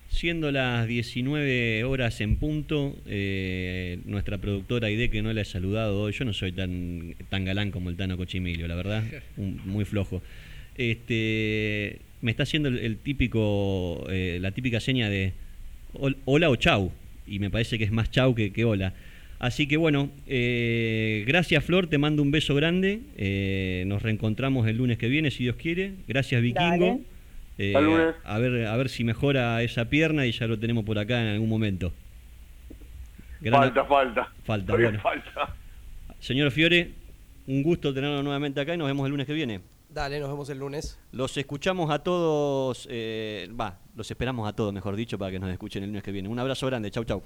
siendo 0.08 0.50
las 0.50 0.86
19 0.88 1.84
horas 1.84 2.20
en 2.20 2.36
punto, 2.36 2.96
eh, 3.06 3.98
nuestra 4.06 4.38
productora 4.38 4.88
Aide, 4.88 5.10
que 5.10 5.22
no 5.22 5.32
la 5.32 5.42
he 5.42 5.44
saludado 5.44 6.00
hoy, 6.02 6.12
yo 6.12 6.24
no 6.24 6.32
soy 6.32 6.52
tan, 6.52 7.14
tan 7.28 7.44
galán 7.44 7.70
como 7.70 7.90
el 7.90 7.96
Tano 7.96 8.16
Cochimilio, 8.16 8.66
la 8.68 8.74
verdad, 8.74 9.04
un- 9.36 9.60
muy 9.66 9.84
flojo. 9.84 10.22
Este, 10.76 11.98
me 12.22 12.30
está 12.30 12.44
haciendo 12.44 12.68
el, 12.68 12.78
el 12.78 12.96
típico, 12.96 14.06
eh, 14.10 14.38
la 14.40 14.50
típica 14.52 14.80
seña 14.80 15.08
de 15.10 15.32
hol- 15.94 16.16
hola 16.24 16.50
o 16.50 16.56
chau, 16.56 16.90
y 17.26 17.38
me 17.38 17.50
parece 17.50 17.78
que 17.78 17.84
es 17.84 17.92
más 17.92 18.10
chau 18.10 18.34
que, 18.34 18.52
que 18.52 18.64
hola. 18.64 18.94
Así 19.38 19.68
que 19.68 19.76
bueno, 19.76 20.10
eh, 20.26 21.22
gracias 21.26 21.62
Flor, 21.64 21.86
te 21.88 21.98
mando 21.98 22.22
un 22.22 22.30
beso 22.32 22.54
grande. 22.56 23.00
eh, 23.16 23.84
nos 23.86 24.02
reencontramos 24.02 24.66
el 24.66 24.78
lunes 24.78 24.98
que 24.98 25.08
viene, 25.08 25.30
si 25.30 25.44
Dios 25.44 25.56
quiere. 25.56 25.92
Gracias 26.08 26.42
Vikingo. 26.42 26.70
Dale. 26.70 26.98
Eh, 27.58 27.74
a 28.24 28.38
ver, 28.38 28.66
a 28.66 28.76
ver 28.76 28.88
si 28.88 29.02
mejora 29.04 29.60
esa 29.62 29.86
pierna 29.86 30.26
y 30.26 30.32
ya 30.32 30.46
lo 30.46 30.58
tenemos 30.58 30.84
por 30.84 30.98
acá 30.98 31.20
en 31.20 31.28
algún 31.28 31.48
momento. 31.48 31.92
Gran- 33.40 33.60
Falta, 33.62 33.84
falta. 33.84 34.32
Falta, 34.44 34.72
bueno. 34.74 35.00
falta. 35.00 35.54
Señor 36.20 36.50
Fiore, 36.50 36.92
un 37.46 37.62
gusto 37.62 37.92
tenerlo 37.92 38.22
nuevamente 38.22 38.60
acá 38.60 38.74
y 38.74 38.76
nos 38.76 38.86
vemos 38.88 39.04
el 39.06 39.10
lunes 39.10 39.26
que 39.26 39.32
viene. 39.32 39.60
Dale, 39.90 40.20
nos 40.20 40.28
vemos 40.28 40.48
el 40.50 40.58
lunes. 40.58 40.98
Los 41.12 41.36
escuchamos 41.36 41.90
a 41.90 42.00
todos, 42.00 42.86
eh, 42.90 43.48
va, 43.58 43.78
los 43.96 44.10
esperamos 44.10 44.48
a 44.48 44.52
todos, 44.52 44.72
mejor 44.72 44.94
dicho, 44.96 45.18
para 45.18 45.30
que 45.30 45.38
nos 45.38 45.50
escuchen 45.50 45.82
el 45.82 45.88
lunes 45.90 46.02
que 46.02 46.12
viene. 46.12 46.28
Un 46.28 46.38
abrazo 46.38 46.66
grande, 46.66 46.90
chau, 46.90 47.04
chau. 47.04 47.22